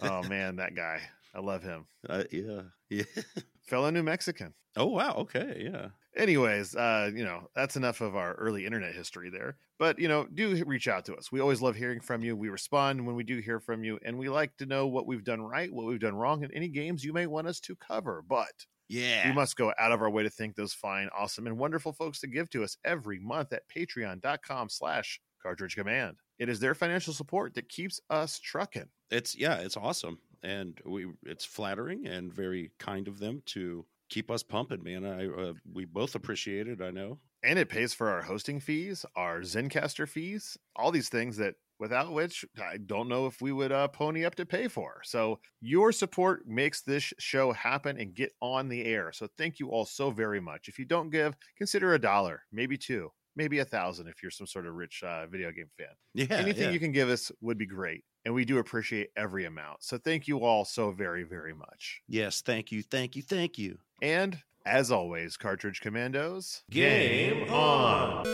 Oh 0.01 0.23
man, 0.29 0.57
that 0.57 0.75
guy. 0.75 1.01
I 1.35 1.41
love 1.41 1.63
him. 1.63 1.87
Uh, 2.09 2.25
yeah, 2.31 2.63
yeah. 2.91 3.05
fellow 3.63 3.91
New 3.91 4.03
Mexican. 4.03 4.55
Oh 4.77 4.87
wow, 4.87 5.15
okay, 5.19 5.63
yeah. 5.65 5.89
Anyways, 6.15 6.77
uh, 6.77 7.11
you 7.15 7.25
know, 7.25 7.49
that's 7.55 7.77
enough 7.77 8.03
of 8.03 8.15
our 8.17 8.35
early 8.35 8.67
internet 8.67 8.95
history 8.95 9.31
there. 9.31 9.57
But, 9.79 9.99
you 9.99 10.09
know, 10.09 10.27
do 10.27 10.63
reach 10.67 10.87
out 10.87 11.07
to 11.07 11.17
us. 11.17 11.33
We 11.33 11.41
always 11.41 11.63
love 11.63 11.75
hearing 11.75 12.01
from 12.01 12.23
you. 12.23 12.37
We 12.37 12.51
respond 12.51 13.05
when 13.07 13.17
we 13.17 13.25
do 13.25 13.39
hear 13.39 13.59
from 13.61 13.83
you, 13.83 13.99
and 14.05 14.19
we 14.19 14.29
like 14.29 14.55
to 14.59 14.67
know 14.67 14.87
what 14.87 15.07
we've 15.07 15.25
done 15.25 15.41
right, 15.41 15.73
what 15.73 15.87
we've 15.87 15.99
done 15.99 16.15
wrong, 16.15 16.45
and 16.45 16.53
any 16.55 16.69
games 16.69 17.03
you 17.03 17.15
may 17.15 17.27
want 17.27 17.47
us 17.47 17.61
to 17.61 17.75
cover. 17.77 18.23
But 18.29 18.67
Yeah. 18.89 19.27
we 19.27 19.35
must 19.35 19.57
go 19.57 19.73
out 19.79 19.91
of 19.91 20.03
our 20.03 20.11
way 20.11 20.23
to 20.23 20.31
thank 20.31 20.55
those 20.55 20.75
fine, 20.75 21.09
awesome, 21.17 21.47
and 21.47 21.59
wonderful 21.59 21.95
folks 21.95 22.21
that 22.21 22.29
give 22.29 22.51
to 22.51 22.63
us 22.63 22.77
every 22.85 23.19
month 23.19 23.53
at 23.55 23.67
patreon.com 23.75 24.69
slash 24.69 25.19
cartridge 25.43 25.75
command. 25.75 26.19
It 26.43 26.49
is 26.49 26.59
their 26.59 26.75
financial 26.75 27.13
support 27.13 27.55
that 27.55 27.69
keeps 27.69 28.01
us 28.11 28.41
trucking. 28.41 28.89
it's 29.13 29.39
yeah, 29.39 29.59
it's 29.59 29.77
awesome. 29.77 30.19
And 30.43 30.77
we 30.85 31.07
it's 31.23 31.45
flattering 31.45 32.09
and 32.09 32.35
very 32.35 32.73
kind 32.81 33.07
of 33.07 33.21
them 33.21 33.43
to 33.47 33.87
keep 34.11 34.29
us 34.29 34.43
pumping, 34.43 34.83
man. 34.83 35.05
I 35.05 35.29
uh, 35.29 35.53
we 35.73 35.85
both 35.85 36.17
appreciate 36.17 36.67
it, 36.67 36.83
I 36.83 36.91
know. 36.91 37.21
And 37.45 37.61
it 37.61 37.69
pays 37.69 37.95
for 37.95 38.09
our 38.11 38.23
hosting 38.23 38.59
fees, 38.59 39.07
our 39.15 39.43
Zencastr 39.43 40.09
fees, 40.09 40.57
all 40.75 40.91
these 40.91 41.09
things 41.09 41.37
that 41.37 41.55
without 41.79 42.13
which 42.13 42.45
I 42.61 42.79
don't 42.79 43.09
know 43.09 43.27
if 43.27 43.41
we 43.41 43.53
would 43.53 43.71
uh, 43.71 43.87
pony 43.87 44.25
up 44.25 44.35
to 44.35 44.45
pay 44.45 44.67
for. 44.67 45.01
So 45.05 45.39
your 45.61 45.93
support 45.93 46.49
makes 46.49 46.83
this 46.83 47.13
show 47.21 47.53
happen 47.53 48.01
and 48.01 48.15
get 48.15 48.33
on 48.41 48.69
the 48.69 48.85
air. 48.85 49.13
So 49.13 49.29
thank 49.39 49.61
you 49.61 49.69
all 49.69 49.85
so 49.85 50.11
very 50.11 50.41
much. 50.41 50.67
If 50.67 50.77
you 50.81 50.87
don't 50.87 51.11
give, 51.11 51.37
consider 51.57 51.95
a 51.95 52.01
dollar, 52.01 52.43
maybe 52.51 52.77
two, 52.77 53.13
maybe 53.37 53.59
a 53.61 53.65
thousand 53.65 54.09
if 54.09 54.23
you're 54.23 54.31
some 54.31 54.47
sort 54.47 54.67
of 54.67 54.75
rich 54.75 55.03
uh, 55.03 55.27
video 55.27 55.51
game 55.53 55.71
fan. 55.77 55.89
Yeah. 56.15 56.27
Anything 56.31 56.65
yeah. 56.65 56.71
you 56.71 56.81
can 56.81 56.93
give 56.93 57.09
us 57.09 57.33
would 57.41 57.59
be 57.59 57.67
great. 57.67 58.05
And 58.25 58.35
we 58.35 58.45
do 58.45 58.59
appreciate 58.59 59.09
every 59.17 59.47
amount. 59.47 59.83
So 59.83 59.99
thank 59.99 60.29
you 60.29 60.39
all 60.39 60.65
so 60.65 60.93
very, 60.93 61.25
very 61.25 61.55
much. 61.55 62.03
Yes, 62.07 62.41
thank 62.41 62.71
you, 62.71 62.83
thank 62.83 63.17
you, 63.17 63.23
thank 63.23 63.59
you. 63.59 63.79
And 64.01 64.39
as 64.65 64.93
always, 64.93 65.37
Cartridge 65.37 65.81
Commandos. 65.81 66.63
Game 66.71 67.51
on! 67.51 68.25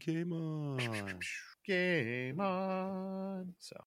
Game 0.00 0.32
on. 0.32 0.78
Game 1.66 2.40
on. 2.40 3.54
So. 3.58 3.80